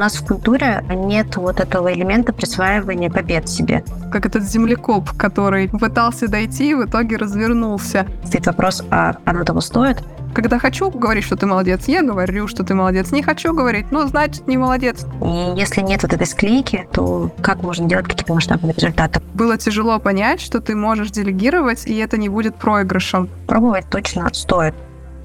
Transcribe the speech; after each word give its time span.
нас 0.00 0.16
в 0.16 0.26
культуре 0.26 0.82
нет 0.88 1.36
вот 1.36 1.60
этого 1.60 1.92
элемента 1.92 2.32
присваивания 2.32 3.10
побед 3.10 3.48
себе. 3.48 3.84
Как 4.10 4.26
этот 4.26 4.42
землекоп, 4.42 5.10
который 5.16 5.68
пытался 5.68 6.26
дойти 6.26 6.70
и 6.70 6.74
в 6.74 6.86
итоге 6.86 7.16
развернулся. 7.16 8.06
Стоит 8.24 8.46
вопрос, 8.46 8.82
а 8.90 9.16
оно 9.26 9.44
того 9.44 9.60
стоит? 9.60 10.02
Когда 10.32 10.58
хочу 10.58 10.90
говорить, 10.90 11.24
что 11.24 11.36
ты 11.36 11.46
молодец, 11.46 11.86
я 11.86 12.02
говорю, 12.02 12.48
что 12.48 12.64
ты 12.64 12.74
молодец. 12.74 13.10
Не 13.10 13.22
хочу 13.22 13.52
говорить, 13.52 13.90
ну, 13.90 14.06
значит, 14.06 14.46
не 14.46 14.56
молодец. 14.56 15.04
И 15.22 15.58
если 15.58 15.82
нет 15.82 16.02
вот 16.02 16.12
этой 16.12 16.26
склейки, 16.26 16.88
то 16.92 17.30
как 17.42 17.62
можно 17.62 17.86
делать 17.86 18.06
какие-то 18.06 18.32
масштабные 18.32 18.72
результаты? 18.72 19.20
Было 19.34 19.58
тяжело 19.58 19.98
понять, 19.98 20.40
что 20.40 20.60
ты 20.60 20.74
можешь 20.74 21.10
делегировать, 21.10 21.86
и 21.86 21.96
это 21.98 22.16
не 22.16 22.28
будет 22.28 22.54
проигрышем. 22.54 23.28
Пробовать 23.46 23.86
точно 23.90 24.30
стоит. 24.32 24.74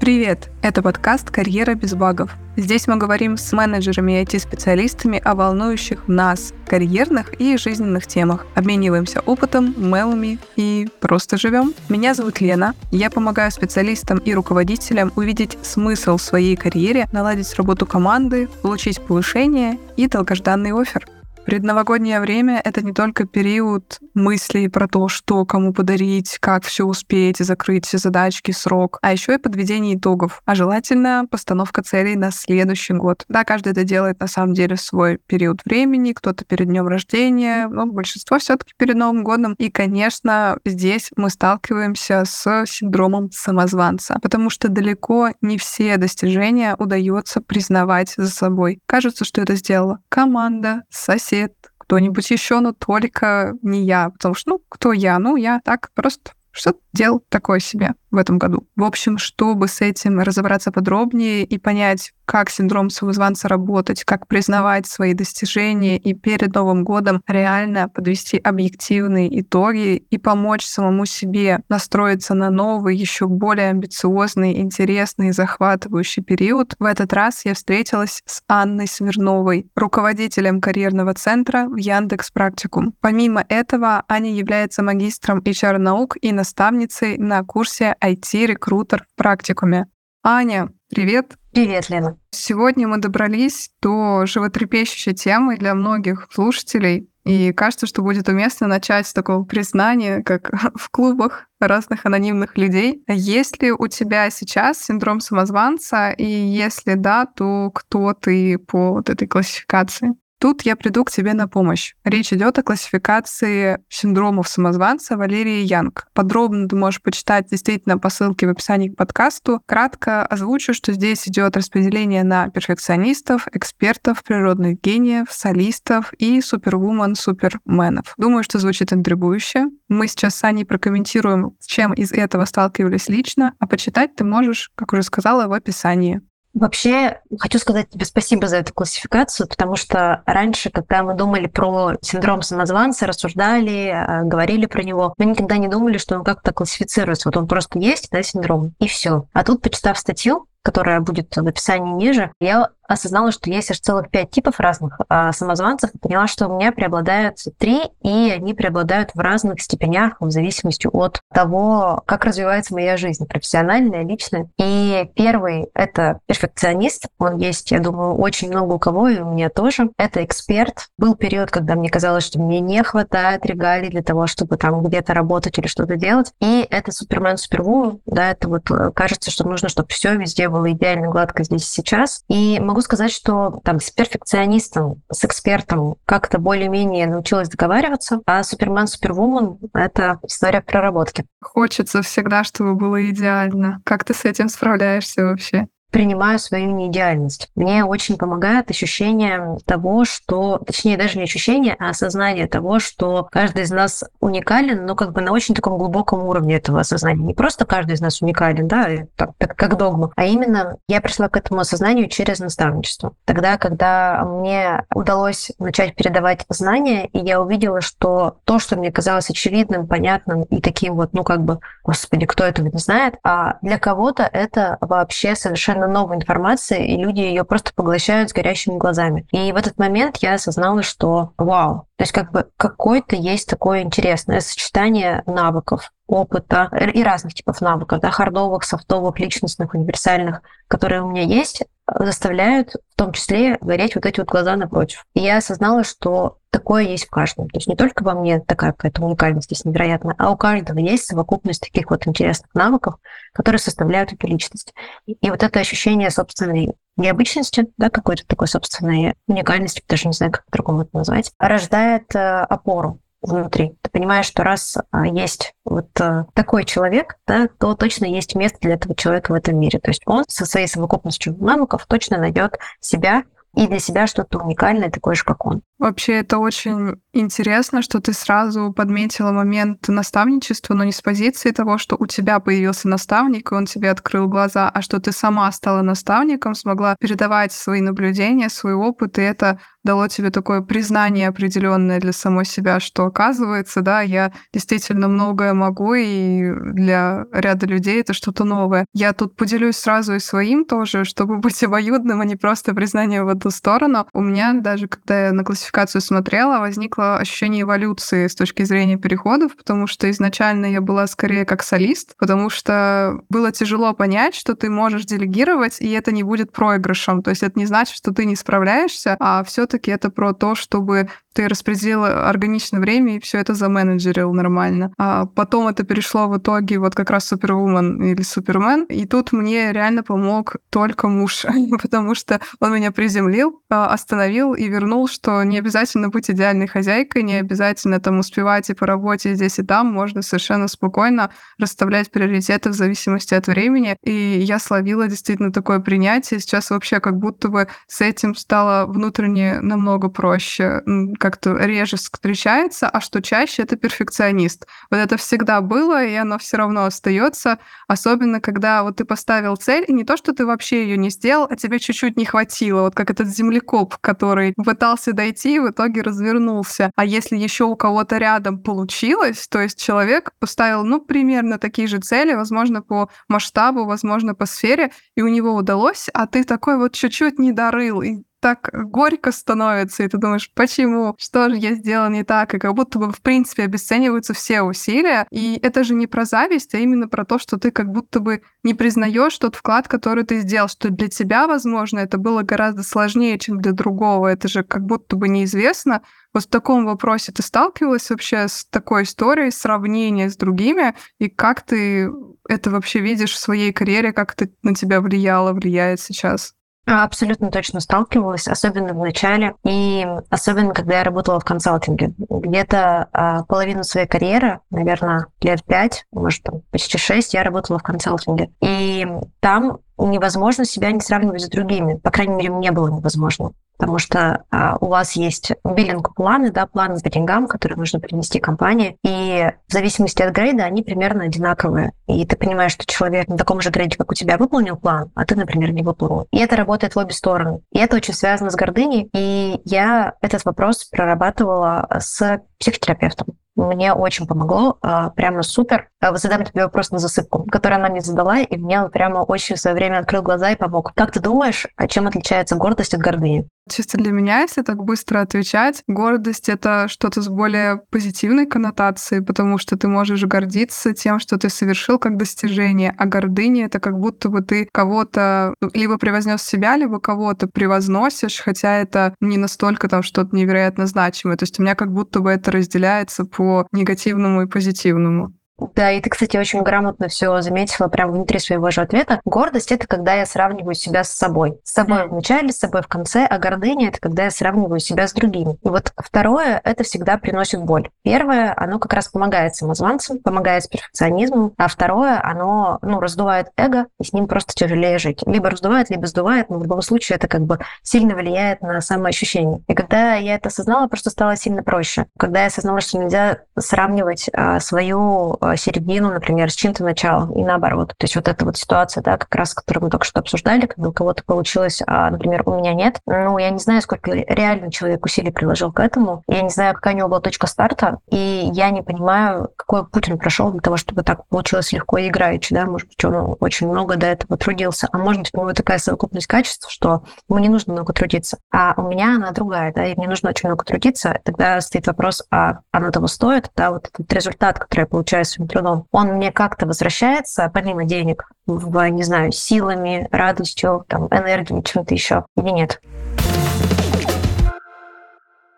Привет! 0.00 0.50
Это 0.60 0.82
подкаст 0.82 1.30
«Карьера 1.30 1.74
без 1.74 1.94
багов». 1.94 2.36
Здесь 2.56 2.86
мы 2.86 2.96
говорим 2.96 3.36
с 3.36 3.52
менеджерами 3.52 4.18
и 4.18 4.24
IT-специалистами 4.24 5.20
о 5.22 5.34
волнующих 5.34 6.08
нас, 6.08 6.54
карьерных 6.66 7.38
и 7.38 7.58
жизненных 7.58 8.06
темах. 8.06 8.46
Обмениваемся 8.54 9.20
опытом, 9.20 9.74
мелами 9.76 10.38
и 10.56 10.88
просто 11.00 11.36
живем. 11.36 11.74
Меня 11.90 12.14
зовут 12.14 12.40
Лена. 12.40 12.74
Я 12.90 13.10
помогаю 13.10 13.50
специалистам 13.50 14.18
и 14.18 14.32
руководителям 14.32 15.12
увидеть 15.16 15.58
смысл 15.60 16.16
в 16.16 16.22
своей 16.22 16.56
карьере, 16.56 17.06
наладить 17.12 17.54
работу 17.56 17.84
команды, 17.84 18.48
получить 18.62 19.02
повышение 19.02 19.78
и 19.98 20.08
долгожданный 20.08 20.72
офер. 20.72 21.06
Предновогоднее 21.46 22.18
время— 22.20 22.60
это 22.64 22.84
не 22.84 22.92
только 22.92 23.24
период 23.24 24.00
мыслей 24.14 24.68
про 24.68 24.88
то, 24.88 25.06
что 25.06 25.44
кому 25.44 25.72
подарить, 25.72 26.38
как 26.40 26.64
все 26.64 26.84
успеть 26.84 27.40
и 27.40 27.44
закрыть 27.44 27.86
все 27.86 27.98
задачки, 27.98 28.50
срок, 28.50 28.98
а 29.00 29.12
еще 29.12 29.36
и 29.36 29.38
подведение 29.38 29.94
итогов, 29.94 30.42
а 30.44 30.56
желательно 30.56 31.24
постановка 31.30 31.84
целей 31.84 32.16
на 32.16 32.32
следующий 32.32 32.94
год. 32.94 33.24
Да, 33.28 33.44
каждый 33.44 33.70
это 33.70 33.84
делает 33.84 34.18
на 34.18 34.26
самом 34.26 34.54
деле 34.54 34.74
в 34.74 34.80
свой 34.80 35.20
период 35.28 35.60
времени, 35.64 36.14
кто-то 36.14 36.44
перед 36.44 36.66
днем 36.66 36.88
рождения, 36.88 37.68
но 37.68 37.86
большинство 37.86 38.40
все-таки 38.40 38.72
перед 38.76 38.96
Новым 38.96 39.22
годом. 39.22 39.54
И, 39.58 39.70
конечно, 39.70 40.58
здесь 40.64 41.12
мы 41.14 41.30
сталкиваемся 41.30 42.24
с 42.26 42.66
синдромом 42.66 43.30
самозванца, 43.30 44.18
потому 44.20 44.50
что 44.50 44.68
далеко 44.68 45.30
не 45.42 45.58
все 45.58 45.96
достижения 45.96 46.74
удается 46.76 47.40
признавать 47.40 48.14
за 48.16 48.30
собой. 48.30 48.80
Кажется, 48.86 49.24
что 49.24 49.42
это 49.42 49.54
сделала 49.54 50.00
команда, 50.08 50.82
сосед, 50.90 51.35
сосед, 51.36 51.54
кто-нибудь 51.78 52.30
еще, 52.30 52.60
но 52.60 52.72
только 52.72 53.54
не 53.62 53.84
я. 53.84 54.10
Потому 54.10 54.34
что, 54.34 54.50
ну, 54.50 54.62
кто 54.68 54.92
я? 54.92 55.18
Ну, 55.18 55.36
я 55.36 55.60
так 55.64 55.90
просто 55.94 56.32
что-то 56.50 56.78
делал 56.92 57.22
такое 57.28 57.60
себе 57.60 57.94
в 58.16 58.18
этом 58.18 58.38
году. 58.38 58.66
В 58.74 58.82
общем, 58.82 59.18
чтобы 59.18 59.68
с 59.68 59.80
этим 59.80 60.18
разобраться 60.20 60.72
подробнее 60.72 61.44
и 61.44 61.58
понять, 61.58 62.12
как 62.24 62.50
синдром 62.50 62.90
самозванца 62.90 63.48
работать, 63.48 64.04
как 64.04 64.26
признавать 64.26 64.86
свои 64.86 65.14
достижения 65.14 65.96
и 65.96 66.12
перед 66.12 66.54
Новым 66.54 66.82
годом 66.82 67.22
реально 67.28 67.88
подвести 67.88 68.38
объективные 68.38 69.40
итоги 69.40 69.96
и 70.10 70.18
помочь 70.18 70.64
самому 70.64 71.06
себе 71.06 71.60
настроиться 71.68 72.34
на 72.34 72.50
новый, 72.50 72.96
еще 72.96 73.26
более 73.28 73.70
амбициозный, 73.70 74.58
интересный, 74.58 75.32
захватывающий 75.32 76.22
период, 76.22 76.74
в 76.78 76.84
этот 76.84 77.12
раз 77.12 77.44
я 77.44 77.54
встретилась 77.54 78.22
с 78.26 78.42
Анной 78.48 78.88
Смирновой, 78.88 79.70
руководителем 79.76 80.60
карьерного 80.60 81.14
центра 81.14 81.66
в 81.68 81.76
Яндекс 81.76 82.30
Практикум. 82.30 82.94
Помимо 83.00 83.44
этого, 83.48 84.04
Аня 84.08 84.32
является 84.32 84.82
магистром 84.82 85.38
HR-наук 85.38 86.16
и 86.20 86.32
наставницей 86.32 87.18
на 87.18 87.44
курсе 87.44 87.94
IT-рекрутер 88.12 89.04
в 89.04 89.16
практикуме. 89.16 89.86
Аня, 90.22 90.70
привет! 90.88 91.36
Привет, 91.52 91.88
Лена. 91.88 92.18
Сегодня 92.30 92.86
мы 92.86 92.98
добрались 92.98 93.70
до 93.80 94.26
животрепещущей 94.26 95.14
темы 95.14 95.56
для 95.56 95.74
многих 95.74 96.28
слушателей. 96.30 97.08
И 97.24 97.52
кажется, 97.52 97.86
что 97.86 98.02
будет 98.02 98.28
уместно 98.28 98.66
начать 98.66 99.06
с 99.06 99.12
такого 99.12 99.44
признания, 99.44 100.22
как 100.22 100.50
в 100.74 100.90
клубах 100.90 101.46
разных 101.58 102.06
анонимных 102.06 102.56
людей. 102.56 103.02
Есть 103.08 103.62
ли 103.62 103.72
у 103.72 103.88
тебя 103.88 104.30
сейчас 104.30 104.84
синдром 104.84 105.20
самозванца? 105.20 106.10
И 106.10 106.24
если 106.24 106.94
да, 106.94 107.26
то 107.26 107.70
кто 107.72 108.12
ты 108.12 108.58
по 108.58 108.92
вот 108.92 109.10
этой 109.10 109.26
классификации? 109.26 110.14
Тут 110.38 110.62
я 110.62 110.76
приду 110.76 111.04
к 111.04 111.10
тебе 111.10 111.32
на 111.32 111.48
помощь. 111.48 111.94
Речь 112.04 112.32
идет 112.32 112.58
о 112.58 112.62
классификации 112.62 113.78
синдромов 113.88 114.48
самозванца 114.48 115.16
Валерии 115.16 115.64
Янг. 115.64 116.08
Подробно 116.12 116.68
ты 116.68 116.76
можешь 116.76 117.00
почитать 117.00 117.48
действительно 117.48 117.98
по 117.98 118.10
ссылке 118.10 118.46
в 118.46 118.50
описании 118.50 118.90
к 118.90 118.96
подкасту. 118.96 119.62
Кратко 119.64 120.26
озвучу, 120.26 120.74
что 120.74 120.92
здесь 120.92 121.26
идет 121.26 121.56
распределение 121.56 122.22
на 122.22 122.50
перфекционистов, 122.50 123.48
экспертов, 123.52 124.22
природных 124.22 124.80
гениев, 124.80 125.28
солистов 125.30 126.12
и 126.18 126.40
супервумен, 126.42 127.14
суперменов. 127.14 128.14
Думаю, 128.18 128.44
что 128.44 128.58
звучит 128.58 128.92
интригующе. 128.92 129.66
Мы 129.88 130.06
сейчас 130.06 130.36
с 130.36 130.44
Аней 130.44 130.66
прокомментируем, 130.66 131.56
с 131.60 131.66
чем 131.66 131.94
из 131.94 132.12
этого 132.12 132.44
сталкивались 132.44 133.08
лично, 133.08 133.54
а 133.58 133.66
почитать 133.66 134.14
ты 134.14 134.24
можешь, 134.24 134.70
как 134.74 134.92
уже 134.92 135.02
сказала, 135.02 135.46
в 135.48 135.52
описании. 135.54 136.20
Вообще, 136.56 137.20
хочу 137.38 137.58
сказать 137.58 137.90
тебе 137.90 138.06
спасибо 138.06 138.48
за 138.48 138.56
эту 138.56 138.72
классификацию, 138.72 139.46
потому 139.46 139.76
что 139.76 140.22
раньше, 140.24 140.70
когда 140.70 141.02
мы 141.02 141.12
думали 141.12 141.48
про 141.48 141.96
синдром 142.00 142.40
самозванца, 142.40 143.06
рассуждали, 143.06 143.92
э, 143.92 144.22
говорили 144.24 144.64
про 144.64 144.82
него, 144.82 145.12
мы 145.18 145.26
никогда 145.26 145.58
не 145.58 145.68
думали, 145.68 145.98
что 145.98 146.16
он 146.16 146.24
как-то 146.24 146.54
классифицируется. 146.54 147.28
Вот 147.28 147.36
он 147.36 147.46
просто 147.46 147.78
есть, 147.78 148.08
да, 148.10 148.22
синдром, 148.22 148.72
и 148.78 148.88
все. 148.88 149.26
А 149.34 149.44
тут, 149.44 149.60
почитав 149.60 149.98
статью, 149.98 150.46
которая 150.62 151.00
будет 151.00 151.36
в 151.36 151.46
описании 151.46 151.92
ниже, 151.92 152.32
я 152.40 152.70
осознала, 152.88 153.32
что 153.32 153.50
есть 153.50 153.70
аж 153.70 153.80
целых 153.80 154.10
пять 154.10 154.30
типов 154.30 154.60
разных 154.60 155.00
а, 155.08 155.32
самозванцев, 155.32 155.90
поняла, 156.00 156.26
что 156.26 156.48
у 156.48 156.56
меня 156.56 156.72
преобладают 156.72 157.38
три, 157.58 157.82
и 158.02 158.32
они 158.34 158.54
преобладают 158.54 159.10
в 159.14 159.18
разных 159.18 159.60
степенях 159.60 160.16
в 160.20 160.30
зависимости 160.30 160.88
от 160.92 161.20
того, 161.32 162.02
как 162.06 162.24
развивается 162.24 162.74
моя 162.74 162.96
жизнь, 162.96 163.26
профессиональная, 163.26 164.04
личная. 164.04 164.48
И 164.58 165.10
первый— 165.14 165.68
это 165.74 166.20
перфекционист. 166.26 167.06
Он 167.18 167.36
есть, 167.38 167.70
я 167.70 167.80
думаю, 167.80 168.16
очень 168.16 168.48
много 168.48 168.74
у 168.74 168.78
кого, 168.78 169.08
и 169.08 169.20
у 169.20 169.32
меня 169.32 169.50
тоже. 169.50 169.90
Это 169.98 170.24
эксперт. 170.24 170.88
Был 170.98 171.14
период, 171.14 171.50
когда 171.50 171.74
мне 171.74 171.88
казалось, 171.88 172.24
что 172.24 172.40
мне 172.40 172.60
не 172.60 172.82
хватает 172.82 173.44
регалий 173.46 173.90
для 173.90 174.02
того, 174.02 174.26
чтобы 174.26 174.56
там 174.56 174.82
где-то 174.82 175.14
работать 175.14 175.58
или 175.58 175.66
что-то 175.66 175.96
делать. 175.96 176.32
И 176.40 176.66
это 176.70 176.92
супермен, 176.92 177.36
супервумен. 177.36 178.00
Да, 178.06 178.30
это 178.30 178.48
вот 178.48 178.70
э, 178.70 178.90
кажется, 178.94 179.30
что 179.30 179.46
нужно, 179.46 179.68
чтобы 179.68 179.88
все 179.88 180.14
везде 180.16 180.48
было 180.48 180.70
идеально, 180.72 181.08
гладко 181.08 181.44
здесь 181.44 181.64
и 181.64 181.70
сейчас. 181.70 182.22
И 182.28 182.58
могу 182.60 182.75
сказать, 182.80 183.12
что 183.12 183.60
там 183.64 183.80
с 183.80 183.90
перфекционистом, 183.90 185.02
с 185.10 185.24
экспертом 185.24 185.96
как-то 186.04 186.38
более-менее 186.38 187.06
научилась 187.06 187.48
договариваться, 187.48 188.20
а 188.26 188.42
Супермен, 188.42 188.86
Супервумен— 188.86 189.58
это 189.74 190.18
история 190.22 190.60
проработки. 190.60 191.26
Хочется 191.40 192.02
всегда, 192.02 192.44
чтобы 192.44 192.74
было 192.74 193.08
идеально. 193.10 193.80
Как 193.84 194.04
ты 194.04 194.14
с 194.14 194.24
этим 194.24 194.48
справляешься 194.48 195.24
вообще? 195.24 195.66
Принимаю 195.90 196.38
свою 196.38 196.72
неидеальность. 196.72 197.48
Мне 197.54 197.84
очень 197.84 198.16
помогает 198.16 198.70
ощущение 198.70 199.58
того, 199.64 200.04
что, 200.04 200.58
точнее, 200.58 200.96
даже 200.96 201.18
не 201.18 201.24
ощущение, 201.24 201.76
а 201.78 201.90
осознание 201.90 202.46
того, 202.46 202.80
что 202.80 203.28
каждый 203.30 203.62
из 203.62 203.70
нас 203.70 204.04
уникален, 204.20 204.84
но 204.84 204.94
как 204.94 205.12
бы 205.12 205.20
на 205.20 205.32
очень 205.32 205.54
таком 205.54 205.78
глубоком 205.78 206.24
уровне 206.24 206.56
этого 206.56 206.80
осознания. 206.80 207.24
Не 207.24 207.34
просто 207.34 207.64
каждый 207.64 207.94
из 207.94 208.00
нас 208.00 208.20
уникален, 208.20 208.68
да, 208.68 208.88
так, 209.16 209.30
так, 209.38 209.56
как 209.56 209.76
догма, 209.76 210.12
а 210.16 210.24
именно 210.24 210.76
я 210.88 211.00
пришла 211.00 211.28
к 211.28 211.36
этому 211.36 211.60
осознанию 211.60 212.08
через 212.08 212.40
наставничество. 212.40 213.14
Тогда, 213.24 213.56
когда 213.58 214.24
мне 214.24 214.84
удалось 214.94 215.52
начать 215.58 215.94
передавать 215.94 216.44
знания, 216.48 217.06
и 217.06 217.18
я 217.18 217.40
увидела, 217.40 217.80
что 217.80 218.38
то, 218.44 218.58
что 218.58 218.76
мне 218.76 218.90
казалось 218.92 219.30
очевидным, 219.30 219.86
понятным 219.86 220.42
и 220.44 220.60
таким 220.60 220.94
вот, 220.94 221.12
ну 221.12 221.24
как 221.24 221.42
бы, 221.42 221.60
господи, 221.84 222.26
кто 222.26 222.44
этого 222.44 222.68
не 222.68 222.78
знает, 222.78 223.14
а 223.22 223.58
для 223.62 223.78
кого-то 223.78 224.24
это 224.24 224.78
вообще 224.80 225.34
совершенно 225.34 225.75
совершенно 225.76 225.86
новая 225.86 226.16
информация, 226.16 226.78
и 226.78 226.96
люди 226.96 227.20
ее 227.20 227.44
просто 227.44 227.72
поглощают 227.74 228.30
с 228.30 228.32
горящими 228.32 228.76
глазами. 228.76 229.26
И 229.30 229.52
в 229.52 229.56
этот 229.56 229.78
момент 229.78 230.18
я 230.18 230.34
осознала, 230.34 230.82
что 230.82 231.32
вау, 231.36 231.86
то 231.96 232.02
есть 232.02 232.12
как 232.12 232.32
бы 232.32 232.46
какое-то 232.56 233.16
есть 233.16 233.48
такое 233.48 233.82
интересное 233.82 234.40
сочетание 234.40 235.22
навыков, 235.26 235.92
опыта 236.06 236.70
и 236.94 237.02
разных 237.02 237.34
типов 237.34 237.60
навыков, 237.60 238.00
да, 238.00 238.10
хардовых, 238.10 238.64
софтовых, 238.64 239.18
личностных, 239.18 239.74
универсальных, 239.74 240.42
которые 240.68 241.02
у 241.02 241.10
меня 241.10 241.22
есть, 241.22 241.64
заставляют 241.94 242.74
в 242.92 242.96
том 242.96 243.12
числе 243.12 243.58
гореть 243.60 243.94
вот 243.94 244.06
эти 244.06 244.20
вот 244.20 244.28
глаза 244.28 244.56
напротив. 244.56 245.04
И 245.14 245.20
я 245.20 245.38
осознала, 245.38 245.84
что 245.84 246.38
такое 246.50 246.84
есть 246.84 247.06
в 247.06 247.10
каждом. 247.10 247.48
То 247.48 247.58
есть 247.58 247.68
не 247.68 247.76
только 247.76 248.02
во 248.02 248.14
мне 248.14 248.40
такая 248.40 248.72
какая-то 248.72 249.04
уникальность 249.04 249.46
здесь 249.46 249.64
невероятная, 249.64 250.14
а 250.18 250.30
у 250.30 250.36
каждого 250.36 250.78
есть 250.78 251.04
совокупность 251.04 251.60
таких 251.60 251.90
вот 251.90 252.06
интересных 252.06 252.52
навыков, 252.54 252.96
которые 253.32 253.58
составляют 253.58 254.12
эту 254.12 254.26
личность. 254.26 254.74
И 255.06 255.30
вот 255.30 255.42
это 255.42 255.60
ощущение 255.60 256.10
собственной 256.10 256.72
необычности, 256.96 257.66
да, 257.76 257.90
какой-то 257.90 258.26
такой 258.26 258.48
собственной 258.48 259.14
уникальности, 259.28 259.82
даже 259.86 260.08
не 260.08 260.14
знаю, 260.14 260.32
как 260.32 260.46
по-другому 260.46 260.82
это 260.82 260.90
назвать, 260.96 261.30
рождает 261.38 262.14
э, 262.14 262.18
опору 262.18 263.00
внутри. 263.26 263.76
Ты 263.82 263.90
понимаешь, 263.90 264.26
что 264.26 264.42
раз 264.42 264.76
а, 264.90 265.06
есть 265.06 265.54
вот 265.64 265.88
а, 266.00 266.26
такой 266.34 266.64
человек, 266.64 267.16
да, 267.26 267.48
то 267.58 267.74
точно 267.74 268.06
есть 268.06 268.34
место 268.34 268.58
для 268.60 268.74
этого 268.74 268.94
человека 268.94 269.32
в 269.32 269.34
этом 269.34 269.58
мире. 269.58 269.78
То 269.78 269.90
есть 269.90 270.02
он 270.06 270.24
со 270.28 270.46
своей 270.46 270.68
совокупностью 270.68 271.36
навыков 271.38 271.86
точно 271.88 272.18
найдет 272.18 272.58
себя 272.80 273.24
и 273.56 273.66
для 273.66 273.78
себя 273.78 274.06
что-то 274.06 274.38
уникальное, 274.38 274.90
такое 274.90 275.14
же, 275.14 275.24
как 275.24 275.46
он. 275.46 275.62
Вообще, 275.78 276.18
это 276.18 276.38
очень 276.38 277.00
интересно, 277.14 277.80
что 277.80 278.00
ты 278.00 278.12
сразу 278.12 278.72
подметила 278.72 279.32
момент 279.32 279.88
наставничества, 279.88 280.74
но 280.74 280.84
не 280.84 280.92
с 280.92 281.00
позиции 281.00 281.50
того, 281.52 281.78
что 281.78 281.96
у 281.98 282.06
тебя 282.06 282.38
появился 282.38 282.86
наставник, 282.86 283.50
и 283.50 283.54
он 283.54 283.64
тебе 283.64 283.90
открыл 283.90 284.28
глаза, 284.28 284.68
а 284.68 284.82
что 284.82 285.00
ты 285.00 285.10
сама 285.10 285.50
стала 285.52 285.80
наставником, 285.80 286.54
смогла 286.54 286.96
передавать 287.00 287.52
свои 287.52 287.80
наблюдения, 287.80 288.50
свой 288.50 288.74
опыт, 288.74 289.18
и 289.18 289.22
это 289.22 289.58
дало 289.86 290.08
тебе 290.08 290.30
такое 290.30 290.60
признание 290.60 291.28
определенное 291.28 291.98
для 291.98 292.12
самой 292.12 292.44
себя, 292.44 292.80
что 292.80 293.06
оказывается, 293.06 293.80
да, 293.80 294.02
я 294.02 294.32
действительно 294.52 295.08
многое 295.08 295.54
могу, 295.54 295.94
и 295.94 296.52
для 296.74 297.24
ряда 297.32 297.66
людей 297.66 298.00
это 298.00 298.12
что-то 298.12 298.44
новое. 298.44 298.84
Я 298.92 299.14
тут 299.14 299.36
поделюсь 299.36 299.76
сразу 299.76 300.14
и 300.14 300.18
своим 300.18 300.66
тоже, 300.66 301.04
чтобы 301.04 301.38
быть 301.46 301.62
обоюдным, 301.62 302.20
а 302.20 302.24
не 302.24 302.36
просто 302.36 302.74
признание 302.74 303.24
в 303.24 303.28
эту 303.28 303.50
сторону. 303.50 304.06
У 304.12 304.20
меня 304.20 304.52
даже, 304.52 304.88
когда 304.88 305.26
я 305.26 305.32
на 305.32 305.44
классификацию 305.44 306.02
смотрела, 306.02 306.58
возникло 306.58 307.16
ощущение 307.16 307.62
эволюции 307.62 308.26
с 308.26 308.34
точки 308.34 308.64
зрения 308.64 308.96
переходов, 308.96 309.56
потому 309.56 309.86
что 309.86 310.10
изначально 310.10 310.66
я 310.66 310.80
была 310.80 311.06
скорее 311.06 311.44
как 311.44 311.62
солист, 311.62 312.14
потому 312.18 312.50
что 312.50 313.20
было 313.28 313.52
тяжело 313.52 313.94
понять, 313.94 314.34
что 314.34 314.56
ты 314.56 314.68
можешь 314.68 315.04
делегировать, 315.04 315.80
и 315.80 315.90
это 315.92 316.10
не 316.10 316.24
будет 316.24 316.52
проигрышем. 316.52 317.22
То 317.22 317.30
есть 317.30 317.42
это 317.42 317.58
не 317.58 317.66
значит, 317.66 317.96
что 317.96 318.12
ты 318.12 318.24
не 318.24 318.34
справляешься, 318.34 319.16
а 319.20 319.44
все 319.44 319.66
таки 319.76 319.90
это 319.90 320.10
про 320.10 320.32
то, 320.32 320.54
чтобы 320.54 321.08
ты 321.36 321.48
распределил 321.48 322.04
органично 322.04 322.80
время 322.80 323.16
и 323.16 323.20
все 323.20 323.38
это 323.38 323.52
заменеджерил 323.52 324.32
нормально. 324.32 324.90
А 324.96 325.26
потом 325.26 325.68
это 325.68 325.84
перешло 325.84 326.28
в 326.28 326.38
итоге 326.38 326.78
вот 326.78 326.94
как 326.94 327.10
раз 327.10 327.28
Супервумен 327.28 328.02
или 328.02 328.22
Супермен. 328.22 328.84
И 328.84 329.04
тут 329.04 329.32
мне 329.32 329.70
реально 329.70 330.02
помог 330.02 330.56
только 330.70 331.08
муж, 331.08 331.44
потому 331.82 332.14
что 332.14 332.40
он 332.58 332.72
меня 332.72 332.90
приземлил, 332.90 333.60
а, 333.68 333.92
остановил 333.92 334.54
и 334.54 334.66
вернул, 334.66 335.08
что 335.08 335.42
не 335.42 335.58
обязательно 335.58 336.08
быть 336.08 336.30
идеальной 336.30 336.68
хозяйкой, 336.68 337.22
не 337.22 337.34
обязательно 337.34 338.00
там 338.00 338.20
успевать 338.20 338.70
и 338.70 338.74
по 338.74 338.86
работе 338.86 339.34
здесь 339.34 339.58
и 339.58 339.62
там, 339.62 339.92
можно 339.92 340.22
совершенно 340.22 340.68
спокойно 340.68 341.30
расставлять 341.58 342.10
приоритеты 342.10 342.70
в 342.70 342.72
зависимости 342.72 343.34
от 343.34 343.46
времени. 343.46 343.98
И 344.02 344.38
я 344.40 344.58
словила 344.58 345.06
действительно 345.06 345.52
такое 345.52 345.80
принятие. 345.80 346.40
Сейчас 346.40 346.70
вообще 346.70 346.98
как 347.00 347.18
будто 347.18 347.48
бы 347.48 347.68
с 347.88 348.00
этим 348.00 348.34
стало 348.34 348.86
внутренне 348.86 349.60
намного 349.60 350.08
проще 350.08 350.80
как-то 351.26 351.56
реже 351.56 351.96
встречается, 351.96 352.88
а 352.88 353.00
что 353.00 353.20
чаще 353.20 353.62
это 353.62 353.74
перфекционист. 353.74 354.68
Вот 354.92 354.98
это 354.98 355.16
всегда 355.16 355.60
было, 355.60 356.04
и 356.04 356.14
оно 356.14 356.38
все 356.38 356.56
равно 356.56 356.84
остается, 356.84 357.58
особенно 357.88 358.40
когда 358.40 358.84
вот 358.84 358.98
ты 358.98 359.04
поставил 359.04 359.56
цель, 359.56 359.84
и 359.88 359.92
не 359.92 360.04
то, 360.04 360.16
что 360.16 360.32
ты 360.32 360.46
вообще 360.46 360.84
ее 360.84 360.96
не 360.96 361.10
сделал, 361.10 361.48
а 361.50 361.56
тебе 361.56 361.80
чуть-чуть 361.80 362.16
не 362.16 362.24
хватило, 362.24 362.82
вот 362.82 362.94
как 362.94 363.10
этот 363.10 363.26
землекоп, 363.26 363.96
который 364.00 364.54
пытался 364.54 365.12
дойти 365.12 365.56
и 365.56 365.58
в 365.58 365.70
итоге 365.70 366.02
развернулся. 366.02 366.92
А 366.94 367.04
если 367.04 367.36
еще 367.36 367.64
у 367.64 367.74
кого-то 367.74 368.18
рядом 368.18 368.60
получилось, 368.62 369.48
то 369.48 369.60
есть 369.60 369.82
человек 369.82 370.30
поставил, 370.38 370.84
ну, 370.84 371.00
примерно 371.00 371.58
такие 371.58 371.88
же 371.88 371.98
цели, 371.98 372.34
возможно, 372.34 372.82
по 372.82 373.10
масштабу, 373.26 373.84
возможно, 373.84 374.36
по 374.36 374.46
сфере, 374.46 374.92
и 375.16 375.22
у 375.22 375.28
него 375.28 375.54
удалось, 375.54 376.08
а 376.14 376.28
ты 376.28 376.44
такой 376.44 376.76
вот 376.76 376.94
чуть-чуть 376.94 377.40
не 377.40 377.50
дорыл, 377.50 378.02
и 378.02 378.22
так 378.46 378.70
горько 378.72 379.32
становится, 379.32 380.04
и 380.04 380.08
ты 380.08 380.18
думаешь, 380.18 380.52
почему? 380.54 381.16
Что 381.18 381.50
же 381.50 381.56
я 381.56 381.74
сделал 381.74 382.08
не 382.10 382.22
так? 382.22 382.54
И 382.54 382.60
как 382.60 382.74
будто 382.74 383.00
бы, 383.00 383.10
в 383.10 383.20
принципе, 383.20 383.64
обесцениваются 383.64 384.34
все 384.34 384.62
усилия. 384.62 385.26
И 385.32 385.58
это 385.60 385.82
же 385.82 385.94
не 385.94 386.06
про 386.06 386.24
зависть, 386.24 386.72
а 386.76 386.78
именно 386.78 387.08
про 387.08 387.24
то, 387.24 387.40
что 387.40 387.58
ты 387.58 387.72
как 387.72 387.90
будто 387.90 388.20
бы 388.20 388.42
не 388.62 388.72
признаешь 388.72 389.36
тот 389.38 389.56
вклад, 389.56 389.88
который 389.88 390.22
ты 390.22 390.38
сделал, 390.42 390.68
что 390.68 390.90
для 390.90 391.08
тебя, 391.08 391.48
возможно, 391.48 391.98
это 391.98 392.18
было 392.18 392.42
гораздо 392.42 392.84
сложнее, 392.84 393.36
чем 393.36 393.60
для 393.60 393.72
другого. 393.72 394.28
Это 394.28 394.46
же 394.46 394.62
как 394.62 394.84
будто 394.86 395.16
бы 395.16 395.28
неизвестно. 395.28 396.02
Вот 396.32 396.44
в 396.44 396.48
таком 396.48 396.86
вопросе 396.86 397.32
ты 397.32 397.42
сталкивалась 397.42 398.08
вообще 398.10 398.46
с 398.46 398.64
такой 398.66 399.02
историей, 399.02 399.50
сравнения 399.50 400.30
с 400.30 400.36
другими, 400.36 400.94
и 401.18 401.28
как 401.28 401.62
ты 401.62 402.08
это 402.48 402.70
вообще 402.70 403.00
видишь 403.00 403.32
в 403.32 403.40
своей 403.40 403.72
карьере, 403.72 404.12
как 404.12 404.34
это 404.34 404.52
на 404.62 404.72
тебя 404.72 405.00
влияло, 405.00 405.52
влияет 405.52 405.98
сейчас? 405.98 406.54
Абсолютно 406.86 407.50
точно 407.50 407.80
сталкивалась, 407.80 408.46
особенно 408.46 408.94
в 408.94 408.98
начале, 408.98 409.56
и 409.64 410.06
особенно 410.30 410.72
когда 410.72 410.98
я 410.98 411.04
работала 411.04 411.40
в 411.40 411.44
консалтинге. 411.44 412.14
Где-то 412.16 413.08
а, 413.12 413.42
половину 413.42 413.82
своей 413.82 414.06
карьеры, 414.06 414.60
наверное, 414.70 415.26
лет 415.42 415.64
пять, 415.64 416.06
может, 416.12 416.44
там, 416.44 416.62
почти 416.70 416.96
шесть, 416.96 417.34
я 417.34 417.42
работала 417.42 417.80
в 417.80 417.82
консалтинге. 417.82 418.50
И 418.60 419.04
там 419.40 419.78
невозможно 419.98 420.64
себя 420.64 420.92
не 420.92 421.00
сравнивать 421.00 421.42
с 421.42 421.48
другими. 421.48 421.96
По 421.96 422.12
крайней 422.12 422.36
мере, 422.36 422.50
мне 422.50 422.70
было 422.70 422.88
невозможно. 422.88 423.50
Потому 423.78 423.98
что 423.98 424.44
а, 424.50 424.76
у 424.80 424.86
вас 424.86 425.12
есть 425.12 425.52
биллинг-планы, 425.64 426.50
да, 426.50 426.66
планы 426.66 427.00
по 427.00 427.10
деньгам, 427.10 427.46
которые 427.46 427.76
нужно 427.78 428.00
принести 428.00 428.40
компании. 428.40 428.96
И 429.04 429.50
в 429.68 429.72
зависимости 429.72 430.22
от 430.22 430.34
грейда 430.34 430.64
они 430.64 430.82
примерно 430.82 431.24
одинаковые. 431.24 431.92
И 432.06 432.24
ты 432.24 432.36
понимаешь, 432.36 432.72
что 432.72 432.86
человек 432.86 433.28
на 433.28 433.36
таком 433.36 433.60
же 433.60 433.70
грейде, 433.70 433.96
как 433.96 434.10
у 434.10 434.14
тебя, 434.14 434.38
выполнил 434.38 434.76
план, 434.76 435.10
а 435.14 435.24
ты, 435.24 435.36
например, 435.36 435.72
не 435.72 435.82
выполнил. 435.82 436.26
И 436.30 436.38
это 436.38 436.56
работает 436.56 436.94
в 436.94 436.98
обе 436.98 437.12
стороны. 437.12 437.60
И 437.72 437.78
это 437.78 437.96
очень 437.96 438.14
связано 438.14 438.50
с 438.50 438.54
гордыней. 438.54 439.08
И 439.14 439.60
я 439.64 440.14
этот 440.20 440.44
вопрос 440.44 440.84
прорабатывала 440.84 441.86
с 442.00 442.40
психотерапевтом 442.58 443.36
мне 443.56 443.94
очень 443.94 444.26
помогло, 444.26 444.78
а, 444.82 445.10
прямо 445.10 445.42
супер. 445.42 445.88
А, 446.06 446.16
задам 446.16 446.44
тебе 446.44 446.62
вопрос 446.62 446.90
на 446.90 446.98
засыпку, 446.98 447.44
который 447.50 447.78
она 447.78 447.88
мне 447.88 448.00
задала, 448.00 448.38
и 448.38 448.56
мне 448.56 448.80
он 448.80 448.90
прямо 448.90 449.18
очень 449.18 449.56
в 449.56 449.60
свое 449.60 449.74
время 449.74 449.98
открыл 449.98 450.22
глаза 450.22 450.50
и 450.50 450.56
помог. 450.56 450.92
Как 450.94 451.10
ты 451.10 451.20
думаешь, 451.20 451.66
а 451.76 451.88
чем 451.88 452.06
отличается 452.06 452.54
гордость 452.54 452.94
от 452.94 453.00
гордыни? 453.00 453.48
Чисто 453.68 453.98
для 453.98 454.12
меня, 454.12 454.42
если 454.42 454.62
так 454.62 454.84
быстро 454.84 455.20
отвечать, 455.20 455.82
гордость— 455.88 456.48
это 456.48 456.86
что-то 456.88 457.20
с 457.20 457.28
более 457.28 457.80
позитивной 457.90 458.46
коннотацией, 458.46 459.24
потому 459.24 459.58
что 459.58 459.76
ты 459.76 459.88
можешь 459.88 460.22
гордиться 460.24 460.94
тем, 460.94 461.18
что 461.18 461.36
ты 461.36 461.48
совершил 461.48 461.98
как 461.98 462.16
достижение, 462.16 462.94
а 462.96 463.06
гордыня— 463.06 463.66
это 463.66 463.80
как 463.80 463.98
будто 463.98 464.28
бы 464.28 464.42
ты 464.42 464.68
кого-то 464.72 465.54
либо 465.74 465.98
превознес 465.98 466.44
себя, 466.44 466.76
либо 466.76 467.00
кого-то 467.00 467.48
превозносишь, 467.48 468.40
хотя 468.40 468.76
это 468.76 469.16
не 469.20 469.36
настолько 469.36 469.88
там 469.88 470.04
что-то 470.04 470.36
невероятно 470.36 470.86
значимое. 470.86 471.36
То 471.36 471.42
есть 471.42 471.58
у 471.58 471.62
меня 471.62 471.74
как 471.74 471.92
будто 471.92 472.20
бы 472.20 472.30
это 472.30 472.52
разделяется 472.52 473.24
по 473.24 473.66
негативному 473.72 474.42
и 474.42 474.46
позитивному. 474.46 475.34
Да, 475.58 475.90
и 475.90 476.00
ты, 476.00 476.10
кстати, 476.10 476.36
очень 476.36 476.62
грамотно 476.62 477.08
все 477.08 477.40
заметила 477.40 477.88
прямо 477.88 478.12
внутри 478.12 478.38
своего 478.38 478.70
же 478.70 478.82
ответа. 478.82 479.20
Гордость 479.24 479.72
это 479.72 479.86
когда 479.86 480.14
я 480.14 480.26
сравниваю 480.26 480.74
себя 480.74 481.02
с 481.02 481.10
собой. 481.10 481.58
С 481.64 481.72
собой 481.72 482.00
mm. 482.02 482.08
в 482.08 482.14
начале, 482.14 482.52
с 482.52 482.58
собой 482.58 482.82
в 482.82 482.88
конце, 482.88 483.24
а 483.24 483.38
гордыня 483.38 483.88
это 483.88 483.98
когда 484.00 484.24
я 484.24 484.30
сравниваю 484.30 484.80
себя 484.80 485.08
с 485.08 485.12
другими. 485.12 485.56
И 485.62 485.68
вот 485.68 485.92
второе 485.96 486.60
это 486.62 486.84
всегда 486.84 487.16
приносит 487.16 487.62
боль. 487.62 487.88
Первое, 488.02 488.52
оно 488.56 488.78
как 488.78 488.92
раз 488.92 489.08
помогает 489.08 489.54
самозванцам, 489.54 490.18
помогает 490.18 490.64
с 490.64 490.68
перфекционизмом, 490.68 491.52
а 491.56 491.68
второе, 491.68 492.20
оно 492.22 492.78
ну, 492.82 493.00
раздувает 493.00 493.48
эго, 493.56 493.86
и 493.98 494.04
с 494.04 494.12
ним 494.12 494.26
просто 494.26 494.52
тяжелее 494.54 494.98
жить. 494.98 495.22
Либо 495.26 495.48
раздувает, 495.48 495.88
либо 495.88 496.06
сдувает, 496.06 496.50
но 496.50 496.58
в 496.58 496.62
любом 496.64 496.82
случае 496.82 497.16
это 497.16 497.28
как 497.28 497.42
бы 497.42 497.58
сильно 497.82 498.14
влияет 498.14 498.60
на 498.60 498.80
самоощущение. 498.80 499.62
И 499.68 499.74
когда 499.74 500.14
я 500.14 500.34
это 500.34 500.48
осознала, 500.48 500.86
просто 500.86 501.10
стало 501.10 501.36
сильно 501.36 501.62
проще. 501.62 502.06
Когда 502.18 502.40
я 502.40 502.46
осознала, 502.46 502.80
что 502.80 502.98
нельзя 502.98 503.38
сравнивать 503.58 504.28
а, 504.32 504.60
свою 504.60 505.38
середину, 505.56 506.12
например, 506.12 506.50
с 506.50 506.54
чем-то 506.54 506.82
началом, 506.82 507.32
и 507.32 507.42
наоборот. 507.42 507.94
То 507.96 508.04
есть 508.04 508.16
вот 508.16 508.28
эта 508.28 508.44
вот 508.44 508.56
ситуация, 508.56 509.02
да, 509.02 509.16
как 509.16 509.34
раз, 509.34 509.54
которую 509.54 509.84
мы 509.84 509.90
только 509.90 510.04
что 510.04 510.20
обсуждали, 510.20 510.66
когда 510.66 510.88
у 510.88 510.92
кого-то 510.92 511.22
получилось, 511.24 511.82
а, 511.86 512.10
например, 512.10 512.42
у 512.46 512.56
меня 512.56 512.74
нет. 512.74 512.98
Ну, 513.06 513.38
я 513.38 513.50
не 513.50 513.58
знаю, 513.58 513.82
сколько 513.82 514.10
реально 514.12 514.72
человек 514.72 515.04
усилий 515.04 515.30
приложил 515.30 515.72
к 515.72 515.80
этому. 515.80 516.22
Я 516.28 516.42
не 516.42 516.50
знаю, 516.50 516.74
какая 516.74 516.94
у 516.94 516.96
него 516.96 517.08
была 517.08 517.20
точка 517.20 517.46
старта, 517.46 517.98
и 518.10 518.50
я 518.52 518.70
не 518.70 518.82
понимаю, 518.82 519.50
какой 519.56 519.86
путь 519.86 520.10
он 520.10 520.18
прошел 520.18 520.50
для 520.50 520.60
того, 520.60 520.76
чтобы 520.76 521.02
так 521.02 521.26
получилось 521.28 521.72
легко 521.72 521.98
и 521.98 522.08
играючи, 522.08 522.54
да, 522.54 522.64
может 522.64 522.88
быть, 522.88 523.04
он 523.04 523.36
очень 523.40 523.68
много 523.68 523.96
до 523.96 524.06
этого 524.06 524.36
трудился, 524.36 524.88
а 524.92 524.98
может 524.98 525.22
быть, 525.22 525.30
у 525.34 525.40
него 525.40 525.52
такая 525.52 525.78
совокупность 525.78 526.26
качеств, 526.26 526.70
что 526.70 527.02
ему 527.28 527.38
не 527.38 527.48
нужно 527.48 527.72
много 527.72 527.92
трудиться, 527.92 528.38
а 528.52 528.74
у 528.76 528.88
меня 528.88 529.16
она 529.16 529.30
другая, 529.32 529.72
да, 529.72 529.84
и 529.86 529.96
мне 529.96 530.08
нужно 530.08 530.30
очень 530.30 530.48
много 530.48 530.64
трудиться, 530.64 531.18
тогда 531.24 531.60
стоит 531.60 531.86
вопрос, 531.86 532.22
а 532.30 532.60
оно 532.72 532.90
того 532.90 533.06
стоит, 533.06 533.50
да, 533.56 533.70
вот 533.70 533.88
этот 533.92 534.12
результат, 534.12 534.58
который 534.58 534.80
я 534.82 534.86
получаю 534.86 535.24
своим 535.36 535.48
трудом, 535.48 535.86
он 535.92 536.14
мне 536.14 536.32
как-то 536.32 536.66
возвращается, 536.66 537.50
помимо 537.52 537.84
денег, 537.84 538.28
в, 538.46 538.88
не 538.90 539.02
знаю, 539.02 539.32
силами, 539.32 540.08
радостью, 540.10 540.84
там, 540.88 541.06
энергией, 541.08 541.62
чем-то 541.62 541.94
еще, 541.94 542.24
или 542.36 542.50
нет? 542.50 542.80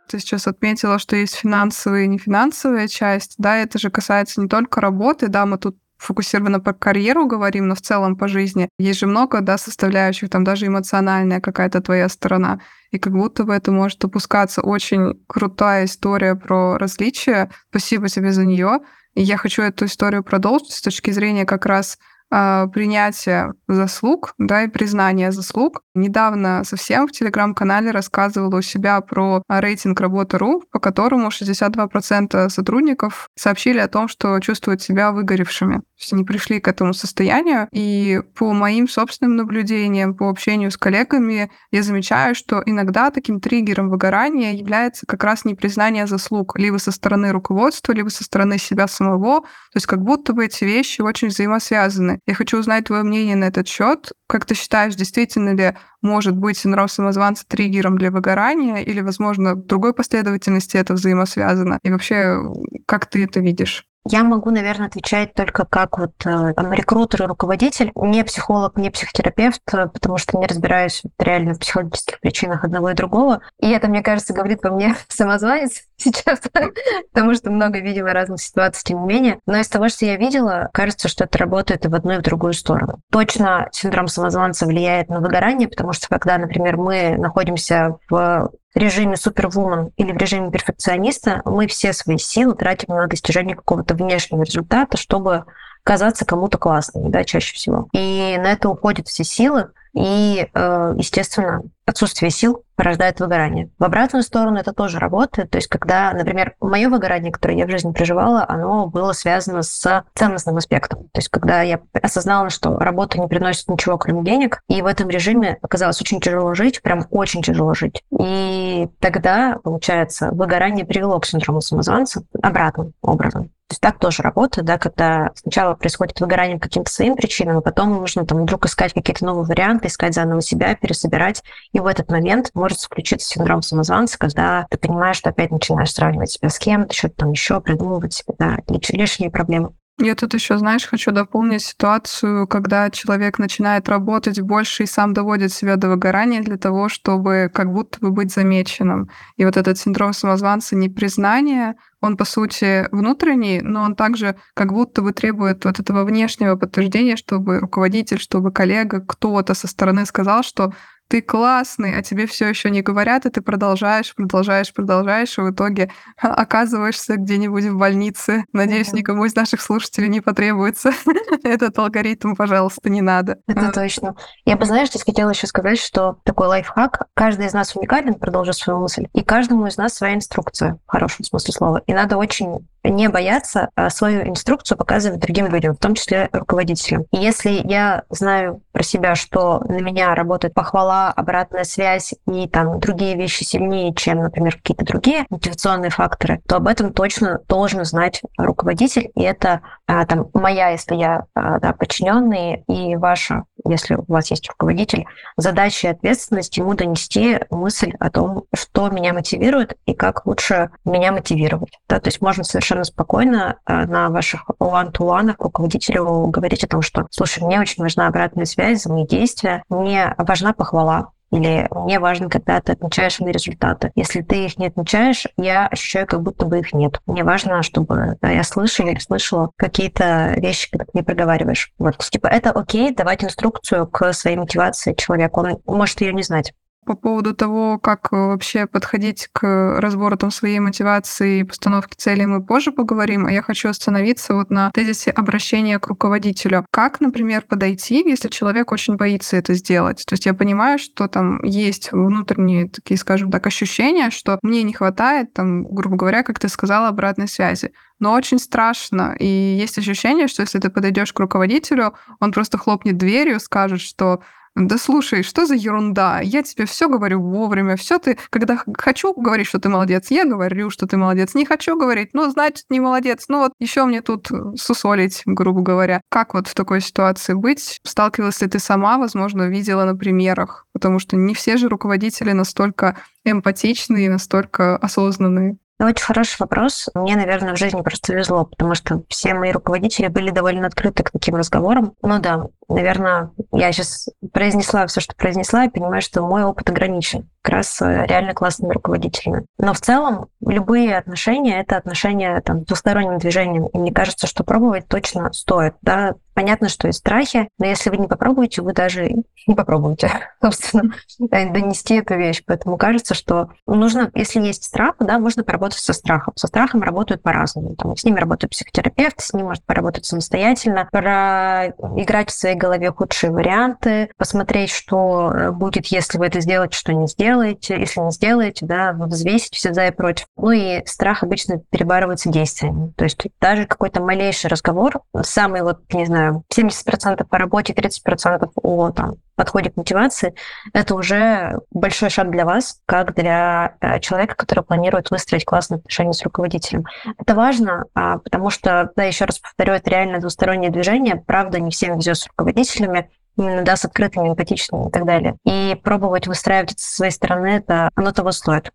Ты 0.08 0.18
сейчас 0.20 0.46
отметила, 0.46 0.98
что 0.98 1.16
есть 1.16 1.34
финансовая 1.34 2.04
и 2.04 2.08
нефинансовая 2.08 2.88
часть, 2.88 3.34
да, 3.38 3.56
это 3.56 3.78
же 3.78 3.90
касается 3.90 4.40
не 4.40 4.48
только 4.48 4.80
работы, 4.80 5.28
да, 5.28 5.44
мы 5.44 5.58
тут 5.58 5.76
фокусированно 5.98 6.60
по 6.60 6.72
карьеру 6.72 7.26
говорим, 7.26 7.68
но 7.68 7.74
в 7.74 7.80
целом 7.80 8.16
по 8.16 8.28
жизни. 8.28 8.68
Есть 8.78 9.00
же 9.00 9.06
много, 9.06 9.40
да, 9.40 9.58
составляющих, 9.58 10.30
там 10.30 10.44
даже 10.44 10.66
эмоциональная 10.66 11.40
какая-то 11.40 11.80
твоя 11.80 12.08
сторона. 12.08 12.60
И 12.92 12.98
как 12.98 13.12
будто 13.12 13.42
бы 13.42 13.52
это 13.52 13.72
может 13.72 14.02
опускаться. 14.04 14.62
Очень 14.62 15.20
крутая 15.26 15.86
история 15.86 16.36
про 16.36 16.78
различия. 16.78 17.50
Спасибо 17.70 18.08
тебе 18.08 18.32
за 18.32 18.44
нее. 18.44 18.78
Я 19.20 19.36
хочу 19.36 19.62
эту 19.62 19.86
историю 19.86 20.22
продолжить 20.22 20.70
с 20.70 20.80
точки 20.80 21.10
зрения 21.10 21.44
как 21.44 21.66
раз 21.66 21.98
э, 22.30 22.66
принятия 22.72 23.52
заслуг, 23.66 24.32
да, 24.38 24.62
и 24.62 24.68
признания 24.68 25.32
заслуг. 25.32 25.82
Недавно 25.96 26.62
совсем 26.62 27.08
в 27.08 27.10
телеграм-канале 27.10 27.90
рассказывала 27.90 28.58
у 28.58 28.62
себя 28.62 29.00
про 29.00 29.42
рейтинг 29.48 30.00
работы.ру, 30.00 30.62
по 30.70 30.78
которому 30.78 31.30
62% 31.30 32.48
сотрудников 32.48 33.28
сообщили 33.34 33.78
о 33.80 33.88
том, 33.88 34.06
что 34.06 34.38
чувствуют 34.38 34.82
себя 34.82 35.10
выгоревшими. 35.10 35.82
Есть 35.98 36.12
они 36.12 36.24
пришли 36.24 36.60
к 36.60 36.68
этому 36.68 36.94
состоянию, 36.94 37.68
и 37.72 38.20
по 38.36 38.52
моим 38.52 38.88
собственным 38.88 39.36
наблюдениям, 39.36 40.14
по 40.14 40.28
общению 40.28 40.70
с 40.70 40.76
коллегами, 40.76 41.50
я 41.72 41.82
замечаю, 41.82 42.36
что 42.36 42.62
иногда 42.64 43.10
таким 43.10 43.40
триггером 43.40 43.90
выгорания 43.90 44.52
является 44.52 45.06
как 45.06 45.24
раз 45.24 45.44
непризнание 45.44 46.06
заслуг 46.06 46.56
либо 46.56 46.76
со 46.76 46.92
стороны 46.92 47.32
руководства, 47.32 47.92
либо 47.92 48.10
со 48.10 48.22
стороны 48.22 48.58
себя 48.58 48.86
самого. 48.86 49.40
То 49.40 49.76
есть 49.76 49.86
как 49.86 50.00
будто 50.02 50.32
бы 50.32 50.44
эти 50.44 50.64
вещи 50.64 51.00
очень 51.00 51.28
взаимосвязаны. 51.28 52.20
Я 52.26 52.34
хочу 52.34 52.58
узнать 52.58 52.84
твое 52.84 53.02
мнение 53.02 53.34
на 53.34 53.44
этот 53.44 53.66
счет. 53.66 54.12
Как 54.28 54.44
ты 54.44 54.54
считаешь, 54.54 54.94
действительно 54.94 55.54
ли 55.54 55.74
может 56.00 56.36
быть 56.36 56.58
синдром 56.58 56.88
самозванца 56.88 57.44
триггером 57.48 57.98
для 57.98 58.12
выгорания, 58.12 58.76
или, 58.76 59.00
возможно, 59.00 59.54
в 59.54 59.66
другой 59.66 59.94
последовательности 59.94 60.76
это 60.76 60.94
взаимосвязано? 60.94 61.80
И 61.82 61.90
вообще, 61.90 62.40
как 62.86 63.06
ты 63.06 63.24
это 63.24 63.40
видишь? 63.40 63.87
Я 64.10 64.24
могу, 64.24 64.50
наверное, 64.50 64.86
отвечать 64.86 65.34
только 65.34 65.66
как 65.66 65.98
вот 65.98 66.12
э, 66.24 66.54
там, 66.54 66.72
рекрутер 66.72 67.24
и 67.24 67.26
руководитель, 67.26 67.92
не 67.94 68.24
психолог, 68.24 68.78
не 68.78 68.90
психотерапевт, 68.90 69.60
э, 69.74 69.86
потому 69.86 70.16
что 70.16 70.38
не 70.38 70.46
разбираюсь 70.46 71.02
реально 71.18 71.52
в 71.52 71.58
психологических 71.58 72.18
причинах 72.20 72.64
одного 72.64 72.88
и 72.88 72.94
другого. 72.94 73.42
И 73.60 73.68
это, 73.68 73.88
мне 73.88 74.02
кажется, 74.02 74.32
говорит 74.32 74.62
по 74.62 74.70
мне 74.70 74.96
самозванец 75.08 75.87
сейчас, 75.98 76.40
потому 77.12 77.34
что 77.34 77.50
много, 77.50 77.80
видимо, 77.80 78.12
разных 78.12 78.40
ситуаций, 78.40 78.82
тем 78.84 79.02
не 79.02 79.14
менее. 79.14 79.40
Но 79.46 79.58
из 79.58 79.68
того, 79.68 79.88
что 79.88 80.06
я 80.06 80.16
видела, 80.16 80.70
кажется, 80.72 81.08
что 81.08 81.24
это 81.24 81.38
работает 81.38 81.84
и 81.84 81.88
в 81.88 81.94
одну, 81.94 82.12
и 82.12 82.18
в 82.18 82.22
другую 82.22 82.52
сторону. 82.54 83.00
Точно 83.10 83.68
синдром 83.72 84.08
самозванца 84.08 84.66
влияет 84.66 85.08
на 85.08 85.20
выгорание, 85.20 85.68
потому 85.68 85.92
что 85.92 86.08
когда, 86.08 86.38
например, 86.38 86.76
мы 86.76 87.16
находимся 87.18 87.96
в 88.08 88.50
режиме 88.74 89.16
супервумен 89.16 89.90
или 89.96 90.12
в 90.12 90.16
режиме 90.16 90.50
перфекциониста 90.50 91.42
мы 91.44 91.66
все 91.66 91.92
свои 91.92 92.18
силы 92.18 92.54
тратим 92.54 92.94
на 92.94 93.06
достижение 93.06 93.56
какого-то 93.56 93.94
внешнего 93.94 94.42
результата, 94.42 94.96
чтобы 94.96 95.44
казаться 95.82 96.24
кому-то 96.24 96.58
классным, 96.58 97.10
да, 97.10 97.24
чаще 97.24 97.54
всего. 97.54 97.88
И 97.92 98.36
на 98.38 98.52
это 98.52 98.68
уходят 98.68 99.08
все 99.08 99.24
силы, 99.24 99.70
и, 99.94 100.48
э, 100.52 100.94
естественно, 100.96 101.62
отсутствие 101.88 102.30
сил 102.30 102.64
порождает 102.76 103.18
выгорание. 103.18 103.70
В 103.78 103.84
обратную 103.84 104.22
сторону 104.22 104.58
это 104.58 104.72
тоже 104.72 104.98
работает. 104.98 105.50
То 105.50 105.58
есть, 105.58 105.66
когда, 105.68 106.12
например, 106.12 106.54
мое 106.60 106.88
выгорание, 106.88 107.32
которое 107.32 107.58
я 107.58 107.66
в 107.66 107.70
жизни 107.70 107.92
проживала, 107.92 108.44
оно 108.48 108.86
было 108.86 109.12
связано 109.12 109.62
с 109.62 110.04
ценностным 110.14 110.56
аспектом. 110.58 111.04
То 111.12 111.18
есть, 111.18 111.28
когда 111.28 111.62
я 111.62 111.80
осознала, 112.00 112.50
что 112.50 112.78
работа 112.78 113.18
не 113.18 113.26
приносит 113.26 113.68
ничего, 113.68 113.98
кроме 113.98 114.22
денег, 114.22 114.62
и 114.68 114.80
в 114.80 114.86
этом 114.86 115.08
режиме 115.08 115.58
оказалось 115.60 116.00
очень 116.00 116.20
тяжело 116.20 116.54
жить, 116.54 116.80
прям 116.82 117.06
очень 117.10 117.42
тяжело 117.42 117.74
жить. 117.74 118.04
И 118.16 118.88
тогда, 119.00 119.58
получается, 119.64 120.30
выгорание 120.30 120.86
привело 120.86 121.18
к 121.18 121.26
синдрому 121.26 121.60
самозванца 121.60 122.22
обратным 122.42 122.92
образом. 123.02 123.50
То 123.68 123.74
есть 123.74 123.82
так 123.82 123.98
тоже 123.98 124.22
работает, 124.22 124.66
да, 124.66 124.78
когда 124.78 125.30
сначала 125.34 125.74
происходит 125.74 126.18
выгорание 126.20 126.58
каким-то 126.58 126.90
своим 126.90 127.16
причинам, 127.16 127.58
а 127.58 127.60
потом 127.60 127.90
нужно 127.90 128.24
там 128.24 128.40
вдруг 128.44 128.64
искать 128.64 128.94
какие-то 128.94 129.26
новые 129.26 129.44
варианты, 129.44 129.88
искать 129.88 130.14
заново 130.14 130.40
себя, 130.40 130.74
пересобирать. 130.74 131.42
И 131.72 131.77
в 131.82 131.86
этот 131.86 132.10
момент 132.10 132.50
может 132.54 132.80
включиться 132.80 133.28
синдром 133.28 133.62
самозванца, 133.62 134.18
когда 134.18 134.66
ты 134.70 134.78
понимаешь, 134.78 135.16
что 135.16 135.30
опять 135.30 135.50
начинаешь 135.50 135.92
сравнивать 135.92 136.30
себя 136.30 136.48
с 136.48 136.58
кем-то, 136.58 136.94
что-то 136.94 137.14
там 137.16 137.32
еще 137.32 137.60
придумывать 137.60 138.14
себе, 138.14 138.34
да, 138.38 138.58
лишние 138.68 139.30
проблемы. 139.30 139.72
Я 140.00 140.14
тут 140.14 140.32
еще, 140.32 140.58
знаешь, 140.58 140.86
хочу 140.86 141.10
дополнить 141.10 141.62
ситуацию, 141.62 142.46
когда 142.46 142.88
человек 142.88 143.40
начинает 143.40 143.88
работать 143.88 144.40
больше 144.40 144.84
и 144.84 144.86
сам 144.86 145.12
доводит 145.12 145.52
себя 145.52 145.74
до 145.74 145.88
выгорания 145.88 146.40
для 146.40 146.56
того, 146.56 146.88
чтобы 146.88 147.50
как 147.52 147.72
будто 147.72 147.98
бы 147.98 148.12
быть 148.12 148.32
замеченным. 148.32 149.10
И 149.36 149.44
вот 149.44 149.56
этот 149.56 149.76
синдром 149.76 150.12
самозванца 150.12 150.76
непризнания, 150.76 151.74
он, 152.00 152.16
по 152.16 152.24
сути, 152.24 152.86
внутренний, 152.92 153.60
но 153.60 153.82
он 153.82 153.96
также 153.96 154.36
как 154.54 154.72
будто 154.72 155.02
бы 155.02 155.12
требует 155.12 155.64
вот 155.64 155.80
этого 155.80 156.04
внешнего 156.04 156.54
подтверждения, 156.54 157.16
чтобы 157.16 157.58
руководитель, 157.58 158.20
чтобы 158.20 158.52
коллега, 158.52 159.00
кто-то 159.00 159.54
со 159.54 159.66
стороны 159.66 160.06
сказал, 160.06 160.44
что 160.44 160.72
ты 161.08 161.22
классный, 161.22 161.98
а 161.98 162.02
тебе 162.02 162.26
все 162.26 162.48
еще 162.48 162.70
не 162.70 162.82
говорят, 162.82 163.24
и 163.24 163.30
ты 163.30 163.40
продолжаешь, 163.40 164.14
продолжаешь, 164.14 164.72
продолжаешь, 164.72 165.36
и 165.38 165.40
в 165.40 165.50
итоге 165.50 165.90
оказываешься 166.16 167.16
где-нибудь 167.16 167.64
в 167.64 167.78
больнице. 167.78 168.44
Надеюсь, 168.52 168.92
никому 168.92 169.24
из 169.24 169.34
наших 169.34 169.62
слушателей 169.62 170.08
не 170.08 170.20
потребуется 170.20 170.92
этот 171.42 171.78
алгоритм, 171.78 172.34
пожалуйста, 172.34 172.90
не 172.90 173.00
надо. 173.00 173.38
Это 173.46 173.72
точно. 173.72 174.16
Я 174.44 174.56
бы, 174.56 174.66
знаешь, 174.66 174.90
здесь 174.90 175.04
хотела 175.04 175.30
еще 175.30 175.46
сказать, 175.46 175.78
что 175.78 176.18
такой 176.24 176.48
лайфхак. 176.48 177.08
Каждый 177.14 177.46
из 177.46 177.54
нас 177.54 177.74
уникален, 177.74 178.14
продолжу 178.14 178.52
свою 178.52 178.80
мысль, 178.80 179.08
и 179.14 179.22
каждому 179.22 179.66
из 179.66 179.78
нас 179.78 179.94
своя 179.94 180.14
инструкция, 180.14 180.78
в 180.86 180.90
хорошем 180.90 181.24
смысле 181.24 181.54
слова. 181.54 181.82
И 181.86 181.94
надо 181.94 182.18
очень 182.18 182.68
не 182.90 183.08
бояться 183.08 183.70
а 183.74 183.90
свою 183.90 184.28
инструкцию 184.28 184.78
показывать 184.78 185.20
другим 185.20 185.46
людям, 185.46 185.74
в 185.74 185.78
том 185.78 185.94
числе 185.94 186.28
руководителям. 186.32 187.04
И 187.12 187.18
если 187.18 187.60
я 187.64 188.02
знаю 188.10 188.62
про 188.72 188.82
себя, 188.82 189.14
что 189.14 189.60
на 189.60 189.80
меня 189.80 190.14
работает 190.14 190.54
похвала, 190.54 191.10
обратная 191.10 191.64
связь 191.64 192.14
и 192.26 192.48
там 192.48 192.80
другие 192.80 193.16
вещи 193.16 193.44
сильнее, 193.44 193.94
чем, 193.94 194.18
например, 194.18 194.56
какие-то 194.56 194.84
другие 194.84 195.26
мотивационные 195.30 195.90
факторы, 195.90 196.40
то 196.46 196.56
об 196.56 196.68
этом 196.68 196.92
точно 196.92 197.40
должен 197.48 197.84
знать 197.84 198.22
руководитель. 198.36 199.10
И 199.14 199.22
это 199.22 199.60
а, 199.86 200.04
там 200.04 200.28
моя, 200.34 200.70
если 200.70 200.94
я 200.94 201.24
а, 201.34 201.58
да, 201.58 201.72
подчиненный, 201.72 202.62
и 202.68 202.96
ваша, 202.96 203.44
если 203.66 203.94
у 203.94 204.04
вас 204.06 204.30
есть 204.30 204.48
руководитель, 204.48 205.06
задача 205.36 205.88
и 205.88 205.90
ответственность 205.90 206.56
ему 206.56 206.74
донести 206.74 207.40
мысль 207.50 207.92
о 207.98 208.10
том, 208.10 208.44
что 208.54 208.88
меня 208.90 209.12
мотивирует 209.12 209.76
и 209.86 209.94
как 209.94 210.26
лучше 210.26 210.70
меня 210.84 211.12
мотивировать. 211.12 211.78
Да, 211.88 212.00
то 212.00 212.08
есть 212.08 212.20
можно 212.20 212.44
совершенно 212.44 212.77
совершенно 212.78 212.84
спокойно 212.84 213.56
на 213.66 214.10
ваших 214.10 214.48
one-to-one 214.60 215.34
руководителю 215.38 216.26
говорить 216.26 216.64
о 216.64 216.68
том, 216.68 216.82
что, 216.82 217.06
слушай, 217.10 217.42
мне 217.42 217.60
очень 217.60 217.82
важна 217.82 218.06
обратная 218.06 218.44
связь 218.44 218.82
за 218.82 218.92
мои 218.92 219.06
действия, 219.06 219.62
мне 219.68 220.14
важна 220.18 220.52
похвала, 220.52 221.12
или 221.30 221.68
мне 221.70 221.98
важно, 221.98 222.30
когда 222.30 222.60
ты 222.60 222.72
отмечаешь 222.72 223.20
мои 223.20 223.32
результаты. 223.32 223.92
Если 223.94 224.22
ты 224.22 224.46
их 224.46 224.58
не 224.58 224.68
отмечаешь, 224.68 225.26
я 225.36 225.66
ощущаю, 225.66 226.06
как 226.06 226.22
будто 226.22 226.46
бы 226.46 226.60
их 226.60 226.72
нет. 226.72 227.00
Мне 227.06 227.22
важно, 227.22 227.62
чтобы 227.62 228.16
да, 228.22 228.30
я 228.30 228.42
слышала 228.44 228.88
или 228.88 228.98
слышала 228.98 229.50
какие-то 229.56 230.34
вещи, 230.38 230.70
когда 230.70 230.86
ты 230.86 230.90
мне 230.94 231.02
проговариваешь. 231.02 231.72
Вот, 231.78 231.98
типа, 231.98 232.28
это 232.28 232.50
окей, 232.50 232.94
давать 232.94 233.24
инструкцию 233.24 233.86
к 233.86 234.12
своей 234.14 234.36
мотивации 234.36 234.94
человеку. 234.94 235.40
Он 235.40 235.60
может 235.66 236.00
ее 236.00 236.14
не 236.14 236.22
знать 236.22 236.54
по 236.88 236.94
поводу 236.94 237.34
того, 237.34 237.78
как 237.78 238.08
э, 238.12 238.16
вообще 238.16 238.66
подходить 238.66 239.28
к 239.30 239.78
разбору 239.78 240.16
там, 240.16 240.30
своей 240.30 240.58
мотивации 240.58 241.40
и 241.40 241.44
постановке 241.44 241.96
целей, 241.98 242.24
мы 242.24 242.42
позже 242.42 242.72
поговорим. 242.72 243.26
А 243.26 243.30
я 243.30 243.42
хочу 243.42 243.68
остановиться 243.68 244.32
вот 244.32 244.48
на 244.48 244.70
тезисе 244.70 245.10
обращения 245.10 245.78
к 245.78 245.86
руководителю. 245.88 246.64
Как, 246.70 247.00
например, 247.00 247.42
подойти, 247.46 248.02
если 248.08 248.28
человек 248.28 248.72
очень 248.72 248.96
боится 248.96 249.36
это 249.36 249.52
сделать? 249.52 250.02
То 250.06 250.14
есть 250.14 250.24
я 250.24 250.32
понимаю, 250.32 250.78
что 250.78 251.08
там 251.08 251.42
есть 251.44 251.92
внутренние 251.92 252.70
такие, 252.70 252.96
скажем 252.96 253.30
так, 253.30 253.46
ощущения, 253.46 254.08
что 254.08 254.38
мне 254.40 254.62
не 254.62 254.72
хватает, 254.72 255.34
там, 255.34 255.64
грубо 255.64 255.98
говоря, 255.98 256.22
как 256.22 256.38
ты 256.38 256.48
сказала, 256.48 256.88
обратной 256.88 257.28
связи 257.28 257.70
но 258.00 258.12
очень 258.12 258.38
страшно. 258.38 259.16
И 259.18 259.26
есть 259.26 259.76
ощущение, 259.78 260.28
что 260.28 260.42
если 260.42 260.60
ты 260.60 260.70
подойдешь 260.70 261.12
к 261.12 261.18
руководителю, 261.18 261.94
он 262.20 262.30
просто 262.30 262.56
хлопнет 262.56 262.96
дверью, 262.96 263.40
скажет, 263.40 263.80
что 263.80 264.22
да 264.66 264.76
слушай, 264.76 265.22
что 265.22 265.46
за 265.46 265.54
ерунда? 265.54 266.20
Я 266.20 266.42
тебе 266.42 266.66
все 266.66 266.88
говорю 266.88 267.22
вовремя, 267.22 267.76
все 267.76 267.98
ты, 267.98 268.18
когда 268.30 268.58
хочу 268.76 269.14
говорить, 269.14 269.46
что 269.46 269.60
ты 269.60 269.68
молодец, 269.68 270.10
я 270.10 270.24
говорю, 270.24 270.70
что 270.70 270.86
ты 270.86 270.96
молодец. 270.96 271.34
Не 271.34 271.46
хочу 271.46 271.78
говорить, 271.78 272.10
ну, 272.12 272.28
значит, 272.30 272.64
не 272.68 272.80
молодец. 272.80 273.26
Ну, 273.28 273.38
вот 273.38 273.52
еще 273.60 273.84
мне 273.84 274.02
тут 274.02 274.28
сусолить, 274.56 275.22
грубо 275.26 275.62
говоря. 275.62 276.00
Как 276.10 276.34
вот 276.34 276.48
в 276.48 276.54
такой 276.54 276.80
ситуации 276.80 277.34
быть? 277.34 277.78
Сталкивалась 277.84 278.40
ли 278.40 278.48
ты 278.48 278.58
сама, 278.58 278.98
возможно, 278.98 279.44
видела 279.44 279.84
на 279.84 279.94
примерах? 279.94 280.66
Потому 280.72 280.98
что 280.98 281.16
не 281.16 281.34
все 281.34 281.56
же 281.56 281.68
руководители 281.68 282.32
настолько 282.32 282.96
эмпатичные 283.24 284.10
настолько 284.10 284.76
осознанные. 284.76 285.58
Очень 285.80 286.04
хороший 286.04 286.36
вопрос. 286.40 286.88
Мне, 286.94 287.14
наверное, 287.14 287.54
в 287.54 287.58
жизни 287.58 287.82
просто 287.82 288.12
везло, 288.12 288.44
потому 288.44 288.74
что 288.74 289.02
все 289.08 289.34
мои 289.34 289.52
руководители 289.52 290.08
были 290.08 290.30
довольно 290.30 290.66
открыты 290.66 291.04
к 291.04 291.12
таким 291.12 291.36
разговорам. 291.36 291.94
Ну 292.02 292.18
да, 292.18 292.46
наверное, 292.68 293.30
я 293.52 293.70
сейчас 293.70 294.08
произнесла 294.32 294.86
все, 294.88 295.00
что 295.00 295.14
произнесла, 295.14 295.64
и 295.64 295.70
понимаю, 295.70 296.02
что 296.02 296.22
мой 296.22 296.42
опыт 296.42 296.68
ограничен 296.68 297.28
как 297.42 297.54
раз 297.54 297.80
э, 297.80 298.06
реально 298.06 298.34
классными 298.34 298.72
руководителями. 298.72 299.46
Но 299.58 299.72
в 299.72 299.80
целом 299.80 300.26
любые 300.44 300.98
отношения— 300.98 301.60
это 301.60 301.76
отношения 301.76 302.40
там, 302.40 302.62
с 302.62 302.66
двусторонним 302.66 303.18
движением. 303.18 303.66
И 303.66 303.78
мне 303.78 303.92
кажется, 303.92 304.26
что 304.26 304.42
пробовать 304.42 304.88
точно 304.88 305.32
стоит. 305.32 305.74
Да? 305.80 306.14
Понятно, 306.38 306.68
что 306.68 306.86
есть 306.86 307.00
страхи, 307.00 307.48
но 307.58 307.66
если 307.66 307.90
вы 307.90 307.96
не 307.96 308.06
попробуете, 308.06 308.62
вы 308.62 308.72
даже 308.72 309.10
не 309.48 309.54
попробуете, 309.56 310.08
собственно, 310.40 310.94
донести 311.18 311.96
эту 311.96 312.14
вещь. 312.14 312.44
Поэтому 312.46 312.76
кажется, 312.76 313.14
что 313.14 313.48
нужно, 313.66 314.12
если 314.14 314.40
есть 314.42 314.62
страх, 314.62 314.94
да, 315.00 315.18
можно 315.18 315.42
поработать 315.42 315.80
со 315.80 315.92
страхом. 315.92 316.34
Со 316.36 316.46
страхом 316.46 316.80
работают 316.82 317.24
по-разному. 317.24 317.74
Там, 317.74 317.96
с 317.96 318.04
ними 318.04 318.20
работает 318.20 318.52
психотерапевт, 318.52 319.20
с 319.20 319.32
ним 319.32 319.46
может 319.46 319.64
поработать 319.64 320.04
самостоятельно, 320.04 320.88
проиграть 320.92 322.30
в 322.30 322.38
своей 322.38 322.54
голове 322.54 322.92
худшие 322.92 323.32
варианты, 323.32 324.12
посмотреть, 324.16 324.70
что 324.70 325.32
э, 325.32 325.50
будет, 325.50 325.86
если 325.86 326.18
вы 326.18 326.26
это 326.26 326.40
сделаете, 326.40 326.78
что 326.78 326.92
не 326.92 327.08
сделаете. 327.08 327.80
Если 327.80 327.98
не 327.98 328.12
сделаете, 328.12 328.64
да, 328.64 328.92
взвесить 328.92 329.56
все 329.56 329.74
за 329.74 329.88
и 329.88 329.90
против. 329.90 330.26
Ну 330.36 330.52
и 330.52 330.86
страх 330.86 331.24
обычно 331.24 331.58
перебарывается 331.70 332.28
действиями. 332.28 332.92
То 332.96 333.02
есть 333.02 333.20
даже 333.40 333.66
какой-то 333.66 334.00
малейший 334.00 334.50
разговор, 334.50 335.00
самый 335.22 335.62
вот, 335.62 335.80
не 335.92 336.06
знаю, 336.06 336.27
70% 336.52 337.24
по 337.24 337.38
работе, 337.38 337.72
30% 337.72 338.50
о 338.62 338.90
там, 338.90 339.16
подходе 339.34 339.70
к 339.70 339.76
мотивации, 339.76 340.34
это 340.72 340.94
уже 340.94 341.60
большой 341.70 342.10
шаг 342.10 342.30
для 342.30 342.44
вас, 342.44 342.80
как 342.86 343.14
для 343.14 343.76
э, 343.80 344.00
человека, 344.00 344.34
который 344.34 344.64
планирует 344.64 345.10
выстроить 345.10 345.44
классные 345.44 345.78
отношения 345.78 346.12
с 346.12 346.22
руководителем. 346.22 346.84
Это 347.18 347.34
важно, 347.34 347.84
а, 347.94 348.18
потому 348.18 348.50
что, 348.50 348.90
да, 348.96 349.04
еще 349.04 349.24
раз 349.24 349.38
повторю, 349.38 349.74
это 349.74 349.90
реально 349.90 350.18
двустороннее 350.18 350.70
движение. 350.70 351.16
Правда, 351.16 351.60
не 351.60 351.70
всем 351.70 351.96
везет 351.98 352.18
с 352.18 352.26
руководителями, 352.26 353.10
именно, 353.36 353.62
да, 353.62 353.76
с 353.76 353.84
открытыми, 353.84 354.28
эмпатичными 354.28 354.88
и 354.88 354.90
так 354.90 355.04
далее. 355.06 355.36
И 355.44 355.78
пробовать 355.82 356.26
выстраивать 356.26 356.72
это 356.72 356.82
со 356.82 356.96
своей 356.96 357.12
стороны, 357.12 357.48
это 357.48 357.90
оно 357.94 358.12
того 358.12 358.32
стоит. 358.32 358.72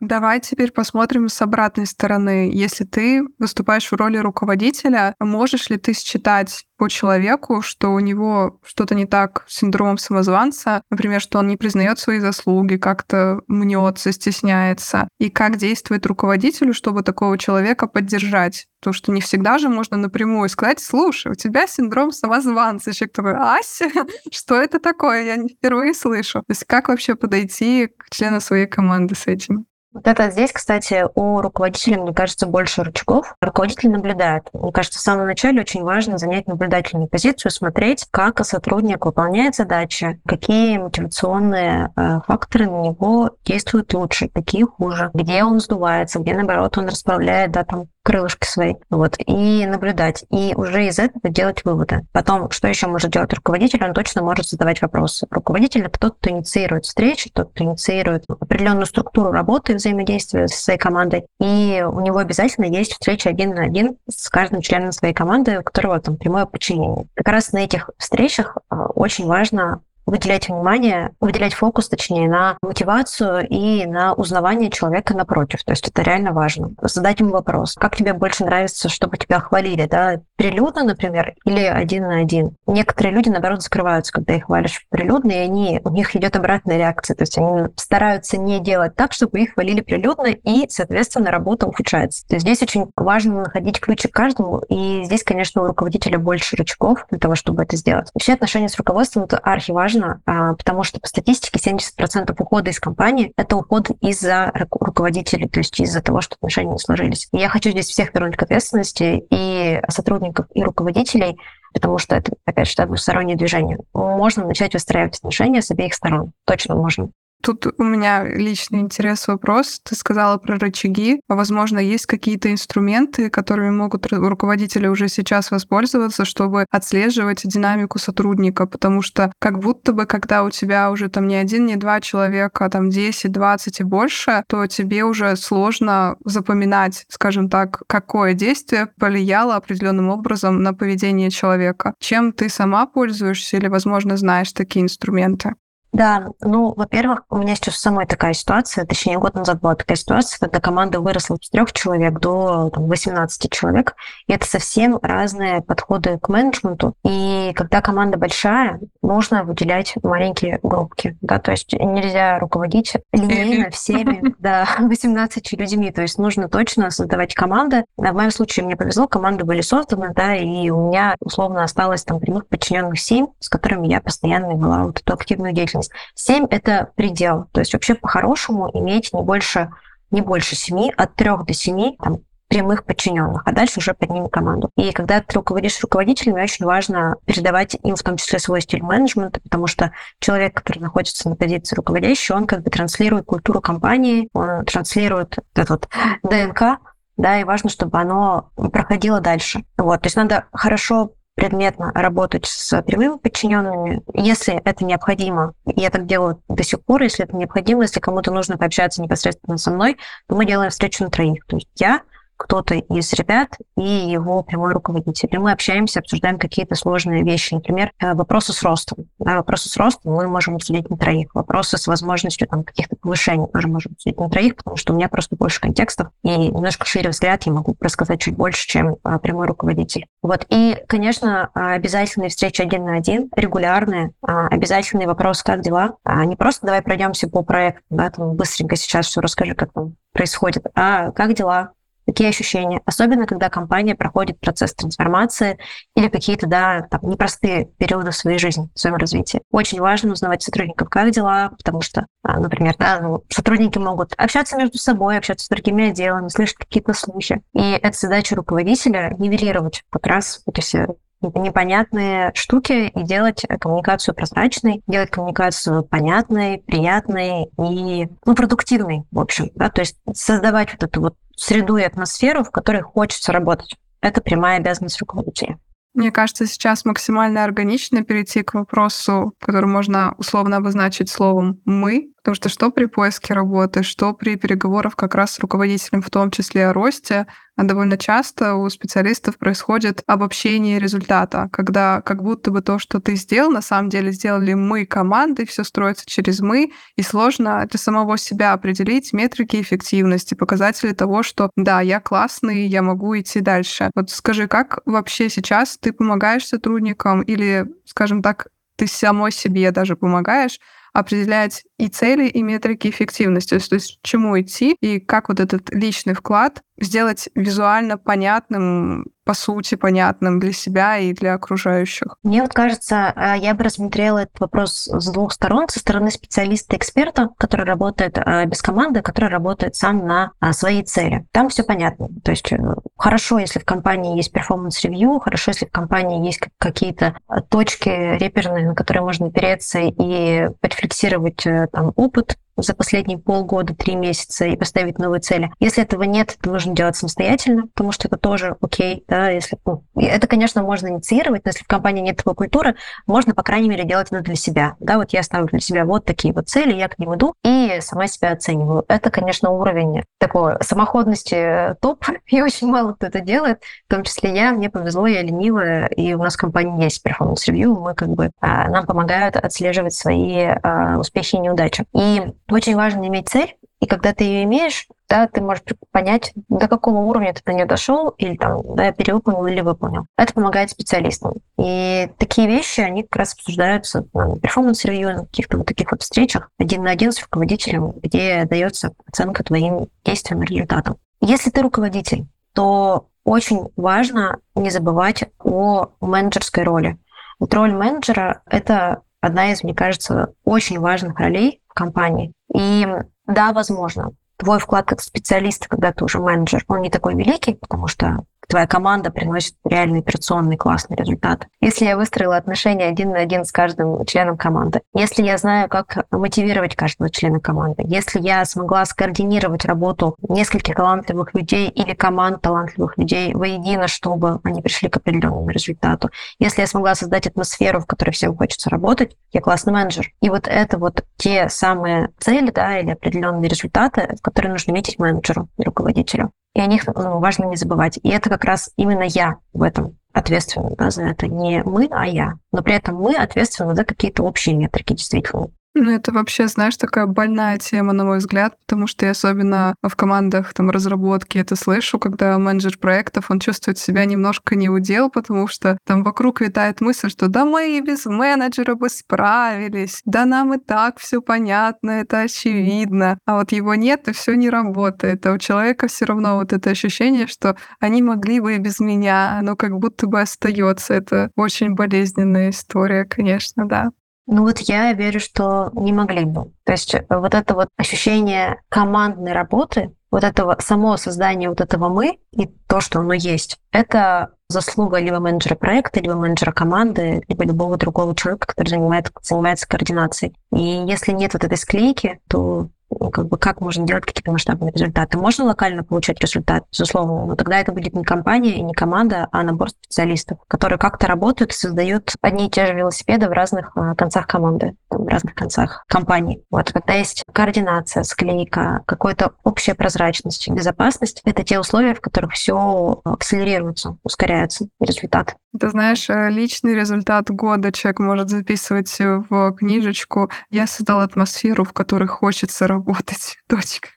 Давай 0.00 0.40
теперь 0.40 0.70
посмотрим 0.70 1.28
с 1.28 1.42
обратной 1.42 1.86
стороны. 1.86 2.50
Если 2.52 2.84
ты 2.84 3.24
выступаешь 3.38 3.90
в 3.90 3.96
роли 3.96 4.18
руководителя, 4.18 5.14
можешь 5.18 5.70
ли 5.70 5.76
ты 5.76 5.92
считать 5.92 6.64
по 6.76 6.88
человеку, 6.88 7.62
что 7.62 7.88
у 7.88 7.98
него 7.98 8.60
что-то 8.64 8.94
не 8.94 9.06
так 9.06 9.44
с 9.48 9.56
синдромом 9.56 9.98
самозванца, 9.98 10.82
например, 10.90 11.20
что 11.20 11.40
он 11.40 11.48
не 11.48 11.56
признает 11.56 11.98
свои 11.98 12.20
заслуги, 12.20 12.76
как-то 12.76 13.40
мнется, 13.48 14.12
стесняется, 14.12 15.08
и 15.18 15.30
как 15.30 15.56
действовать 15.56 16.06
руководителю, 16.06 16.72
чтобы 16.72 17.02
такого 17.02 17.36
человека 17.36 17.88
поддержать? 17.88 18.66
То, 18.80 18.92
что 18.92 19.10
не 19.10 19.20
всегда 19.20 19.58
же 19.58 19.68
можно 19.68 19.96
напрямую 19.96 20.48
сказать, 20.48 20.78
слушай, 20.78 21.32
у 21.32 21.34
тебя 21.34 21.66
синдром 21.66 22.12
самозванца. 22.12 22.94
Человек 22.94 23.16
такой, 23.16 23.34
Ася, 23.34 23.90
что 24.32 24.54
это 24.54 24.78
такое? 24.78 25.24
Я 25.24 25.48
впервые 25.48 25.94
слышу. 25.94 26.40
То 26.40 26.50
есть 26.50 26.64
как 26.64 26.86
вообще 26.86 27.16
подойти 27.16 27.88
к 27.88 28.10
члену 28.10 28.40
своей 28.40 28.66
команды 28.66 29.16
с 29.16 29.26
этим? 29.26 29.66
Вот 29.92 30.06
это 30.06 30.30
здесь, 30.30 30.52
кстати, 30.52 31.06
у 31.14 31.40
руководителя, 31.40 31.98
мне 31.98 32.12
кажется, 32.12 32.46
больше 32.46 32.82
рычагов. 32.82 33.34
Руководитель 33.40 33.90
наблюдает. 33.90 34.44
Мне 34.52 34.70
кажется, 34.70 34.98
в 34.98 35.02
самом 35.02 35.26
начале 35.26 35.62
очень 35.62 35.82
важно 35.82 36.18
занять 36.18 36.46
наблюдательную 36.46 37.08
позицию, 37.08 37.50
смотреть, 37.50 38.06
как 38.10 38.44
сотрудник 38.44 39.06
выполняет 39.06 39.54
задачи, 39.54 40.20
какие 40.26 40.76
мотивационные 40.76 41.90
э, 41.96 42.20
факторы 42.26 42.66
на 42.66 42.82
него 42.82 43.30
действуют 43.46 43.94
лучше, 43.94 44.28
какие 44.28 44.64
хуже, 44.64 45.10
где 45.14 45.42
он 45.42 45.58
сдувается, 45.58 46.18
где, 46.18 46.34
наоборот, 46.34 46.76
он 46.76 46.88
расправляет 46.88 47.52
да, 47.52 47.64
там, 47.64 47.86
крылышки 48.08 48.46
свои, 48.46 48.76
вот, 48.88 49.16
и 49.18 49.66
наблюдать, 49.66 50.24
и 50.30 50.54
уже 50.56 50.86
из 50.86 50.98
этого 50.98 51.28
делать 51.28 51.62
выводы. 51.66 52.06
Потом, 52.12 52.50
что 52.50 52.66
еще 52.66 52.86
может 52.86 53.10
делать 53.10 53.34
руководитель? 53.34 53.84
Он 53.84 53.92
точно 53.92 54.22
может 54.22 54.48
задавать 54.48 54.80
вопросы. 54.80 55.26
Руководитель— 55.30 55.82
это 55.84 56.00
тот, 56.00 56.16
кто 56.16 56.30
инициирует 56.30 56.86
встречи, 56.86 57.28
тот, 57.30 57.50
кто 57.50 57.64
инициирует 57.64 58.24
определенную 58.26 58.86
структуру 58.86 59.30
работы 59.30 59.72
и 59.72 59.74
взаимодействия 59.74 60.48
со 60.48 60.58
своей 60.58 60.78
командой, 60.78 61.26
и 61.38 61.84
у 61.86 62.00
него 62.00 62.16
обязательно 62.16 62.64
есть 62.64 62.92
встреча 62.92 63.28
один 63.28 63.54
на 63.54 63.64
один 63.64 63.98
с 64.08 64.30
каждым 64.30 64.62
членом 64.62 64.92
своей 64.92 65.12
команды, 65.12 65.58
у 65.58 65.62
которого 65.62 66.00
там 66.00 66.16
прямое 66.16 66.46
подчинение. 66.46 67.04
Как 67.12 67.28
раз 67.28 67.52
на 67.52 67.58
этих 67.58 67.90
встречах 67.98 68.56
э, 68.70 68.74
очень 68.74 69.26
важно 69.26 69.82
выделять 70.08 70.48
внимание, 70.48 71.12
выделять 71.20 71.54
фокус, 71.54 71.88
точнее, 71.88 72.28
на 72.28 72.58
мотивацию 72.62 73.46
и 73.48 73.86
на 73.86 74.14
узнавание 74.14 74.70
человека 74.70 75.16
напротив. 75.16 75.64
То 75.64 75.72
есть 75.72 75.88
это 75.88 76.02
реально 76.02 76.32
важно. 76.32 76.70
Задать 76.80 77.20
ему 77.20 77.30
вопрос, 77.30 77.74
как 77.74 77.96
тебе 77.96 78.12
больше 78.12 78.44
нравится, 78.44 78.88
чтобы 78.88 79.16
тебя 79.16 79.40
хвалили, 79.40 79.86
да, 79.86 80.20
прилюдно, 80.36 80.84
например, 80.84 81.34
или 81.44 81.60
один 81.60 82.08
на 82.08 82.20
один. 82.20 82.56
Некоторые 82.66 83.14
люди, 83.14 83.28
наоборот, 83.28 83.62
закрываются, 83.62 84.12
когда 84.12 84.34
их 84.34 84.44
хвалишь 84.44 84.84
прилюдно, 84.88 85.32
и 85.32 85.36
они, 85.36 85.80
у 85.84 85.90
них 85.90 86.14
идет 86.16 86.36
обратная 86.36 86.78
реакция. 86.78 87.14
То 87.14 87.22
есть 87.22 87.36
они 87.38 87.68
стараются 87.76 88.38
не 88.38 88.60
делать 88.60 88.94
так, 88.94 89.12
чтобы 89.12 89.40
их 89.40 89.54
хвалили 89.54 89.80
прилюдно, 89.80 90.28
и, 90.28 90.66
соответственно, 90.68 91.30
работа 91.30 91.66
ухудшается. 91.66 92.26
То 92.26 92.36
есть 92.36 92.46
здесь 92.46 92.62
очень 92.62 92.90
важно 92.96 93.42
находить 93.42 93.80
ключи 93.80 94.08
к 94.08 94.14
каждому, 94.14 94.60
и 94.68 95.04
здесь, 95.04 95.22
конечно, 95.22 95.62
у 95.62 95.66
руководителя 95.66 96.18
больше 96.18 96.56
рычагов 96.56 97.04
для 97.10 97.18
того, 97.18 97.34
чтобы 97.34 97.62
это 97.64 97.76
сделать. 97.76 98.10
Вообще 98.14 98.32
отношения 98.32 98.68
с 98.68 98.76
руководством— 98.76 99.24
это 99.24 99.38
архиважно, 99.38 99.97
важно, 99.98 100.20
а, 100.26 100.54
потому 100.54 100.82
что 100.82 101.00
по 101.00 101.08
статистике 101.08 101.58
70% 101.58 102.34
ухода 102.38 102.70
из 102.70 102.80
компании– 102.80 103.32
это 103.36 103.56
уход 103.56 103.90
из-за 104.00 104.52
руководителей, 104.70 105.48
то 105.48 105.60
есть 105.60 105.78
из-за 105.80 106.02
того, 106.02 106.20
что 106.20 106.36
отношения 106.36 106.72
не 106.72 106.78
сложились. 106.78 107.28
Я 107.32 107.48
хочу 107.48 107.70
здесь 107.70 107.86
всех 107.86 108.14
вернуть 108.14 108.36
к 108.36 108.42
ответственности 108.42 109.24
и 109.30 109.80
сотрудников, 109.88 110.46
и 110.54 110.62
руководителей, 110.62 111.38
потому 111.72 111.98
что 111.98 112.16
это, 112.16 112.32
опять 112.44 112.68
же, 112.68 112.86
двустороннее 112.86 113.36
движение. 113.36 113.78
Можно 113.92 114.46
начать 114.46 114.74
выстраивать 114.74 115.18
отношения 115.18 115.62
с 115.62 115.70
обеих 115.70 115.94
сторон. 115.94 116.32
Точно 116.46 116.74
можно. 116.74 117.10
Тут 117.42 117.66
у 117.78 117.84
меня 117.84 118.24
личный 118.24 118.80
интерес 118.80 119.28
вопрос. 119.28 119.80
Ты 119.84 119.94
сказала 119.94 120.38
про 120.38 120.58
рычаги. 120.58 121.20
Возможно, 121.28 121.78
есть 121.78 122.06
какие-то 122.06 122.50
инструменты, 122.50 123.30
которыми 123.30 123.70
могут 123.70 124.06
руководители 124.12 124.88
уже 124.88 125.08
сейчас 125.08 125.50
воспользоваться, 125.50 126.24
чтобы 126.24 126.66
отслеживать 126.70 127.42
динамику 127.44 127.98
сотрудника, 127.98 128.66
потому 128.66 129.02
что 129.02 129.32
как 129.38 129.60
будто 129.60 129.92
бы, 129.92 130.06
когда 130.06 130.42
у 130.42 130.50
тебя 130.50 130.90
уже 130.90 131.08
там 131.08 131.28
не 131.28 131.36
один, 131.36 131.66
не 131.66 131.76
два 131.76 132.00
человека, 132.00 132.64
а 132.64 132.70
там 132.70 132.90
10, 132.90 133.30
20 133.30 133.80
и 133.80 133.84
больше, 133.84 134.42
то 134.48 134.66
тебе 134.66 135.04
уже 135.04 135.36
сложно 135.36 136.16
запоминать, 136.24 137.04
скажем 137.08 137.48
так, 137.48 137.82
какое 137.86 138.34
действие 138.34 138.88
повлияло 138.98 139.54
определенным 139.54 140.08
образом 140.08 140.62
на 140.62 140.74
поведение 140.74 141.30
человека. 141.30 141.94
Чем 142.00 142.32
ты 142.32 142.48
сама 142.48 142.86
пользуешься 142.86 143.56
или, 143.56 143.68
возможно, 143.68 144.16
знаешь 144.16 144.52
такие 144.52 144.84
инструменты? 144.84 145.54
Да, 145.98 146.28
ну, 146.40 146.74
во-первых, 146.76 147.24
у 147.28 147.38
меня 147.38 147.56
сейчас 147.56 147.74
самой 147.74 148.06
такая 148.06 148.32
ситуация, 148.32 148.86
точнее, 148.86 149.18
год 149.18 149.34
назад 149.34 149.60
была 149.60 149.74
такая 149.74 149.96
ситуация, 149.96 150.38
когда 150.38 150.60
команда 150.60 151.00
выросла 151.00 151.38
с 151.42 151.50
трех 151.50 151.72
человек 151.72 152.20
до 152.20 152.70
там, 152.70 152.86
18 152.86 153.50
человек, 153.50 153.96
и 154.28 154.32
это 154.32 154.46
совсем 154.46 155.00
разные 155.02 155.60
подходы 155.60 156.16
к 156.20 156.28
менеджменту. 156.28 156.94
И 157.04 157.52
когда 157.56 157.82
команда 157.82 158.16
большая, 158.16 158.78
нужно 159.02 159.42
выделять 159.42 159.94
маленькие 160.04 160.60
группки, 160.62 161.18
да, 161.20 161.40
то 161.40 161.50
есть 161.50 161.72
нельзя 161.72 162.38
руководить 162.38 162.92
линейно 163.12 163.70
всеми, 163.70 164.36
да, 164.38 164.68
18 164.78 165.52
людьми, 165.54 165.90
то 165.90 166.02
есть 166.02 166.16
нужно 166.16 166.48
точно 166.48 166.92
создавать 166.92 167.34
команды. 167.34 167.84
В 167.96 168.12
моем 168.12 168.30
случае 168.30 168.66
мне 168.66 168.76
повезло, 168.76 169.08
команды 169.08 169.42
были 169.42 169.62
созданы, 169.62 170.12
да, 170.14 170.36
и 170.36 170.70
у 170.70 170.90
меня 170.90 171.16
условно 171.18 171.64
осталось 171.64 172.04
там 172.04 172.20
прямых 172.20 172.46
подчиненных 172.46 173.00
7, 173.00 173.26
с 173.40 173.48
которыми 173.48 173.88
я 173.88 174.00
постоянно 174.00 174.56
вела 174.56 174.84
вот 174.84 175.00
эту 175.00 175.12
активную 175.12 175.52
деятельность 175.52 175.87
деятельность. 175.88 175.92
7– 176.14 176.46
это 176.50 176.90
предел. 176.94 177.46
То 177.52 177.60
есть 177.60 177.72
вообще 177.72 177.94
по-хорошему 177.94 178.70
иметь 178.74 179.12
не 179.12 179.22
больше, 179.22 179.70
не 180.10 180.20
больше 180.20 180.56
7, 180.56 180.90
от 180.96 181.14
3 181.14 181.30
до 181.46 181.52
7 181.52 181.96
там, 181.96 182.18
прямых 182.48 182.84
подчиненных, 182.84 183.42
а 183.44 183.52
дальше 183.52 183.78
уже 183.78 183.92
под 183.92 184.08
ними 184.08 184.28
команду. 184.28 184.70
И 184.76 184.92
когда 184.92 185.20
ты 185.20 185.34
руководишь 185.34 185.80
руководителями, 185.82 186.42
очень 186.42 186.64
важно 186.64 187.16
передавать 187.26 187.76
им 187.82 187.94
в 187.94 188.02
том 188.02 188.16
числе 188.16 188.38
свой 188.38 188.62
стиль 188.62 188.82
менеджмента, 188.82 189.40
потому 189.40 189.66
что 189.66 189.92
человек, 190.18 190.54
который 190.54 190.78
находится 190.78 191.28
на 191.28 191.36
позиции 191.36 191.76
руководящего, 191.76 192.36
он 192.36 192.46
как 192.46 192.62
бы 192.62 192.70
транслирует 192.70 193.26
культуру 193.26 193.60
компании, 193.60 194.30
он 194.32 194.64
транслирует 194.64 195.36
этот 195.54 195.68
вот 195.68 195.88
ДНК, 196.22 196.78
да, 197.18 197.38
и 197.38 197.44
важно, 197.44 197.68
чтобы 197.68 197.98
оно 197.98 198.50
проходило 198.72 199.20
дальше. 199.20 199.64
Вот, 199.76 200.00
то 200.00 200.06
есть 200.06 200.16
надо 200.16 200.46
хорошо 200.52 201.12
предметно 201.38 201.92
работать 201.94 202.46
с 202.46 202.82
прямыми 202.82 203.16
подчиненными, 203.16 204.02
если 204.12 204.60
это 204.64 204.84
необходимо. 204.84 205.54
Я 205.64 205.90
так 205.90 206.06
делаю 206.06 206.42
до 206.48 206.64
сих 206.64 206.84
пор, 206.84 207.02
если 207.02 207.24
это 207.24 207.36
необходимо, 207.36 207.82
если 207.82 208.00
кому-то 208.00 208.32
нужно 208.32 208.58
пообщаться 208.58 209.00
непосредственно 209.00 209.56
со 209.56 209.70
мной, 209.70 209.98
то 210.28 210.34
мы 210.34 210.44
делаем 210.46 210.70
встречу 210.70 211.04
на 211.04 211.10
троих. 211.10 211.44
То 211.46 211.56
есть 211.56 211.68
я, 211.76 212.00
кто-то 212.38 212.74
из 212.74 213.12
ребят 213.12 213.56
и 213.76 213.82
его 213.82 214.42
прямой 214.42 214.72
руководитель. 214.72 215.28
И 215.30 215.38
мы 215.38 215.52
общаемся, 215.52 216.00
обсуждаем 216.00 216.38
какие-то 216.38 216.74
сложные 216.74 217.24
вещи. 217.24 217.54
Например, 217.54 217.92
э, 217.98 218.14
вопросы 218.14 218.52
с 218.52 218.62
ростом. 218.62 219.06
Да, 219.18 219.36
вопросы 219.36 219.68
с 219.68 219.76
ростом 219.76 220.14
мы 220.14 220.26
можем 220.28 220.54
обсудить 220.54 220.88
на 220.88 220.96
троих. 220.96 221.34
Вопросы 221.34 221.76
с 221.76 221.86
возможностью 221.86 222.48
там, 222.48 222.64
каких-то 222.64 222.96
повышений 222.96 223.46
тоже 223.52 223.68
можем 223.68 223.92
обсудить 223.92 224.18
на 224.18 224.30
троих, 224.30 224.56
потому 224.56 224.76
что 224.76 224.92
у 224.92 224.96
меня 224.96 225.08
просто 225.08 225.36
больше 225.36 225.60
контекстов 225.60 226.08
и 226.22 226.48
немножко 226.48 226.86
шире 226.86 227.10
взгляд, 227.10 227.42
я 227.44 227.52
могу 227.52 227.76
рассказать 227.80 228.20
чуть 228.20 228.36
больше, 228.36 228.66
чем 228.66 228.96
а, 229.02 229.18
прямой 229.18 229.46
руководитель. 229.46 230.06
Вот. 230.22 230.46
И, 230.48 230.76
конечно, 230.86 231.50
обязательные 231.54 232.30
встречи 232.30 232.62
один 232.62 232.84
на 232.84 232.96
один, 232.96 233.30
регулярные, 233.36 234.12
а, 234.22 234.46
обязательный 234.48 235.06
вопрос, 235.06 235.42
как 235.42 235.60
дела. 235.60 235.96
А 236.04 236.24
не 236.24 236.36
просто 236.36 236.66
давай 236.66 236.82
пройдемся 236.82 237.28
по 237.28 237.42
проекту, 237.42 237.82
да, 237.90 238.10
там 238.10 238.34
быстренько 238.34 238.76
сейчас 238.76 239.06
все 239.06 239.20
расскажи, 239.20 239.54
как 239.54 239.72
там 239.72 239.96
происходит, 240.12 240.66
а 240.74 241.10
как 241.12 241.34
дела, 241.34 241.72
такие 242.08 242.30
ощущения, 242.30 242.80
особенно 242.86 243.26
когда 243.26 243.50
компания 243.50 243.94
проходит 243.94 244.40
процесс 244.40 244.72
трансформации 244.72 245.58
или 245.94 246.08
какие-то, 246.08 246.46
да, 246.46 246.86
там, 246.90 247.02
непростые 247.02 247.66
периоды 247.76 248.12
своей 248.12 248.38
жизни, 248.38 248.70
в 248.74 248.80
своем 248.80 248.96
развитии. 248.96 249.42
Очень 249.52 249.80
важно 249.80 250.12
узнавать 250.12 250.42
сотрудников, 250.42 250.88
как 250.88 251.10
дела, 251.10 251.50
потому 251.50 251.82
что, 251.82 252.06
а, 252.22 252.40
например, 252.40 252.74
да, 252.78 253.00
ну, 253.00 253.24
сотрудники 253.28 253.76
могут 253.76 254.14
общаться 254.16 254.56
между 254.56 254.78
собой, 254.78 255.18
общаться 255.18 255.44
с 255.44 255.48
другими 255.50 255.90
отделами, 255.90 256.28
слышать 256.28 256.56
какие-то 256.56 256.94
слухи. 256.94 257.42
И 257.52 257.72
это 257.72 257.96
задача 257.96 258.34
руководителя 258.34 259.14
нивелировать 259.18 259.82
как 259.90 260.06
раз 260.06 260.40
вот 260.46 260.58
эти 260.58 260.86
непонятные 261.20 262.32
штуки 262.34 262.88
и 262.94 263.02
делать 263.02 263.44
коммуникацию 263.60 264.14
прозрачной, 264.14 264.82
делать 264.86 265.10
коммуникацию 265.10 265.84
понятной, 265.84 266.62
приятной 266.66 267.46
и 267.58 268.08
ну, 268.24 268.34
продуктивной, 268.34 269.04
в 269.10 269.18
общем. 269.18 269.50
Да? 269.54 269.70
То 269.70 269.80
есть 269.80 269.96
создавать 270.12 270.72
вот 270.72 270.82
эту 270.82 271.00
вот 271.00 271.14
среду 271.36 271.76
и 271.76 271.82
атмосферу, 271.82 272.44
в 272.44 272.50
которой 272.50 272.82
хочется 272.82 273.32
работать. 273.32 273.76
Это 274.00 274.20
прямая 274.20 274.58
обязанность 274.58 275.00
руководителя. 275.00 275.58
Мне 275.94 276.12
кажется, 276.12 276.46
сейчас 276.46 276.84
максимально 276.84 277.42
органично 277.42 278.04
перейти 278.04 278.42
к 278.42 278.54
вопросу, 278.54 279.32
который 279.40 279.66
можно 279.66 280.14
условно 280.18 280.58
обозначить 280.58 281.10
словом 281.10 281.60
«мы», 281.64 282.12
потому 282.28 282.36
что 282.36 282.48
что 282.50 282.70
при 282.70 282.84
поиске 282.84 283.32
работы, 283.32 283.82
что 283.82 284.12
при 284.12 284.36
переговорах 284.36 284.96
как 284.96 285.14
раз 285.14 285.32
с 285.32 285.38
руководителем, 285.38 286.02
в 286.02 286.10
том 286.10 286.30
числе 286.30 286.68
о 286.68 286.74
росте, 286.74 287.26
а 287.56 287.64
довольно 287.64 287.96
часто 287.96 288.54
у 288.56 288.68
специалистов 288.68 289.38
происходит 289.38 290.02
обобщение 290.06 290.78
результата, 290.78 291.48
когда 291.50 292.02
как 292.02 292.22
будто 292.22 292.50
бы 292.50 292.60
то, 292.60 292.78
что 292.78 293.00
ты 293.00 293.14
сделал, 293.16 293.50
на 293.50 293.62
самом 293.62 293.88
деле 293.88 294.12
сделали 294.12 294.52
мы 294.52 294.84
команды, 294.84 295.46
все 295.46 295.64
строится 295.64 296.04
через 296.04 296.40
мы, 296.40 296.70
и 296.96 297.02
сложно 297.02 297.64
для 297.66 297.78
самого 297.78 298.18
себя 298.18 298.52
определить 298.52 299.14
метрики 299.14 299.58
эффективности, 299.62 300.34
показатели 300.34 300.92
того, 300.92 301.22
что 301.22 301.48
да, 301.56 301.80
я 301.80 301.98
классный, 301.98 302.66
я 302.66 302.82
могу 302.82 303.18
идти 303.18 303.40
дальше. 303.40 303.90
Вот 303.94 304.10
скажи, 304.10 304.48
как 304.48 304.80
вообще 304.84 305.30
сейчас 305.30 305.78
ты 305.78 305.94
помогаешь 305.94 306.46
сотрудникам 306.46 307.22
или, 307.22 307.64
скажем 307.86 308.20
так, 308.20 308.48
ты 308.76 308.86
самой 308.86 309.32
себе 309.32 309.70
даже 309.70 309.96
помогаешь 309.96 310.60
определять 310.92 311.64
и 311.78 311.88
цели, 311.88 312.26
и 312.28 312.42
метрики 312.42 312.88
эффективности, 312.88 313.58
то 313.58 313.74
есть 313.76 313.98
чему 314.02 314.40
идти, 314.40 314.76
и 314.80 315.00
как 315.00 315.28
вот 315.28 315.40
этот 315.40 315.70
личный 315.72 316.14
вклад 316.14 316.62
сделать 316.80 317.28
визуально 317.34 317.98
понятным, 317.98 319.06
по 319.24 319.34
сути, 319.34 319.74
понятным 319.74 320.40
для 320.40 320.52
себя 320.52 320.98
и 320.98 321.12
для 321.12 321.34
окружающих? 321.34 322.16
Мне 322.22 322.40
вот 322.42 322.52
кажется, 322.52 323.12
а, 323.14 323.36
я 323.36 323.54
бы 323.54 323.64
рассмотрела 323.64 324.18
этот 324.18 324.40
вопрос 324.40 324.88
с 324.90 325.10
двух 325.10 325.32
сторон. 325.32 325.68
Со 325.68 325.80
стороны 325.80 326.10
специалиста-эксперта, 326.10 327.30
который 327.36 327.66
работает 327.66 328.18
а, 328.18 328.46
без 328.46 328.62
команды, 328.62 329.02
который 329.02 329.28
работает 329.28 329.74
сам 329.74 330.06
на 330.06 330.32
а, 330.40 330.52
свои 330.52 330.82
цели. 330.82 331.26
Там 331.32 331.48
все 331.48 331.62
понятно. 331.62 332.08
То 332.24 332.30
есть 332.30 332.50
э, 332.52 332.58
хорошо, 332.96 333.38
если 333.38 333.58
в 333.58 333.64
компании 333.64 334.16
есть 334.16 334.32
performance 334.32 334.85
review, 334.85 335.18
хорошо, 335.18 335.50
если 335.50 335.66
в 335.66 335.72
компании 335.72 336.24
есть 336.24 336.40
какие-то 336.58 337.18
точки 337.50 337.88
реперные, 338.18 338.66
на 338.66 338.74
которые 338.74 339.02
можно 339.02 339.26
опереться 339.26 339.80
и 339.80 340.48
подрефлексировать 340.60 341.44
э, 341.46 341.67
там, 341.72 341.92
опыт 341.96 342.38
за 342.62 342.74
последние 342.74 343.18
полгода, 343.18 343.74
три 343.74 343.94
месяца 343.94 344.46
и 344.46 344.56
поставить 344.56 344.98
новые 344.98 345.20
цели. 345.20 345.50
Если 345.60 345.82
этого 345.82 346.02
нет, 346.02 346.36
это 346.38 346.50
нужно 346.50 346.74
делать 346.74 346.96
самостоятельно, 346.96 347.68
потому 347.74 347.92
что 347.92 348.08
это 348.08 348.16
тоже 348.16 348.56
окей, 348.60 349.04
да, 349.08 349.30
если... 349.30 349.58
Ну, 349.64 349.82
это, 349.96 350.26
конечно, 350.26 350.62
можно 350.62 350.88
инициировать, 350.88 351.44
но 351.44 351.50
если 351.50 351.64
в 351.64 351.68
компании 351.68 352.02
нет 352.02 352.16
такой 352.16 352.34
культуры, 352.34 352.76
можно, 353.06 353.34
по 353.34 353.42
крайней 353.42 353.68
мере, 353.68 353.84
делать 353.84 354.08
это 354.10 354.22
для 354.22 354.34
себя. 354.34 354.76
Да, 354.80 354.96
вот 354.96 355.12
я 355.12 355.22
ставлю 355.22 355.48
для 355.48 355.60
себя 355.60 355.84
вот 355.84 356.04
такие 356.04 356.34
вот 356.34 356.48
цели, 356.48 356.74
я 356.74 356.88
к 356.88 356.98
ним 356.98 357.14
иду 357.14 357.34
и 357.44 357.78
сама 357.80 358.06
себя 358.06 358.32
оцениваю. 358.32 358.84
Это, 358.88 359.10
конечно, 359.10 359.50
уровень 359.50 360.02
такой 360.18 360.56
самоходности 360.62 361.34
э, 361.34 361.74
топ, 361.80 362.04
и 362.26 362.42
очень 362.42 362.68
мало 362.68 362.92
кто 362.92 363.06
это 363.06 363.20
делает, 363.20 363.62
в 363.86 363.90
том 363.90 364.04
числе 364.04 364.34
я, 364.34 364.52
мне 364.52 364.70
повезло, 364.70 365.06
я 365.06 365.22
ленивая, 365.22 365.86
и 365.86 366.14
у 366.14 366.18
нас 366.18 366.34
в 366.34 366.38
компании 366.38 366.84
есть 366.84 367.02
performance 367.02 367.46
review, 367.46 367.74
мы 367.76 367.94
как 367.94 368.08
бы, 368.08 368.30
а, 368.40 368.68
нам 368.68 368.86
помогают 368.86 369.36
отслеживать 369.36 369.94
свои 369.94 370.46
а, 370.46 370.98
успехи 370.98 371.36
и 371.36 371.38
неудачи. 371.38 371.84
И 371.94 372.22
очень 372.50 372.76
важно 372.76 373.06
иметь 373.06 373.28
цель, 373.28 373.56
и 373.80 373.86
когда 373.86 374.12
ты 374.12 374.24
ее 374.24 374.44
имеешь, 374.44 374.88
да, 375.08 375.28
ты 375.28 375.40
можешь 375.40 375.62
понять, 375.92 376.32
до 376.48 376.66
какого 376.66 376.98
уровня 376.98 377.32
ты 377.32 377.42
до 377.44 377.52
нее 377.52 377.64
дошел, 377.64 378.08
или 378.10 378.36
там, 378.36 378.60
да, 378.74 378.92
перевыполнил 378.92 379.46
или 379.46 379.60
выполнил. 379.60 380.06
Это 380.16 380.34
помогает 380.34 380.70
специалистам. 380.70 381.34
И 381.58 382.10
такие 382.18 382.48
вещи, 382.48 382.80
они 382.80 383.04
как 383.04 383.16
раз 383.16 383.34
обсуждаются 383.34 384.04
на 384.12 384.38
performance 384.38 384.86
review, 384.86 385.16
на 385.16 385.26
каких-то 385.26 385.58
вот 385.58 385.66
таких 385.66 385.92
вот 385.92 386.02
встречах 386.02 386.50
один 386.58 386.82
на 386.82 386.90
один 386.90 387.12
с 387.12 387.22
руководителем, 387.22 387.92
где 388.02 388.44
дается 388.44 388.92
оценка 389.06 389.44
твоим 389.44 389.86
действиям 390.04 390.42
и 390.42 390.46
результатам. 390.46 390.96
Если 391.20 391.50
ты 391.50 391.62
руководитель, 391.62 392.26
то 392.52 393.06
очень 393.24 393.68
важно 393.76 394.38
не 394.54 394.70
забывать 394.70 395.24
о 395.38 395.88
менеджерской 396.00 396.64
роли. 396.64 396.98
Вот 397.38 397.54
роль 397.54 397.72
менеджера— 397.72 398.42
это 398.46 399.02
одна 399.20 399.52
из, 399.52 399.62
мне 399.62 399.74
кажется, 399.74 400.32
очень 400.44 400.78
важных 400.78 401.18
ролей 401.18 401.60
компании. 401.78 402.32
И 402.54 402.86
да, 403.26 403.52
возможно, 403.52 404.10
твой 404.36 404.58
вклад 404.58 404.86
как 404.86 405.00
специалист, 405.00 405.66
когда 405.66 405.92
ты 405.92 406.04
уже 406.04 406.18
менеджер, 406.18 406.64
он 406.68 406.82
не 406.82 406.90
такой 406.90 407.14
великий, 407.14 407.54
потому 407.54 407.86
что 407.86 408.24
твоя 408.48 408.66
команда 408.66 409.10
приносит 409.10 409.54
реальный 409.64 410.00
операционный 410.00 410.56
классный 410.56 410.96
результат. 410.96 411.46
Если 411.60 411.84
я 411.84 411.96
выстроила 411.96 412.36
отношения 412.36 412.86
один 412.86 413.10
на 413.10 413.18
один 413.18 413.44
с 413.44 413.52
каждым 413.52 414.04
членом 414.06 414.36
команды, 414.36 414.80
если 414.94 415.22
я 415.22 415.36
знаю, 415.38 415.68
как 415.68 416.06
мотивировать 416.10 416.74
каждого 416.74 417.10
члена 417.10 417.40
команды, 417.40 417.84
если 417.86 418.20
я 418.20 418.44
смогла 418.44 418.84
скоординировать 418.84 419.64
работу 419.64 420.16
нескольких 420.28 420.74
талантливых 420.74 421.34
людей 421.34 421.68
или 421.68 421.94
команд 421.94 422.40
талантливых 422.40 422.96
людей 422.96 423.34
воедино, 423.34 423.88
чтобы 423.88 424.40
они 424.44 424.62
пришли 424.62 424.88
к 424.88 424.96
определенному 424.96 425.48
результату, 425.50 426.10
если 426.38 426.62
я 426.62 426.66
смогла 426.66 426.94
создать 426.94 427.26
атмосферу, 427.26 427.80
в 427.80 427.86
которой 427.86 428.10
всем 428.10 428.36
хочется 428.36 428.70
работать, 428.70 429.16
я 429.32 429.40
классный 429.40 429.72
менеджер. 429.72 430.10
И 430.20 430.30
вот 430.30 430.48
это 430.48 430.78
вот 430.78 431.04
те 431.16 431.48
самые 431.48 432.10
цели, 432.18 432.50
да, 432.50 432.78
или 432.78 432.90
определенные 432.90 433.48
результаты, 433.48 434.16
которые 434.22 434.52
нужно 434.52 434.72
метить 434.72 434.98
менеджеру 434.98 435.48
руководителю. 435.58 436.32
И 436.54 436.60
о 436.60 436.66
них 436.66 436.86
ну, 436.86 437.18
важно 437.18 437.44
не 437.44 437.56
забывать. 437.56 437.98
И 438.02 438.08
это 438.08 438.28
как 438.30 438.44
раз 438.44 438.70
именно 438.76 439.04
я 439.04 439.36
в 439.52 439.62
этом 439.62 439.96
ответственна 440.12 440.74
да, 440.76 440.90
за 440.90 441.04
это. 441.04 441.26
Не 441.28 441.62
мы, 441.62 441.88
а 441.90 442.06
я. 442.06 442.34
Но 442.52 442.62
при 442.62 442.74
этом 442.74 442.96
мы 442.96 443.14
ответственны 443.14 443.74
за 443.74 443.84
какие-то 443.84 444.22
общие 444.22 444.56
метрики, 444.56 444.92
действительно. 444.92 445.48
Ну, 445.80 445.92
это 445.92 446.10
вообще, 446.10 446.48
знаешь, 446.48 446.76
такая 446.76 447.06
больная 447.06 447.56
тема, 447.56 447.92
на 447.92 448.04
мой 448.04 448.18
взгляд, 448.18 448.58
потому 448.66 448.88
что 448.88 449.04
я 449.06 449.12
особенно 449.12 449.76
в 449.80 449.94
командах 449.94 450.52
там 450.52 450.70
разработки 450.70 451.38
это 451.38 451.54
слышу, 451.54 452.00
когда 452.00 452.36
менеджер 452.36 452.78
проектов, 452.78 453.30
он 453.30 453.38
чувствует 453.38 453.78
себя 453.78 454.04
немножко 454.04 454.56
неудел, 454.56 455.08
потому 455.08 455.46
что 455.46 455.78
там 455.86 456.02
вокруг 456.02 456.40
витает 456.40 456.80
мысль, 456.80 457.10
что 457.10 457.28
да 457.28 457.44
мы 457.44 457.78
и 457.78 457.80
без 457.80 458.06
менеджера 458.06 458.74
бы 458.74 458.88
справились, 458.88 460.00
да 460.04 460.26
нам 460.26 460.54
и 460.54 460.58
так 460.58 460.98
все 460.98 461.22
понятно, 461.22 461.92
это 461.92 462.22
очевидно, 462.22 463.18
а 463.24 463.36
вот 463.36 463.52
его 463.52 463.76
нет, 463.76 464.08
и 464.08 464.12
все 464.12 464.34
не 464.34 464.50
работает. 464.50 465.24
А 465.26 465.32
у 465.32 465.38
человека 465.38 465.86
все 465.86 466.06
равно 466.06 466.38
вот 466.38 466.52
это 466.52 466.70
ощущение, 466.70 467.28
что 467.28 467.56
они 467.78 468.02
могли 468.02 468.40
бы 468.40 468.56
и 468.56 468.58
без 468.58 468.80
меня, 468.80 469.38
но 469.42 469.54
как 469.54 469.78
будто 469.78 470.08
бы 470.08 470.20
остается. 470.20 470.94
Это 470.94 471.30
очень 471.36 471.74
болезненная 471.74 472.50
история, 472.50 473.04
конечно, 473.04 473.64
да. 473.68 473.90
Ну 474.30 474.42
вот 474.42 474.58
я 474.58 474.92
верю, 474.92 475.20
что 475.20 475.70
не 475.72 475.90
могли 475.90 476.26
бы. 476.26 476.52
То 476.64 476.72
есть 476.72 476.94
э, 476.94 477.02
вот 477.08 477.34
это 477.34 477.54
вот 477.54 477.68
ощущение 477.78 478.60
командной 478.68 479.32
работы, 479.32 479.94
вот 480.10 480.22
этого 480.22 480.54
само 480.60 480.98
создание 480.98 481.48
вот 481.48 481.62
этого 481.62 481.88
мы 481.88 482.18
и 482.32 482.46
то, 482.66 482.82
что 482.82 483.00
оно 483.00 483.14
есть, 483.14 483.58
это 483.72 484.32
заслуга 484.50 484.98
либо 484.98 485.18
менеджера 485.18 485.54
проекта, 485.54 486.00
либо 486.00 486.14
менеджера 486.14 486.52
команды, 486.52 487.22
либо 487.26 487.44
любого 487.44 487.78
другого 487.78 488.14
человека, 488.14 488.48
который 488.48 488.68
занимает, 488.68 489.10
занимается 489.22 489.66
координацией. 489.66 490.34
И 490.52 490.62
если 490.62 491.12
нет 491.12 491.32
вот 491.32 491.44
этой 491.44 491.56
склейки, 491.56 492.20
то 492.28 492.68
как 493.12 493.28
бы 493.28 493.38
как 493.38 493.60
можно 493.60 493.86
делать 493.86 494.04
какие-то 494.04 494.32
масштабные 494.32 494.72
результаты. 494.72 495.18
Можно 495.18 495.44
локально 495.44 495.84
получать 495.84 496.20
результат, 496.20 496.64
безусловно, 496.70 497.26
но 497.26 497.36
тогда 497.36 497.60
это 497.60 497.72
будет 497.72 497.94
не 497.94 498.04
компания 498.04 498.56
и 498.56 498.62
не 498.62 498.72
команда, 498.72 499.28
а 499.32 499.42
набор 499.42 499.70
специалистов, 499.70 500.38
которые 500.48 500.78
как-то 500.78 501.06
работают 501.06 501.52
и 501.52 501.56
создают 501.56 502.14
одни 502.20 502.46
и 502.46 502.50
те 502.50 502.66
же 502.66 502.74
велосипеды 502.74 503.28
в 503.28 503.32
разных 503.32 503.72
а, 503.74 503.94
концах 503.94 504.26
команды, 504.26 504.74
в 504.90 505.06
разных 505.06 505.34
концах 505.34 505.84
компании. 505.88 506.42
Вот 506.50 506.72
когда 506.72 506.94
есть 506.94 507.24
координация, 507.32 508.02
склейка, 508.02 508.82
какая-то 508.86 509.32
общая 509.44 509.74
прозрачность, 509.74 510.48
безопасность, 510.48 511.20
это 511.24 511.44
те 511.44 511.58
условия, 511.58 511.94
в 511.94 512.00
которых 512.00 512.32
все 512.32 513.00
акселерируется, 513.04 513.96
ускоряется 514.02 514.68
результат. 514.80 515.36
Ты 515.58 515.70
знаешь, 515.70 516.10
э, 516.10 516.30
личный 516.30 516.74
результат 516.74 517.30
года 517.30 517.72
человек 517.72 518.00
может 518.00 518.28
записывать 518.28 518.94
в 518.98 519.52
книжечку. 519.52 520.30
Я 520.50 520.66
создал 520.66 521.00
атмосферу, 521.00 521.64
в 521.64 521.72
которой 521.72 522.06
хочется 522.06 522.66
работать. 522.66 523.38
Точка. 523.48 523.88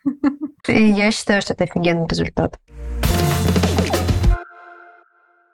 Я 0.67 1.11
считаю, 1.11 1.41
что 1.41 1.53
это 1.53 1.65
офигенный 1.65 2.07
результат. 2.07 2.59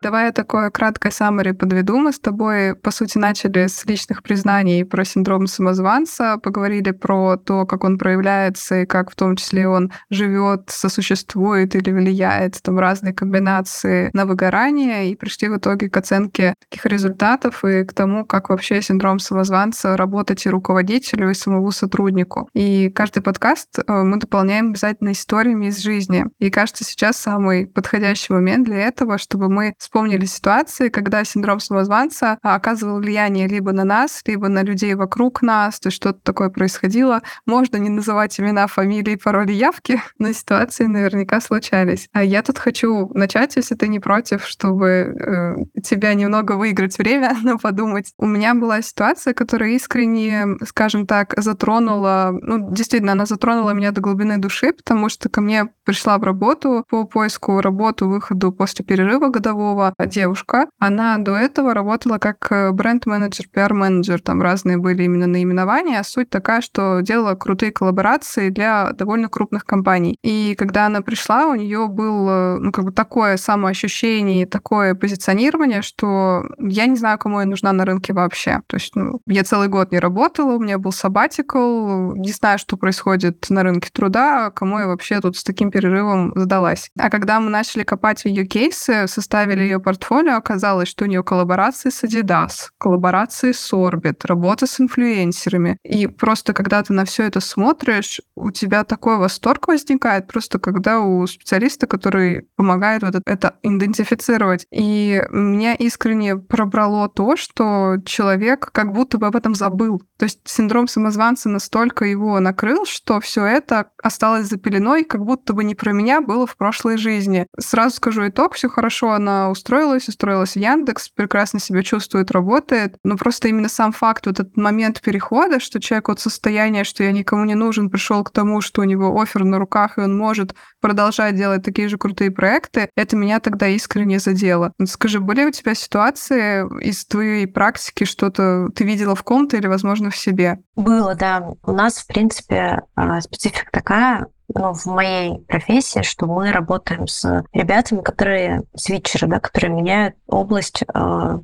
Давай 0.02 0.26
я 0.26 0.32
такое 0.32 0.70
краткое 0.70 1.12
саммари 1.12 1.54
подведу. 1.54 1.98
Мы 1.98 2.12
с 2.12 2.20
тобой, 2.20 2.76
по 2.76 2.92
сути, 2.92 3.18
начали 3.18 3.66
с 3.66 3.84
личных 3.86 4.22
признаний 4.22 4.86
про 4.86 5.04
синдром 5.04 5.48
самозванца, 5.48 6.38
поговорили 6.38 6.92
про 6.92 7.36
то, 7.38 7.66
как 7.66 7.84
он 7.84 7.98
проявляется 7.98 8.82
и 8.82 8.86
как 8.86 9.10
в 9.10 9.16
том 9.16 9.36
числе 9.36 9.68
он 9.68 9.92
живет, 10.12 10.70
сосуществует 10.70 11.76
или 11.76 11.92
влияет, 11.92 12.62
там 12.62 12.78
разные 12.78 13.14
комбинации 13.14 14.12
на 14.14 14.28
выгорание, 14.28 15.10
и 15.10 15.16
пришли 15.16 15.50
в 15.50 15.58
итоге 15.58 15.90
к 15.90 15.98
оценке 15.98 16.54
таких 16.70 16.86
результатов 16.86 17.66
и 17.66 17.84
к 17.84 17.94
тому, 17.94 18.24
как 18.24 18.50
вообще 18.50 18.84
синдром 18.84 19.18
самозванца 19.18 19.98
работать 19.98 20.46
и 20.46 20.50
руководителю, 20.50 21.32
и 21.32 21.34
самому 21.34 21.72
сотруднику. 21.72 22.50
И 22.54 22.92
каждый 22.92 23.24
подкаст 23.24 23.80
э, 23.80 23.92
мы 23.92 24.18
дополняем 24.18 24.70
обязательно 24.70 25.14
историями 25.14 25.68
из 25.68 25.80
жизни. 25.80 26.26
И 26.38 26.52
кажется, 26.52 26.84
сейчас 26.84 27.18
самый 27.18 27.66
подходящий 27.66 28.34
момент 28.34 28.66
для 28.66 28.78
этого, 28.78 29.18
чтобы 29.18 29.50
мы 29.50 29.74
вспомнили 29.88 30.26
ситуации, 30.26 30.90
когда 30.90 31.24
синдром 31.24 31.62
самозванца 31.62 32.38
оказывал 32.42 33.00
влияние 33.00 33.48
либо 33.48 33.72
на 33.72 33.86
нас, 33.86 34.22
либо 34.26 34.50
на 34.50 34.62
людей 34.62 34.96
вокруг 34.96 35.42
нас, 35.42 35.80
то 35.80 35.88
есть 35.88 35.96
что-то 35.96 36.20
такое 36.24 36.50
происходило. 36.50 37.22
Можно 37.46 37.78
не 37.78 37.88
называть 37.88 38.38
имена, 38.38 38.68
фамилии, 38.68 39.16
пароли, 39.16 39.54
явки, 39.54 40.02
но 40.20 40.34
ситуации 40.34 40.88
наверняка 40.88 41.40
случались. 41.40 42.10
А 42.12 42.22
я 42.22 42.44
тут 42.44 42.58
хочу 42.58 43.10
начать, 43.14 43.56
если 43.56 43.76
ты 43.76 43.88
не 43.88 44.02
против, 44.02 44.46
чтобы 44.46 44.88
э, 44.88 45.82
тебя 45.82 46.14
немного 46.14 46.54
выиграть 46.54 46.98
время, 46.98 47.38
но 47.44 47.58
подумать. 47.58 48.12
У 48.18 48.26
меня 48.26 48.56
была 48.56 48.82
ситуация, 48.82 49.34
которая 49.34 49.70
искренне, 49.70 50.58
скажем 50.66 51.08
так, 51.08 51.34
затронула, 51.38 52.38
ну, 52.42 52.72
действительно, 52.72 53.14
она 53.14 53.26
затронула 53.26 53.72
меня 53.72 53.92
до 53.92 54.02
глубины 54.02 54.38
души, 54.38 54.74
потому 54.74 55.08
что 55.08 55.30
ко 55.30 55.40
мне 55.40 55.70
пришла 55.86 56.18
в 56.18 56.24
работу 56.24 56.84
по 56.90 57.06
поиску 57.06 57.62
работы, 57.62 58.04
выходу 58.04 58.52
после 58.52 58.84
перерыва 58.84 59.30
годового, 59.30 59.77
Петрова 59.78 59.94
девушка. 60.06 60.68
Она 60.80 61.18
до 61.18 61.36
этого 61.36 61.74
работала 61.74 62.18
как 62.18 62.48
э, 62.52 62.72
бренд-менеджер, 62.72 63.48
пиар-менеджер. 63.52 64.22
Там 64.22 64.42
разные 64.42 64.78
были 64.78 65.04
именно 65.04 65.28
наименования. 65.28 66.02
Суть 66.04 66.30
такая, 66.30 66.62
что 66.62 67.02
делала 67.02 67.36
крутые 67.36 67.72
коллаборации 67.72 68.50
для 68.50 68.92
довольно 68.94 69.30
крупных 69.30 69.66
компаний. 69.66 70.18
И 70.24 70.56
когда 70.58 70.88
она 70.88 71.02
пришла, 71.02 71.48
у 71.48 71.56
нее 71.56 71.88
было 71.88 72.58
ну, 72.60 72.72
как 72.72 72.86
бы 72.86 72.92
такое 72.92 73.38
самоощущение, 73.38 74.48
такое 74.48 74.96
позиционирование, 74.96 75.82
что 75.82 76.44
я 76.60 76.88
не 76.88 76.96
знаю, 76.96 77.20
кому 77.20 77.40
я 77.40 77.46
нужна 77.46 77.72
на 77.72 77.86
рынке 77.86 78.14
вообще. 78.14 78.62
То 78.68 78.78
есть 78.78 78.96
ну, 78.96 79.20
я 79.28 79.44
целый 79.44 79.68
год 79.68 79.92
не 79.92 80.00
работала, 80.00 80.54
у 80.54 80.60
меня 80.60 80.80
был 80.80 80.92
сабатикл, 80.92 82.14
не 82.14 82.32
знаю, 82.32 82.58
что 82.58 82.78
происходит 82.78 83.46
на 83.50 83.64
рынке 83.64 83.90
труда, 83.94 84.50
кому 84.52 84.80
я 84.80 84.88
вообще 84.88 85.22
тут 85.22 85.38
с 85.38 85.44
таким 85.44 85.70
перерывом 85.70 86.34
сдалась. 86.36 86.90
А 86.98 87.10
когда 87.10 87.40
мы 87.40 87.50
начали 87.50 87.84
копать 87.84 88.26
ее 88.26 88.46
кейсы, 88.46 89.08
составили 89.08 89.67
ее 89.68 89.80
портфолио 89.80 90.36
оказалось, 90.36 90.90
что 90.90 91.06
у 91.06 91.08
нее 91.08 91.24
коллаборации 91.24 91.90
с 91.90 92.04
Adidas, 92.04 92.70
коллаборации 92.78 93.52
с 93.52 93.74
Orbit, 93.74 94.22
работа 94.24 94.68
с 94.68 94.80
инфлюенсерами. 94.80 95.78
И 95.84 96.08
просто 96.08 96.54
когда 96.54 96.82
ты 96.84 96.94
на 96.94 97.06
все 97.06 97.24
это 97.24 97.40
смотришь, 97.40 98.22
у 98.36 98.52
тебя 98.52 98.84
такой 98.84 99.18
восторг 99.18 99.68
возникает, 99.68 100.28
просто 100.28 100.60
когда 100.60 101.00
у 101.00 101.26
специалиста, 101.28 101.88
который 101.88 102.48
помогает 102.56 103.04
вот 103.04 103.16
это 103.26 103.56
идентифицировать. 103.64 104.66
И 104.72 105.24
меня 105.32 105.74
искренне 105.76 106.38
пробрало 106.38 107.10
то, 107.10 107.36
что 107.36 107.98
человек 108.06 108.72
как 108.72 108.94
будто 108.94 109.18
бы 109.18 109.28
об 109.28 109.36
этом 109.36 109.56
забыл. 109.56 110.02
То 110.18 110.26
есть 110.26 110.40
синдром 110.46 110.88
самозванца 110.88 111.50
настолько 111.50 112.06
его 112.06 112.40
накрыл, 112.40 112.86
что 112.86 113.20
все 113.20 113.46
это 113.46 113.92
осталось 114.02 114.48
за 114.48 114.58
пеленой, 114.58 115.04
как 115.04 115.24
будто 115.24 115.54
бы 115.54 115.64
не 115.64 115.76
про 115.76 115.92
меня 115.92 116.22
было 116.22 116.48
в 116.48 116.56
прошлой 116.58 116.98
жизни. 116.98 117.48
Сразу 117.60 117.98
скажу 117.98 118.28
итог, 118.28 118.54
все 118.54 118.70
хорошо, 118.70 119.12
она 119.12 119.50
устроилась, 119.58 120.08
устроилась 120.08 120.54
в 120.54 120.58
Яндекс, 120.58 121.10
прекрасно 121.10 121.60
себя 121.60 121.84
чувствует, 121.84 122.32
работает. 122.32 122.96
Но 123.04 123.18
просто 123.18 123.48
именно 123.48 123.70
сам 123.70 123.92
факт, 123.92 124.28
вот 124.28 124.40
этот 124.40 124.56
момент 124.56 125.02
перехода, 125.02 125.60
что 125.60 125.80
человек 125.80 126.10
от 126.10 126.20
состояния, 126.20 126.84
что 126.84 127.04
я 127.04 127.12
никому 127.12 127.46
не 127.46 127.56
нужен, 127.56 127.90
пришел 127.90 128.24
к 128.24 128.32
тому, 128.32 128.62
что 128.62 128.82
у 128.82 128.86
него 128.86 129.20
офер 129.20 129.44
на 129.44 129.58
руках, 129.58 129.98
и 129.98 130.02
он 130.02 130.18
может 130.18 130.56
продолжать 130.80 131.36
делать 131.36 131.64
такие 131.64 131.90
же 131.90 131.98
крутые 131.98 132.32
проекты, 132.32 132.90
это 132.96 133.16
меня 133.16 133.40
тогда 133.40 133.68
искренне 133.68 134.20
задело. 134.20 134.74
Скажи, 134.86 135.20
были 135.20 135.46
у 135.46 135.52
тебя 135.52 135.74
ситуации 135.74 136.66
из 136.84 137.06
твоей 137.06 137.48
практики, 137.48 138.04
что-то 138.04 138.68
ты 138.76 138.84
видела 138.84 139.16
в 139.16 139.24
ком-то 139.24 139.58
или, 139.58 139.68
возможно, 139.68 140.10
в 140.10 140.16
себе? 140.16 140.60
Было, 140.76 141.16
да. 141.16 141.44
У 141.64 141.72
нас, 141.72 141.98
в 141.98 142.08
принципе, 142.08 142.82
а, 142.96 143.20
специфика 143.22 143.70
такая, 143.72 144.28
ну, 144.54 144.74
в 144.74 144.86
моей 144.86 145.40
профессии, 145.40 146.02
что 146.02 146.26
мы 146.26 146.52
работаем 146.52 147.08
с 147.08 147.44
ребятами, 147.54 148.02
которые 148.02 148.64
свитчеры, 148.76 149.28
да, 149.28 149.40
которые 149.40 149.74
меняют 149.74 150.16
область 150.28 150.84
э, 150.84 151.40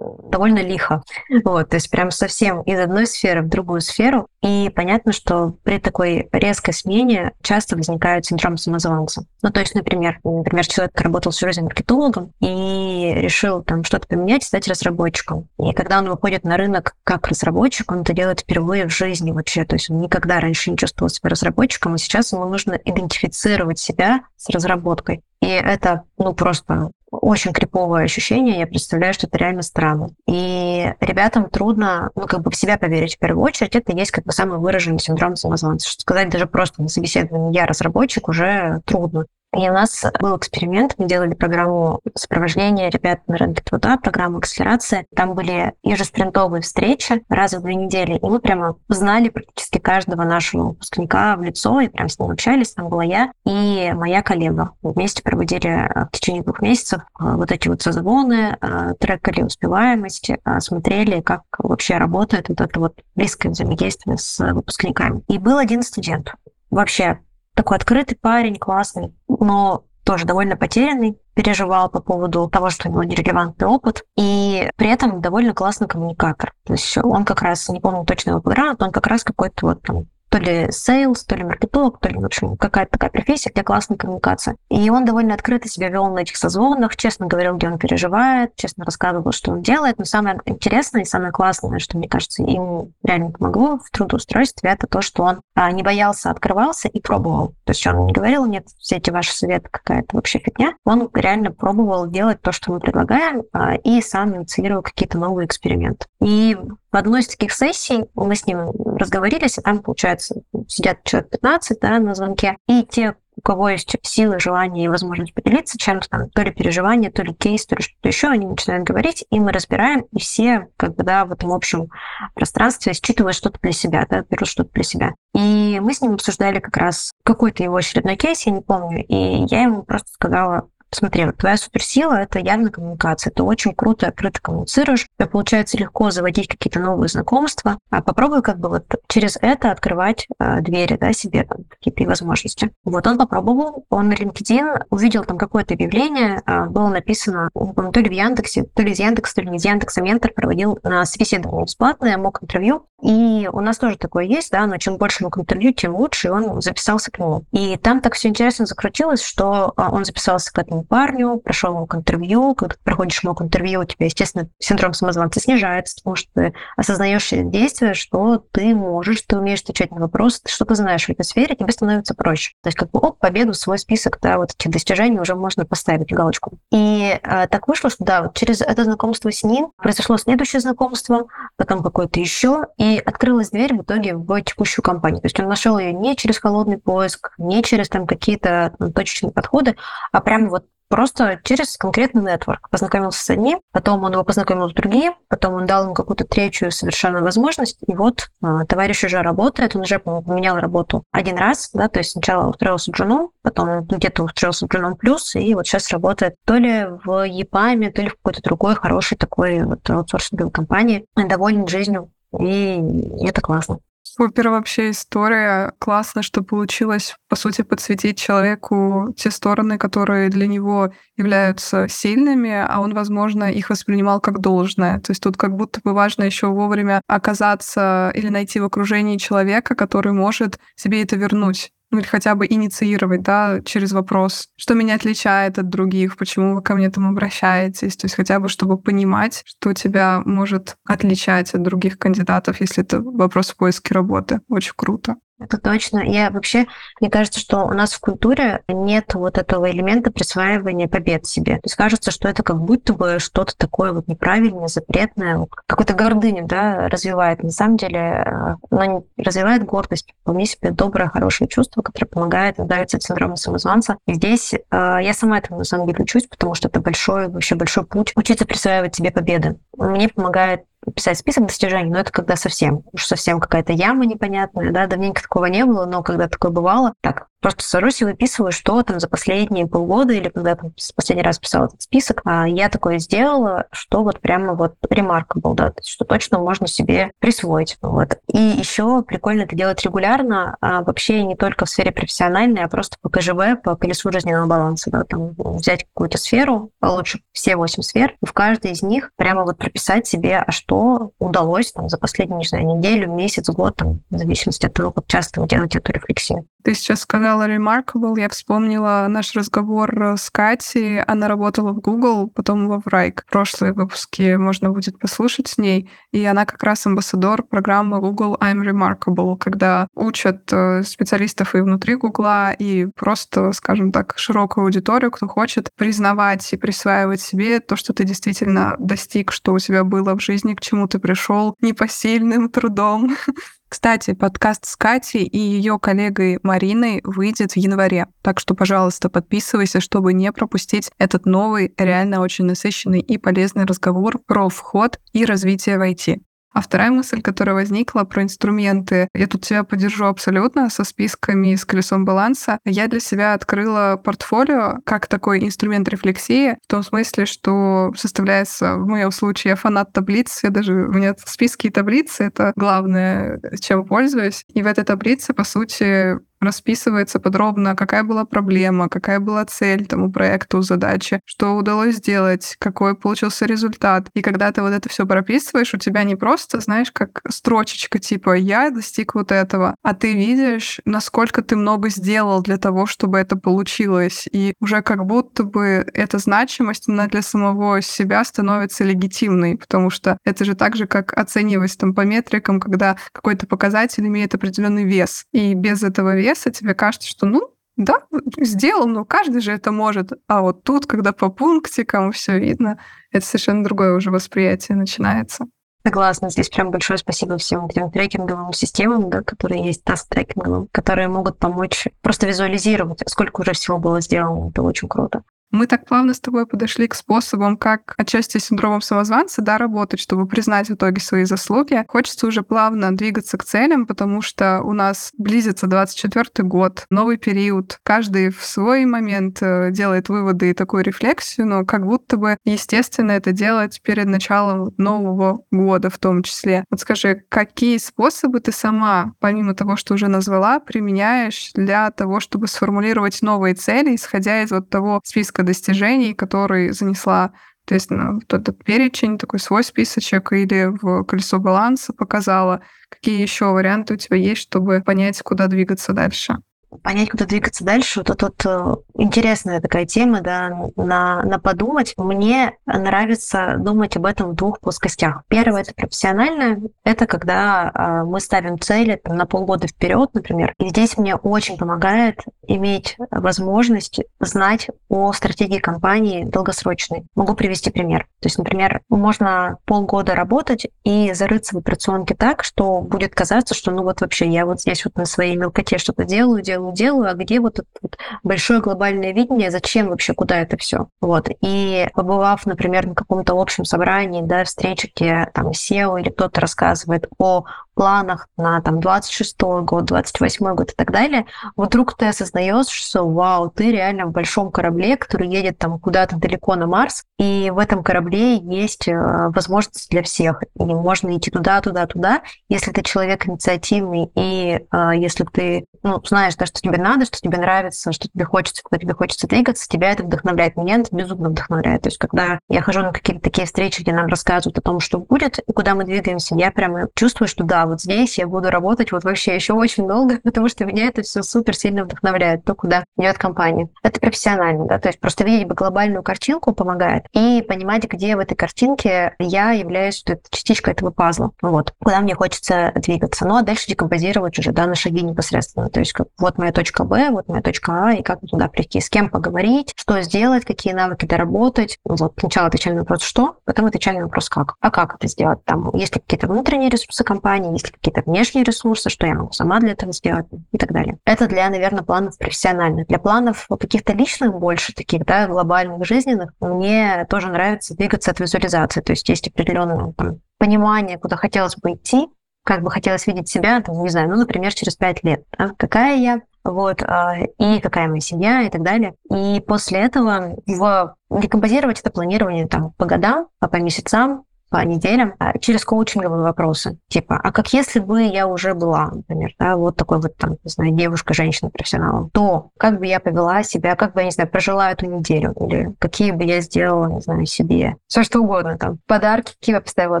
довольно 0.30 0.60
лихо. 0.60 1.02
Вот, 1.44 1.70
то 1.70 1.76
есть 1.76 1.90
прям 1.90 2.10
совсем 2.10 2.62
из 2.62 2.78
одной 2.78 3.06
сферы 3.06 3.42
в 3.42 3.48
другую 3.48 3.80
сферу. 3.80 4.28
И 4.42 4.70
понятно, 4.74 5.12
что 5.12 5.54
при 5.64 5.78
такой 5.78 6.28
резкой 6.32 6.74
смене 6.74 7.32
часто 7.42 7.76
возникает 7.76 8.26
синдром 8.26 8.56
самозванца. 8.56 9.24
Ну, 9.42 9.50
то 9.50 9.60
есть, 9.60 9.74
например, 9.74 10.20
например, 10.22 10.66
человек 10.66 11.00
работал 11.00 11.32
всю 11.32 11.46
жизнь 11.46 11.62
маркетологом 11.62 12.32
и 12.40 13.12
решил 13.16 13.62
там 13.62 13.82
что-то 13.82 14.06
поменять, 14.06 14.44
стать 14.44 14.68
разработчиком. 14.68 15.48
И 15.58 15.72
когда 15.72 15.98
он 15.98 16.08
выходит 16.08 16.44
на 16.44 16.56
рынок 16.56 16.94
как 17.04 17.26
разработчик, 17.26 17.90
он 17.90 18.02
это 18.02 18.12
делает 18.12 18.40
впервые 18.40 18.86
в 18.86 18.94
жизни 18.94 19.32
вообще. 19.32 19.64
То 19.64 19.74
есть 19.74 19.90
он 19.90 20.00
никогда 20.00 20.40
раньше 20.40 20.70
не 20.70 20.76
чувствовал 20.76 21.08
себя 21.08 21.30
разработчиком, 21.30 21.96
и 21.96 21.98
сейчас 21.98 22.32
ему 22.32 22.44
нужно 22.44 22.67
идентифицировать 22.76 23.78
себя 23.78 24.22
с 24.36 24.48
разработкой. 24.50 25.22
И 25.40 25.46
это, 25.46 26.02
ну, 26.16 26.34
просто 26.34 26.90
очень 27.10 27.52
криповое 27.52 28.04
ощущение. 28.04 28.58
Я 28.58 28.66
представляю, 28.66 29.14
что 29.14 29.26
это 29.26 29.38
реально 29.38 29.62
странно. 29.62 30.10
И 30.26 30.92
ребятам 31.00 31.48
трудно, 31.48 32.10
ну, 32.14 32.26
как 32.26 32.42
бы 32.42 32.50
в 32.50 32.56
себя 32.56 32.76
поверить 32.76 33.16
в 33.16 33.18
первую 33.18 33.44
очередь. 33.44 33.74
Это 33.76 33.92
есть 33.96 34.10
как 34.10 34.24
бы 34.24 34.32
самый 34.32 34.58
выраженный 34.58 34.98
синдром 34.98 35.36
самозванца. 35.36 35.88
Что 35.88 36.02
сказать 36.02 36.28
даже 36.30 36.46
просто 36.46 36.82
на 36.82 36.88
собеседовании 36.88 37.54
«я 37.54 37.66
разработчик» 37.66 38.28
уже 38.28 38.80
трудно. 38.84 39.26
И 39.56 39.68
у 39.68 39.72
нас 39.72 40.04
был 40.20 40.36
эксперимент, 40.36 40.94
мы 40.98 41.06
делали 41.06 41.32
программу 41.32 42.00
сопровождения 42.14 42.90
ребят 42.90 43.20
на 43.28 43.38
рынке 43.38 43.62
труда, 43.64 43.96
программу 43.96 44.38
акселерации. 44.38 45.06
Там 45.16 45.34
были 45.34 45.72
ежеспринтовые 45.82 46.60
встречи 46.60 47.24
раз 47.30 47.54
в 47.54 47.62
две 47.62 47.74
недели, 47.74 48.18
и 48.18 48.26
мы 48.26 48.40
прямо 48.40 48.76
знали 48.88 49.30
практически 49.30 49.78
каждого 49.78 50.24
нашего 50.24 50.68
выпускника 50.68 51.34
в 51.36 51.42
лицо, 51.42 51.80
и 51.80 51.88
прям 51.88 52.10
с 52.10 52.18
ним 52.18 52.30
общались. 52.30 52.72
Там 52.72 52.88
была 52.88 53.04
я 53.04 53.32
и 53.46 53.92
моя 53.94 54.22
коллега. 54.22 54.72
Мы 54.82 54.92
вместе 54.92 55.22
проводили 55.22 55.70
э, 55.70 56.06
в 56.06 56.10
течение 56.12 56.42
двух 56.42 56.60
месяцев 56.60 57.00
э, 57.18 57.24
вот 57.24 57.50
эти 57.50 57.68
вот 57.68 57.80
созвоны, 57.80 58.58
э, 58.60 58.94
трекали 59.00 59.42
успеваемость, 59.42 60.30
смотрели, 60.58 61.22
как 61.22 61.42
вообще 61.58 61.96
работает 61.96 62.50
вот 62.50 62.60
это 62.60 62.80
вот 62.80 63.00
близкое 63.14 63.48
взаимодействие 63.48 64.18
с 64.18 64.38
выпускниками. 64.52 65.22
И 65.28 65.38
был 65.38 65.56
один 65.56 65.82
студент, 65.82 66.34
вообще 66.70 67.20
такой 67.58 67.76
открытый 67.76 68.16
парень, 68.16 68.54
классный, 68.54 69.12
но 69.26 69.82
тоже 70.04 70.24
довольно 70.24 70.56
потерянный, 70.56 71.18
переживал 71.34 71.90
по 71.90 72.00
поводу 72.00 72.48
того, 72.48 72.70
что 72.70 72.88
у 72.88 72.92
него 72.92 73.02
нерелевантный 73.02 73.66
опыт, 73.66 74.04
и 74.16 74.70
при 74.76 74.88
этом 74.88 75.20
довольно 75.20 75.54
классный 75.54 75.88
коммуникатор. 75.88 76.54
То 76.64 76.74
есть 76.74 76.96
он 76.96 77.24
как 77.24 77.42
раз, 77.42 77.68
не 77.68 77.80
помню 77.80 78.04
точно 78.04 78.30
его 78.30 78.40
бэкграунд, 78.40 78.80
он 78.80 78.92
как 78.92 79.08
раз 79.08 79.24
какой-то 79.24 79.66
вот 79.66 79.82
там 79.82 80.06
то 80.28 80.38
ли 80.38 80.70
sales, 80.70 81.24
то 81.24 81.36
ли 81.36 81.44
маркетолог, 81.44 82.00
то 82.00 82.08
ли, 82.08 82.18
в 82.18 82.24
общем, 82.24 82.56
какая-то 82.56 82.92
такая 82.92 83.10
профессия, 83.10 83.50
где 83.50 83.62
классная 83.62 83.96
коммуникация. 83.96 84.56
И 84.68 84.90
он 84.90 85.04
довольно 85.04 85.34
открыто 85.34 85.68
себя 85.68 85.88
вел 85.88 86.08
на 86.08 86.20
этих 86.20 86.36
созвонах, 86.36 86.96
честно 86.96 87.26
говорил, 87.26 87.56
где 87.56 87.68
он 87.68 87.78
переживает, 87.78 88.54
честно 88.56 88.84
рассказывал, 88.84 89.32
что 89.32 89.52
он 89.52 89.62
делает. 89.62 89.98
Но 89.98 90.04
самое 90.04 90.40
интересное 90.44 91.02
и 91.02 91.06
самое 91.06 91.32
классное, 91.32 91.78
что, 91.78 91.96
мне 91.98 92.08
кажется, 92.08 92.42
ему 92.42 92.92
реально 93.02 93.30
помогло 93.30 93.78
в 93.78 93.90
трудоустройстве, 93.90 94.70
это 94.70 94.86
то, 94.86 95.00
что 95.00 95.22
он 95.22 95.40
а, 95.54 95.70
не 95.72 95.82
боялся, 95.82 96.30
открывался 96.30 96.88
и 96.88 97.00
пробовал. 97.00 97.54
То 97.64 97.72
есть 97.72 97.86
он 97.86 98.06
не 98.06 98.12
говорил, 98.12 98.46
нет, 98.46 98.66
все 98.78 98.96
эти 98.96 99.10
ваши 99.10 99.34
советы 99.34 99.68
какая-то 99.70 100.16
вообще 100.16 100.38
фигня. 100.38 100.74
Он 100.84 101.08
реально 101.14 101.52
пробовал 101.52 102.06
делать 102.08 102.40
то, 102.42 102.52
что 102.52 102.72
мы 102.72 102.80
предлагаем, 102.80 103.42
а, 103.52 103.74
и 103.76 104.00
сам 104.02 104.36
инициировал 104.36 104.82
какие-то 104.82 105.18
новые 105.18 105.46
эксперименты. 105.46 106.06
И 106.20 106.56
в 106.90 106.96
одной 106.96 107.20
из 107.20 107.28
таких 107.28 107.52
сессий 107.52 108.04
мы 108.14 108.34
с 108.34 108.46
ним 108.46 108.70
разговорились, 108.96 109.58
и 109.58 109.60
там, 109.60 109.80
получается, 109.80 110.17
сидят 110.18 111.04
человек 111.04 111.30
15 111.30 111.80
да, 111.80 111.98
на 111.98 112.14
звонке, 112.14 112.56
и 112.66 112.84
те, 112.84 113.14
у 113.38 113.40
кого 113.40 113.68
есть 113.68 113.94
силы, 114.02 114.40
желание 114.40 114.86
и 114.86 114.88
возможность 114.88 115.32
поделиться 115.32 115.78
чем-то, 115.78 116.08
там, 116.08 116.30
то 116.30 116.42
ли 116.42 116.50
переживание, 116.50 117.10
то 117.10 117.22
ли 117.22 117.32
кейс, 117.32 117.66
то 117.66 117.76
ли 117.76 117.82
что-то 117.82 118.08
еще, 118.08 118.28
они 118.28 118.46
начинают 118.46 118.84
говорить, 118.84 119.24
и 119.30 119.38
мы 119.38 119.52
разбираем, 119.52 120.00
и 120.12 120.18
все, 120.18 120.68
как 120.76 120.96
бы, 120.96 121.04
да, 121.04 121.24
в 121.24 121.32
этом 121.32 121.52
общем 121.52 121.88
пространстве 122.34 122.94
считывают 122.94 123.36
что-то 123.36 123.58
для 123.62 123.72
себя, 123.72 124.06
да, 124.10 124.24
берут 124.28 124.48
что-то 124.48 124.70
для 124.72 124.82
себя. 124.82 125.14
И 125.34 125.78
мы 125.80 125.94
с 125.94 126.00
ним 126.00 126.14
обсуждали 126.14 126.58
как 126.58 126.76
раз 126.76 127.12
какой-то 127.22 127.62
его 127.62 127.76
очередной 127.76 128.16
кейс, 128.16 128.42
я 128.42 128.52
не 128.52 128.60
помню, 128.60 129.04
и 129.06 129.46
я 129.48 129.62
ему 129.62 129.82
просто 129.84 130.08
сказала, 130.10 130.68
смотри, 130.90 131.24
вот 131.24 131.36
твоя 131.36 131.56
суперсила— 131.56 132.14
это 132.14 132.38
явно 132.38 132.70
коммуникация. 132.70 133.30
Ты 133.30 133.42
очень 133.42 133.74
круто 133.74 134.08
открыто 134.08 134.40
коммуницируешь. 134.40 135.06
Тебе 135.18 135.28
получается 135.28 135.78
легко 135.78 136.10
заводить 136.10 136.48
какие-то 136.48 136.80
новые 136.80 137.08
знакомства. 137.08 137.78
А 137.90 138.02
попробуй 138.02 138.42
как 138.42 138.58
бы 138.58 138.68
вот 138.68 138.84
через 139.08 139.38
это 139.40 139.70
открывать 139.70 140.26
э, 140.38 140.60
двери, 140.60 140.96
да, 140.96 141.12
себе, 141.12 141.44
там, 141.44 141.64
какие-то 141.68 142.04
возможности. 142.04 142.72
Вот 142.84 143.06
он 143.06 143.18
попробовал, 143.18 143.84
он 143.90 144.08
на 144.08 144.14
LinkedIn 144.14 144.84
увидел 144.90 145.24
там 145.24 145.38
какое-то 145.38 145.74
объявление, 145.74 146.42
э, 146.46 146.66
было 146.66 146.88
написано, 146.88 147.50
то 147.54 148.00
ли 148.00 148.08
в 148.08 148.12
Яндексе, 148.12 148.64
то 148.64 148.82
ли 148.82 148.92
из 148.92 148.98
Яндекса, 148.98 149.36
то 149.36 149.42
ли 149.42 149.50
не 149.50 149.58
из 149.58 149.64
Яндекса, 149.64 150.02
ментор 150.02 150.32
проводил 150.32 150.78
на 150.82 151.04
собеседование 151.04 151.64
бесплатное, 151.64 152.16
мог 152.16 152.42
интервью. 152.42 152.86
И 153.02 153.48
у 153.52 153.60
нас 153.60 153.78
тоже 153.78 153.96
такое 153.96 154.24
есть, 154.24 154.50
да, 154.50 154.66
но 154.66 154.76
чем 154.76 154.96
больше 154.96 155.22
мог 155.22 155.38
интервью, 155.38 155.72
тем 155.72 155.94
лучше, 155.94 156.28
и 156.28 156.30
он 156.30 156.60
записался 156.60 157.12
к 157.12 157.18
нему. 157.18 157.44
И 157.52 157.76
там 157.76 158.00
так 158.00 158.14
все 158.14 158.28
интересно 158.28 158.66
закрутилось, 158.66 159.22
что 159.22 159.72
а, 159.76 159.90
он 159.90 160.04
записался 160.04 160.52
к 160.52 160.58
этому 160.58 160.77
парню, 160.82 161.38
прошел 161.38 161.74
мог 161.74 161.94
интервью. 161.94 162.54
Когда 162.54 162.74
ты 162.74 162.80
проходишь 162.82 163.22
мог 163.22 163.42
интервью, 163.42 163.80
у 163.80 163.84
тебя, 163.84 164.06
естественно, 164.06 164.48
синдром 164.58 164.94
самозванца 164.94 165.40
снижается, 165.40 165.96
потому 165.96 166.16
что 166.16 166.28
ты 166.34 166.54
осознаешь 166.76 167.28
действия, 167.30 167.94
что 167.94 168.44
ты 168.52 168.74
можешь, 168.74 169.22
ты 169.22 169.38
умеешь 169.38 169.62
отвечать 169.62 169.90
на 169.90 170.00
вопросы, 170.00 170.42
ты 170.44 170.52
что-то 170.52 170.74
знаешь 170.74 171.06
в 171.06 171.10
этой 171.10 171.24
сфере, 171.24 171.54
тебе 171.54 171.72
становится 171.72 172.14
проще. 172.14 172.52
То 172.62 172.68
есть 172.68 172.78
как 172.78 172.90
бы, 172.90 173.00
оп, 173.00 173.18
победу, 173.18 173.54
свой 173.54 173.78
список, 173.78 174.18
да, 174.20 174.38
вот 174.38 174.50
этих 174.52 174.70
достижений 174.70 175.20
уже 175.20 175.34
можно 175.34 175.64
поставить 175.64 176.12
галочку. 176.12 176.58
И 176.72 177.18
а, 177.22 177.46
так 177.46 177.68
вышло, 177.68 177.90
что 177.90 178.04
да, 178.04 178.22
вот 178.22 178.34
через 178.34 178.60
это 178.60 178.84
знакомство 178.84 179.30
с 179.30 179.42
ним 179.42 179.72
произошло 179.76 180.16
следующее 180.16 180.60
знакомство, 180.60 181.26
потом 181.56 181.82
какое-то 181.82 182.20
еще, 182.20 182.66
и 182.76 183.00
открылась 183.04 183.50
дверь 183.50 183.74
в 183.74 183.82
итоге 183.82 184.16
в 184.16 184.40
текущую 184.42 184.82
компанию. 184.82 185.20
То 185.20 185.26
есть 185.26 185.38
он 185.40 185.48
нашел 185.48 185.78
ее 185.78 185.92
не 185.92 186.16
через 186.16 186.38
холодный 186.38 186.78
поиск, 186.78 187.32
не 187.38 187.62
через 187.62 187.88
там 187.88 188.06
какие-то 188.06 188.74
ну, 188.78 188.92
точечные 188.92 189.32
подходы, 189.32 189.76
а 190.12 190.20
прямо 190.20 190.48
вот 190.48 190.66
просто 190.88 191.40
через 191.42 191.76
конкретный 191.76 192.22
нетворк. 192.22 192.68
Познакомился 192.70 193.24
с 193.24 193.30
одним, 193.30 193.60
потом 193.72 194.02
он 194.04 194.12
его 194.12 194.24
познакомил 194.24 194.70
с 194.70 194.74
другим, 194.74 195.14
потом 195.28 195.54
он 195.54 195.66
дал 195.66 195.84
ему 195.84 195.94
какую-то 195.94 196.24
третью 196.24 196.70
совершенно 196.70 197.20
возможность, 197.20 197.78
и 197.86 197.94
вот 197.94 198.28
а, 198.42 198.64
товарищ 198.64 199.04
уже 199.04 199.20
работает, 199.20 199.76
он 199.76 199.82
уже 199.82 199.98
поменял 199.98 200.56
работу 200.56 201.04
один 201.12 201.36
раз, 201.36 201.70
да, 201.72 201.88
то 201.88 202.00
есть 202.00 202.12
сначала 202.12 202.48
устроился 202.48 202.90
джуном, 202.90 203.30
потом 203.42 203.82
где-то 203.82 204.24
устроился 204.24 204.66
джуном 204.66 204.96
плюс, 204.96 205.34
и 205.34 205.54
вот 205.54 205.66
сейчас 205.66 205.90
работает 205.90 206.34
то 206.46 206.54
ли 206.56 206.86
в 207.04 207.24
ЕПАМе, 207.24 207.90
то 207.90 208.02
ли 208.02 208.08
в 208.08 208.16
какой-то 208.16 208.42
другой 208.42 208.74
хорошей 208.74 209.16
такой 209.16 209.62
вот 209.64 209.88
аутсорсинговой 209.88 210.52
компании, 210.52 211.04
доволен 211.16 211.68
жизнью, 211.68 212.10
и 212.38 213.24
это 213.26 213.40
классно. 213.40 213.78
Супер 214.20 214.48
вообще 214.48 214.90
история. 214.90 215.74
Классно, 215.78 216.22
что 216.22 216.42
получилось, 216.42 217.14
по 217.28 217.36
сути, 217.36 217.62
подсветить 217.62 218.18
человеку 218.18 219.14
те 219.16 219.30
стороны, 219.30 219.78
которые 219.78 220.28
для 220.28 220.48
него 220.48 220.92
являются 221.16 221.86
сильными, 221.86 222.50
а 222.50 222.80
он, 222.80 222.94
возможно, 222.94 223.44
их 223.44 223.70
воспринимал 223.70 224.20
как 224.20 224.40
должное. 224.40 224.98
То 224.98 225.12
есть 225.12 225.22
тут 225.22 225.36
как 225.36 225.54
будто 225.54 225.80
бы 225.84 225.94
важно 225.94 226.24
еще 226.24 226.48
вовремя 226.48 227.00
оказаться 227.06 228.10
или 228.12 228.28
найти 228.28 228.58
в 228.58 228.64
окружении 228.64 229.18
человека, 229.18 229.76
который 229.76 230.12
может 230.12 230.58
себе 230.74 231.04
это 231.04 231.14
вернуть 231.14 231.70
ну 231.90 231.98
или 231.98 232.06
хотя 232.06 232.34
бы 232.34 232.46
инициировать, 232.48 233.22
да, 233.22 233.60
через 233.64 233.92
вопрос, 233.92 234.48
что 234.56 234.74
меня 234.74 234.94
отличает 234.94 235.58
от 235.58 235.68
других, 235.68 236.16
почему 236.16 236.54
вы 236.54 236.62
ко 236.62 236.74
мне 236.74 236.90
там 236.90 237.08
обращаетесь, 237.08 237.96
то 237.96 238.06
есть 238.06 238.14
хотя 238.14 238.40
бы 238.40 238.48
чтобы 238.48 238.78
понимать, 238.78 239.42
что 239.46 239.72
тебя 239.72 240.22
может 240.24 240.76
отличать 240.84 241.54
от 241.54 241.62
других 241.62 241.98
кандидатов, 241.98 242.60
если 242.60 242.82
это 242.82 243.00
вопрос 243.00 243.50
в 243.50 243.56
поиске 243.56 243.94
работы. 243.94 244.40
Очень 244.48 244.74
круто. 244.76 245.16
Это 245.40 245.58
точно. 245.58 246.00
Я 246.00 246.30
вообще, 246.30 246.66
мне 247.00 247.10
кажется, 247.10 247.38
что 247.38 247.64
у 247.64 247.72
нас 247.72 247.92
в 247.92 248.00
культуре 248.00 248.62
нет 248.68 249.14
вот 249.14 249.38
этого 249.38 249.70
элемента 249.70 250.10
присваивания 250.10 250.88
побед 250.88 251.26
себе. 251.26 251.56
То 251.56 251.62
есть 251.64 251.76
кажется, 251.76 252.10
что 252.10 252.28
это 252.28 252.42
как 252.42 252.60
будто 252.60 252.92
бы 252.92 253.18
что-то 253.20 253.56
такое 253.56 253.92
вот 253.92 254.08
неправильное, 254.08 254.66
запретное, 254.66 255.38
вот 255.38 255.50
какую-то 255.66 255.94
гордыню, 255.94 256.46
да, 256.46 256.88
развивает. 256.88 257.42
На 257.42 257.50
самом 257.50 257.76
деле 257.76 257.98
э, 257.98 258.54
оно 258.70 259.04
развивает 259.16 259.64
гордость, 259.64 260.12
вполне 260.22 260.46
себе 260.46 260.72
доброе, 260.72 261.08
хорошее 261.08 261.48
чувство, 261.48 261.82
которое 261.82 262.06
помогает 262.06 262.58
избавиться 262.58 262.96
от 262.96 263.38
самозванца. 263.38 263.96
И 264.06 264.14
здесь 264.14 264.54
э, 264.54 264.58
я 264.70 265.14
сама 265.14 265.38
этому 265.38 265.58
на 265.58 265.64
самом 265.64 265.86
деле 265.86 266.02
учусь, 266.02 266.26
потому 266.26 266.54
что 266.54 266.68
это 266.68 266.80
большой, 266.80 267.28
вообще 267.28 267.54
большой 267.54 267.86
путь. 267.86 268.12
Учиться 268.16 268.44
присваивать 268.44 268.96
себе 268.96 269.12
победы. 269.12 269.56
Мне 269.76 270.08
помогает 270.08 270.64
писать 270.90 271.18
список 271.18 271.46
достижений, 271.46 271.90
но 271.90 271.98
это 271.98 272.12
когда 272.12 272.36
совсем, 272.36 272.82
уж 272.92 273.04
совсем 273.04 273.40
какая-то 273.40 273.72
яма 273.72 274.06
непонятная, 274.06 274.72
да, 274.72 274.86
давненько 274.86 275.22
такого 275.22 275.46
не 275.46 275.64
было, 275.64 275.86
но 275.86 276.02
когда 276.02 276.28
такое 276.28 276.50
бывало, 276.50 276.94
так, 277.00 277.28
Просто 277.40 277.62
сажусь 277.62 278.00
и 278.00 278.04
выписываю, 278.04 278.52
что 278.52 278.82
там 278.82 278.98
за 278.98 279.08
последние 279.08 279.66
полгода 279.66 280.12
или 280.12 280.28
когда 280.28 280.56
там 280.56 280.72
последний 280.96 281.22
раз 281.22 281.38
писала 281.38 281.66
этот 281.66 281.82
список, 281.82 282.22
а 282.24 282.48
я 282.48 282.68
такое 282.68 282.98
сделала, 282.98 283.66
что 283.70 284.02
вот 284.02 284.20
прямо 284.20 284.54
вот 284.54 284.74
ремарка 284.90 285.38
был, 285.38 285.54
да, 285.54 285.70
то 285.70 285.78
есть, 285.78 285.88
что 285.88 286.04
точно 286.04 286.38
можно 286.38 286.66
себе 286.66 287.12
присвоить. 287.20 287.76
Вот. 287.80 288.18
И 288.32 288.38
еще 288.38 289.02
прикольно 289.02 289.42
это 289.42 289.54
делать 289.54 289.82
регулярно, 289.84 290.56
а 290.60 290.82
вообще 290.82 291.22
не 291.22 291.36
только 291.36 291.64
в 291.64 291.70
сфере 291.70 291.92
профессиональной, 291.92 292.62
а 292.64 292.68
просто 292.68 292.96
по 293.00 293.08
КЖБ, 293.08 293.62
по 293.62 293.76
колесу 293.76 294.10
жизненного 294.10 294.46
баланса, 294.46 294.90
да, 294.90 295.04
там 295.04 295.34
взять 295.36 295.84
какую-то 295.84 296.18
сферу, 296.18 296.70
а 296.80 296.92
лучше 296.92 297.20
все 297.32 297.56
восемь 297.56 297.82
сфер, 297.82 298.16
в 298.20 298.32
каждой 298.32 298.72
из 298.72 298.82
них 298.82 299.12
прямо 299.16 299.44
вот 299.44 299.58
прописать 299.58 300.06
себе, 300.06 300.38
а 300.38 300.50
что 300.50 301.12
удалось 301.18 301.72
там 301.72 301.88
за 301.88 301.98
последнюю, 301.98 302.38
не 302.38 302.46
знаю, 302.46 302.66
неделю, 302.66 303.10
месяц, 303.12 303.48
год, 303.48 303.76
там, 303.76 304.00
в 304.10 304.18
зависимости 304.18 304.66
от 304.66 304.74
того, 304.74 304.90
как 304.90 305.06
часто 305.06 305.40
вы 305.40 305.46
делаете 305.46 305.78
эту 305.78 305.92
рефлексию. 305.92 306.46
Ты 306.64 306.74
сейчас 306.74 307.00
сказала 307.02 307.48
Remarkable, 307.48 308.18
я 308.18 308.28
вспомнила 308.28 309.06
наш 309.08 309.34
разговор 309.34 310.16
с 310.18 310.28
Катей. 310.28 311.00
Она 311.02 311.28
работала 311.28 311.72
в 311.72 311.80
Google, 311.80 312.28
потом 312.28 312.66
во 312.66 312.80
Врайк. 312.84 313.24
Прошлые 313.30 313.72
выпуски 313.72 314.34
можно 314.34 314.70
будет 314.70 314.98
послушать 314.98 315.48
с 315.48 315.58
ней. 315.58 315.88
И 316.12 316.24
она 316.24 316.44
как 316.46 316.62
раз 316.64 316.84
амбассадор 316.84 317.44
программы 317.44 318.00
Google 318.00 318.36
I'm 318.40 318.60
Remarkable, 318.62 319.38
когда 319.38 319.86
учат 319.94 320.52
э, 320.52 320.82
специалистов 320.82 321.54
и 321.54 321.60
внутри 321.60 321.94
Гугла, 321.94 322.52
и 322.52 322.86
просто, 322.86 323.52
скажем 323.52 323.92
так, 323.92 324.14
широкую 324.16 324.64
аудиторию, 324.64 325.12
кто 325.12 325.28
хочет 325.28 325.70
признавать 325.76 326.52
и 326.52 326.56
присваивать 326.56 327.20
себе 327.20 327.60
то, 327.60 327.76
что 327.76 327.92
ты 327.92 328.04
действительно 328.04 328.74
достиг, 328.80 329.30
что 329.30 329.52
у 329.52 329.58
тебя 329.58 329.84
было 329.84 330.14
в 330.16 330.20
жизни, 330.20 330.54
к 330.54 330.60
чему 330.60 330.88
ты 330.88 330.98
пришел 330.98 331.54
непосильным 331.60 332.50
трудом. 332.50 333.16
Кстати, 333.68 334.14
подкаст 334.14 334.64
с 334.64 334.76
Катей 334.76 335.24
и 335.24 335.38
ее 335.38 335.78
коллегой 335.78 336.38
Мариной 336.42 337.02
выйдет 337.04 337.52
в 337.52 337.56
январе. 337.56 338.06
Так 338.22 338.40
что, 338.40 338.54
пожалуйста, 338.54 339.10
подписывайся, 339.10 339.80
чтобы 339.80 340.14
не 340.14 340.32
пропустить 340.32 340.90
этот 340.98 341.26
новый, 341.26 341.74
реально 341.76 342.20
очень 342.20 342.46
насыщенный 342.46 343.00
и 343.00 343.18
полезный 343.18 343.66
разговор 343.66 344.18
про 344.26 344.48
вход 344.48 344.98
и 345.12 345.26
развитие 345.26 345.78
в 345.78 345.82
IT. 345.82 346.20
А 346.52 346.60
вторая 346.60 346.90
мысль, 346.90 347.20
которая 347.20 347.54
возникла 347.54 348.04
про 348.04 348.22
инструменты, 348.22 349.08
я 349.14 349.26
тут 349.26 349.42
тебя 349.42 349.64
поддержу 349.64 350.06
абсолютно 350.06 350.70
со 350.70 350.84
списками 350.84 351.54
с 351.54 351.64
колесом 351.64 352.04
баланса. 352.04 352.58
Я 352.64 352.88
для 352.88 353.00
себя 353.00 353.34
открыла 353.34 354.00
портфолио 354.02 354.78
как 354.84 355.06
такой 355.06 355.44
инструмент 355.44 355.88
рефлексии, 355.88 356.56
в 356.62 356.66
том 356.66 356.82
смысле, 356.82 357.26
что 357.26 357.92
составляется, 357.96 358.76
в 358.76 358.86
моем 358.86 359.10
случае, 359.10 359.50
я 359.50 359.56
фанат 359.56 359.92
таблиц, 359.92 360.40
я 360.42 360.50
даже, 360.50 360.72
у 360.72 360.92
меня 360.92 361.14
списки 361.24 361.66
и 361.66 361.70
таблицы— 361.70 362.24
это 362.24 362.52
главное, 362.56 363.40
чем 363.60 363.84
пользуюсь. 363.84 364.44
И 364.54 364.62
в 364.62 364.66
этой 364.66 364.84
таблице, 364.84 365.34
по 365.34 365.44
сути, 365.44 366.18
расписывается 366.40 367.20
подробно, 367.20 367.74
какая 367.74 368.02
была 368.02 368.24
проблема, 368.24 368.88
какая 368.88 369.20
была 369.20 369.44
цель 369.44 369.86
тому 369.86 370.10
проекту, 370.10 370.62
задачи, 370.62 371.20
что 371.24 371.56
удалось 371.56 371.96
сделать, 371.96 372.56
какой 372.58 372.94
получился 372.94 373.46
результат. 373.46 374.08
И 374.14 374.22
когда 374.22 374.52
ты 374.52 374.62
вот 374.62 374.72
это 374.72 374.88
все 374.88 375.06
прописываешь, 375.06 375.74
у 375.74 375.78
тебя 375.78 376.04
не 376.04 376.16
просто, 376.16 376.60
знаешь, 376.60 376.92
как 376.92 377.20
строчечка 377.28 377.98
типа 377.98 378.36
«я 378.36 378.70
достиг 378.70 379.14
вот 379.14 379.32
этого», 379.32 379.74
а 379.82 379.94
ты 379.94 380.14
видишь, 380.14 380.80
насколько 380.84 381.42
ты 381.42 381.56
много 381.56 381.88
сделал 381.88 382.42
для 382.42 382.58
того, 382.58 382.86
чтобы 382.86 383.18
это 383.18 383.36
получилось. 383.36 384.28
И 384.30 384.54
уже 384.60 384.82
как 384.82 385.04
будто 385.04 385.44
бы 385.44 385.86
эта 385.94 386.18
значимость, 386.18 386.88
она 386.88 387.06
для 387.06 387.22
самого 387.22 387.82
себя 387.82 388.24
становится 388.24 388.84
легитимной, 388.84 389.56
потому 389.56 389.90
что 389.90 390.18
это 390.24 390.44
же 390.44 390.54
так 390.54 390.76
же, 390.76 390.86
как 390.86 391.16
оценивать 391.16 391.76
там 391.78 391.94
по 391.94 392.02
метрикам, 392.02 392.60
когда 392.60 392.96
какой-то 393.12 393.46
показатель 393.46 394.06
имеет 394.06 394.34
определенный 394.34 394.84
вес. 394.84 395.24
И 395.32 395.54
без 395.54 395.82
этого 395.82 396.16
веса 396.16 396.27
веса, 396.28 396.50
тебе 396.50 396.74
кажется, 396.74 397.08
что 397.08 397.26
ну, 397.26 397.54
да, 397.76 398.02
сделал, 398.38 398.86
но 398.86 399.04
каждый 399.04 399.40
же 399.40 399.52
это 399.52 399.72
может. 399.72 400.12
А 400.26 400.42
вот 400.42 400.64
тут, 400.64 400.86
когда 400.86 401.12
по 401.12 401.28
пунктикам 401.30 402.12
все 402.12 402.38
видно, 402.38 402.78
это 403.12 403.24
совершенно 403.24 403.64
другое 403.64 403.94
уже 403.94 404.10
восприятие 404.10 404.76
начинается. 404.76 405.46
Согласна. 405.84 406.28
Здесь 406.28 406.50
прям 406.50 406.70
большое 406.70 406.98
спасибо 406.98 407.38
всем 407.38 407.68
тем 407.68 407.90
трекинговым 407.90 408.52
системам, 408.52 409.08
да, 409.08 409.22
которые 409.22 409.64
есть, 409.64 409.84
таст-трекинговым, 409.84 410.68
которые 410.72 411.08
могут 411.08 411.38
помочь 411.38 411.86
просто 412.02 412.26
визуализировать, 412.26 413.02
сколько 413.06 413.40
уже 413.40 413.52
всего 413.52 413.78
было 413.78 414.00
сделано. 414.00 414.50
Это 414.50 414.62
очень 414.62 414.88
круто. 414.88 415.22
Мы 415.50 415.66
так 415.66 415.86
плавно 415.86 416.12
с 416.12 416.20
тобой 416.20 416.46
подошли 416.46 416.88
к 416.88 416.94
способам, 416.94 417.56
как 417.56 417.94
отчасти 417.96 418.38
синдромом 418.38 418.82
самозванца, 418.82 419.40
да, 419.40 419.56
работать, 419.56 419.98
чтобы 420.00 420.26
признать 420.26 420.68
в 420.68 420.74
итоге 420.74 421.00
свои 421.00 421.24
заслуги. 421.24 421.84
Хочется 421.88 422.26
уже 422.26 422.42
плавно 422.42 422.94
двигаться 422.94 423.38
к 423.38 423.44
целям, 423.44 423.86
потому 423.86 424.20
что 424.20 424.60
у 424.62 424.72
нас 424.72 425.10
близится 425.16 425.66
24 425.66 426.46
год, 426.46 426.84
новый 426.90 427.16
период. 427.16 427.78
Каждый 427.82 428.28
в 428.30 428.44
свой 428.44 428.84
момент 428.84 429.38
э, 429.40 429.70
делает 429.70 430.10
выводы 430.10 430.50
и 430.50 430.54
такую 430.54 430.84
рефлексию, 430.84 431.46
но 431.46 431.64
как 431.64 431.86
будто 431.86 432.18
бы 432.18 432.36
естественно 432.44 433.12
это 433.12 433.32
делать 433.32 433.80
перед 433.82 434.06
началом 434.06 434.74
нового 434.76 435.44
года 435.50 435.88
в 435.88 435.98
том 435.98 436.22
числе. 436.22 436.64
Вот 436.70 436.80
скажи, 436.80 437.22
какие 437.28 437.78
способы 437.78 438.40
ты 438.40 438.52
сама, 438.52 439.14
помимо 439.18 439.54
того, 439.54 439.76
что 439.76 439.94
уже 439.94 440.08
назвала, 440.08 440.60
применяешь 440.60 441.52
для 441.54 441.90
того, 441.90 442.20
чтобы 442.20 442.48
сформулировать 442.48 443.22
новые 443.22 443.54
цели, 443.54 443.94
исходя 443.94 444.42
из 444.42 444.50
вот 444.50 444.68
того 444.68 445.00
списка 445.04 445.37
достижений, 445.42 446.14
который 446.14 446.70
занесла 446.72 447.32
то 447.64 447.74
есть 447.74 447.90
ну, 447.90 448.14
вот 448.14 448.32
этот 448.32 448.64
перечень, 448.64 449.18
такой 449.18 449.40
свой 449.40 449.62
списочек 449.62 450.32
или 450.32 450.74
в 450.80 451.04
колесо 451.04 451.38
баланса 451.38 451.92
показала. 451.92 452.62
Какие 452.88 453.20
еще 453.20 453.52
варианты 453.52 453.92
у 453.92 453.96
тебя 453.98 454.16
есть, 454.16 454.40
чтобы 454.40 454.80
понять, 454.80 455.20
куда 455.20 455.48
двигаться 455.48 455.92
дальше? 455.92 456.38
понять, 456.82 457.10
куда 457.10 457.24
двигаться 457.24 457.64
дальше, 457.64 458.02
вот 458.06 458.18
тут 458.18 458.44
э, 458.44 458.74
интересная 458.98 459.60
такая 459.60 459.86
тема, 459.86 460.20
да, 460.20 460.70
на, 460.76 461.22
на 461.22 461.38
подумать. 461.38 461.94
Мне 461.96 462.52
нравится 462.66 463.56
думать 463.58 463.96
об 463.96 464.06
этом 464.06 464.30
в 464.30 464.34
двух 464.34 464.60
плоскостях. 464.60 465.22
Первое 465.28 465.62
это 465.62 465.74
профессиональное, 465.74 466.60
это 466.84 467.06
когда 467.06 467.70
э, 467.72 468.04
мы 468.04 468.20
ставим 468.20 468.58
цели 468.58 469.00
там, 469.02 469.16
на 469.16 469.26
полгода 469.26 469.66
вперед, 469.66 470.10
например. 470.12 470.54
И 470.58 470.68
здесь 470.68 470.96
мне 470.98 471.16
очень 471.16 471.56
помогает 471.56 472.20
иметь 472.46 472.96
возможность 473.10 474.00
знать 474.20 474.68
о 474.88 475.12
стратегии 475.12 475.58
компании 475.58 476.24
долгосрочной. 476.24 477.04
Могу 477.14 477.34
привести 477.34 477.70
пример. 477.70 478.06
То 478.20 478.26
есть, 478.26 478.38
например, 478.38 478.82
можно 478.88 479.58
полгода 479.64 480.14
работать 480.14 480.66
и 480.84 481.12
зарыться 481.12 481.54
в 481.54 481.58
операционке 481.58 482.14
так, 482.14 482.44
что 482.44 482.80
будет 482.80 483.14
казаться, 483.14 483.54
что 483.54 483.70
ну 483.70 483.82
вот 483.82 484.00
вообще 484.00 484.28
я 484.28 484.46
вот 484.46 484.60
здесь 484.60 484.84
вот 484.84 484.96
на 484.96 485.04
своей 485.04 485.36
мелкоте 485.36 485.78
что-то 485.78 486.04
делаю, 486.04 486.42
делаю 486.42 486.72
делаю, 486.72 487.10
а 487.10 487.14
где 487.14 487.40
вот 487.40 487.58
это 487.58 487.68
вот 487.82 487.98
большое 488.22 488.60
глобальное 488.88 489.12
видение, 489.12 489.50
зачем 489.50 489.88
вообще, 489.88 490.14
куда 490.14 490.40
это 490.40 490.56
все. 490.56 490.88
Вот. 491.00 491.28
И 491.40 491.88
побывав, 491.94 492.46
например, 492.46 492.86
на 492.86 492.94
каком-то 492.94 493.38
общем 493.40 493.64
собрании, 493.64 494.22
да, 494.22 494.44
встрече, 494.44 494.90
где 494.94 495.28
там 495.34 495.50
SEO 495.50 496.00
или 496.00 496.10
кто-то 496.10 496.40
рассказывает 496.40 497.06
о 497.18 497.44
планах 497.74 498.26
на 498.36 498.60
там 498.60 498.80
26 498.80 499.40
год, 499.62 499.84
28 499.84 500.54
год 500.54 500.72
и 500.72 500.74
так 500.74 500.90
далее, 500.90 501.26
вдруг 501.56 501.96
ты 501.96 502.08
осознаешь, 502.08 502.66
что 502.66 503.08
вау, 503.08 503.50
ты 503.50 503.70
реально 503.70 504.06
в 504.06 504.10
большом 504.10 504.50
корабле, 504.50 504.96
который 504.96 505.28
едет 505.28 505.58
там 505.58 505.78
куда-то 505.78 506.16
далеко 506.16 506.56
на 506.56 506.66
Марс, 506.66 507.04
и 507.20 507.52
в 507.54 507.58
этом 507.58 507.84
корабле 507.84 508.36
есть 508.36 508.88
э, 508.88 509.28
возможности 509.28 509.88
для 509.90 510.02
всех. 510.02 510.42
И 510.58 510.64
можно 510.64 511.16
идти 511.16 511.30
туда, 511.30 511.60
туда, 511.60 511.86
туда. 511.86 512.22
Если 512.48 512.72
ты 512.72 512.82
человек 512.82 513.28
инициативный, 513.28 514.10
и 514.16 514.60
э, 514.72 514.90
если 514.96 515.24
ты 515.24 515.64
ну, 515.88 516.02
знаешь, 516.04 516.36
да, 516.36 516.44
что 516.44 516.60
тебе 516.60 516.76
надо, 516.76 517.06
что 517.06 517.18
тебе 517.18 517.38
нравится, 517.38 517.92
что 517.92 518.08
тебе 518.08 518.24
хочется, 518.26 518.62
куда 518.62 518.78
тебе 518.78 518.92
хочется 518.92 519.26
двигаться, 519.26 519.66
тебя 519.68 519.90
это 519.90 520.04
вдохновляет. 520.04 520.56
Меня 520.56 520.76
это 520.76 520.94
безумно 520.94 521.30
вдохновляет. 521.30 521.82
То 521.82 521.88
есть, 521.88 521.98
когда 521.98 522.38
я 522.48 522.60
хожу 522.60 522.82
на 522.82 522.92
какие-то 522.92 523.22
такие 523.22 523.46
встречи, 523.46 523.80
где 523.80 523.92
нам 523.92 524.06
рассказывают 524.06 524.58
о 524.58 524.60
том, 524.60 524.80
что 524.80 524.98
будет 524.98 525.38
и 525.38 525.52
куда 525.52 525.74
мы 525.74 525.84
двигаемся, 525.84 526.34
я 526.34 526.50
прямо 526.50 526.88
чувствую, 526.94 527.26
что 527.26 527.42
да, 527.44 527.64
вот 527.66 527.80
здесь 527.80 528.18
я 528.18 528.26
буду 528.26 528.50
работать 528.50 528.92
вот 528.92 529.04
вообще 529.04 529.34
еще 529.34 529.54
очень 529.54 529.88
долго, 529.88 530.20
потому 530.22 530.48
что 530.48 530.66
меня 530.66 530.88
это 530.88 531.02
все 531.02 531.22
супер 531.22 531.56
сильно 531.56 531.84
вдохновляет, 531.84 532.44
то, 532.44 532.54
куда 532.54 532.84
идет 532.98 533.16
компания. 533.16 533.68
Это 533.82 533.98
профессионально, 533.98 534.66
да, 534.66 534.78
то 534.78 534.88
есть 534.88 535.00
просто 535.00 535.24
видеть 535.24 535.48
бы 535.48 535.54
глобальную 535.54 536.02
картинку 536.02 536.52
помогает 536.52 537.04
и 537.12 537.42
понимать, 537.46 537.84
где 537.84 538.14
в 538.14 538.18
этой 538.18 538.34
картинке 538.34 539.14
я 539.18 539.52
являюсь 539.52 540.04
частичка 540.30 540.70
этого 540.70 540.90
пазла. 540.90 541.30
Вот, 541.40 541.72
куда 541.82 542.00
мне 542.00 542.14
хочется 542.14 542.72
двигаться. 542.74 543.26
Ну, 543.26 543.36
а 543.36 543.42
дальше 543.42 543.68
декомпозировать 543.68 544.38
уже, 544.38 544.52
да, 544.52 544.66
на 544.66 544.74
шаги 544.74 545.02
непосредственно. 545.02 545.68
То 545.78 545.82
есть 545.82 545.94
вот 546.18 546.38
моя 546.38 546.50
точка 546.50 546.82
Б, 546.82 547.10
вот 547.12 547.28
моя 547.28 547.40
точка 547.40 547.86
А, 547.86 547.92
и 547.92 548.02
как 548.02 548.18
туда 548.28 548.48
прийти, 548.48 548.80
с 548.80 548.90
кем 548.90 549.08
поговорить, 549.08 549.72
что 549.76 550.02
сделать, 550.02 550.44
какие 550.44 550.72
навыки 550.72 551.06
доработать. 551.06 551.78
Вот 551.84 552.14
сначала 552.18 552.48
отвечали 552.48 552.74
на 552.74 552.80
вопрос 552.80 553.02
«что?», 553.02 553.36
потом 553.44 553.66
отвечали 553.66 553.98
на 553.98 554.06
вопрос 554.06 554.28
«как?». 554.28 554.56
А 554.58 554.72
как 554.72 554.96
это 554.96 555.06
сделать? 555.06 555.44
Там, 555.44 555.70
есть 555.74 555.94
ли 555.94 556.00
какие-то 556.00 556.26
внутренние 556.26 556.68
ресурсы 556.68 557.04
компании, 557.04 557.52
есть 557.52 557.66
ли 557.66 557.72
какие-то 557.72 558.02
внешние 558.10 558.44
ресурсы, 558.44 558.90
что 558.90 559.06
я 559.06 559.14
могу 559.14 559.30
сама 559.30 559.60
для 559.60 559.70
этого 559.70 559.92
сделать 559.92 560.26
и 560.50 560.58
так 560.58 560.72
далее. 560.72 560.98
Это 561.04 561.28
для, 561.28 561.48
наверное, 561.48 561.84
планов 561.84 562.18
профессиональных. 562.18 562.88
Для 562.88 562.98
планов 562.98 563.46
каких-то 563.48 563.92
личных 563.92 564.34
больше, 564.34 564.74
таких, 564.74 565.04
да, 565.04 565.28
глобальных, 565.28 565.86
жизненных, 565.86 566.32
мне 566.40 567.06
тоже 567.08 567.28
нравится 567.28 567.76
двигаться 567.76 568.10
от 568.10 568.18
визуализации. 568.18 568.80
То 568.80 568.90
есть 568.90 569.08
есть 569.08 569.28
определенное 569.28 569.92
там, 569.92 570.18
понимание, 570.38 570.98
куда 570.98 571.14
хотелось 571.14 571.56
бы 571.56 571.74
идти, 571.74 572.08
как 572.48 572.62
бы 572.62 572.70
хотелось 572.70 573.06
видеть 573.06 573.28
себя, 573.28 573.60
там, 573.60 573.82
не 573.82 573.90
знаю, 573.90 574.08
ну, 574.08 574.16
например, 574.16 574.54
через 574.54 574.74
пять 574.74 575.04
лет. 575.04 575.22
Да? 575.36 575.50
Какая 575.58 575.98
я, 575.98 576.22
вот, 576.44 576.82
а, 576.82 577.18
и 577.38 577.60
какая 577.60 577.88
моя 577.88 578.00
семья 578.00 578.40
и 578.40 578.48
так 578.48 578.62
далее. 578.62 578.94
И 579.10 579.44
после 579.46 579.80
этого 579.80 580.34
в 580.46 580.94
декомпозировать 581.10 581.80
это 581.80 581.90
планирование 581.90 582.48
там 582.48 582.72
по 582.78 582.86
годам, 582.86 583.26
а 583.38 583.48
по 583.48 583.56
месяцам, 583.56 584.24
по 584.50 584.64
неделям 584.64 585.14
а, 585.18 585.38
через 585.38 585.64
коучинговые 585.64 586.22
вопросы. 586.22 586.78
Типа, 586.88 587.20
а 587.22 587.32
как 587.32 587.52
если 587.52 587.80
бы 587.80 588.02
я 588.02 588.26
уже 588.26 588.54
была, 588.54 588.90
например, 588.92 589.34
да, 589.38 589.56
вот 589.56 589.76
такой 589.76 590.00
вот 590.00 590.16
там, 590.16 590.36
не 590.42 590.50
знаю, 590.50 590.72
девушка, 590.72 591.14
женщина, 591.14 591.50
профессионалом, 591.50 592.10
то 592.10 592.50
как 592.58 592.78
бы 592.78 592.86
я 592.86 593.00
повела 593.00 593.42
себя, 593.42 593.76
как 593.76 593.94
бы 593.94 594.00
я, 594.00 594.06
не 594.06 594.10
знаю, 594.10 594.30
прожила 594.30 594.70
эту 594.70 594.86
неделю, 594.86 595.34
или 595.40 595.74
какие 595.78 596.12
бы 596.12 596.24
я 596.24 596.40
сделала, 596.40 596.88
не 596.88 597.00
знаю, 597.00 597.26
себе, 597.26 597.76
все 597.86 598.02
что 598.02 598.20
угодно, 598.20 598.58
там, 598.58 598.78
подарки, 598.86 599.34
какие 599.38 599.56
бы 599.56 599.60
поставила 599.60 600.00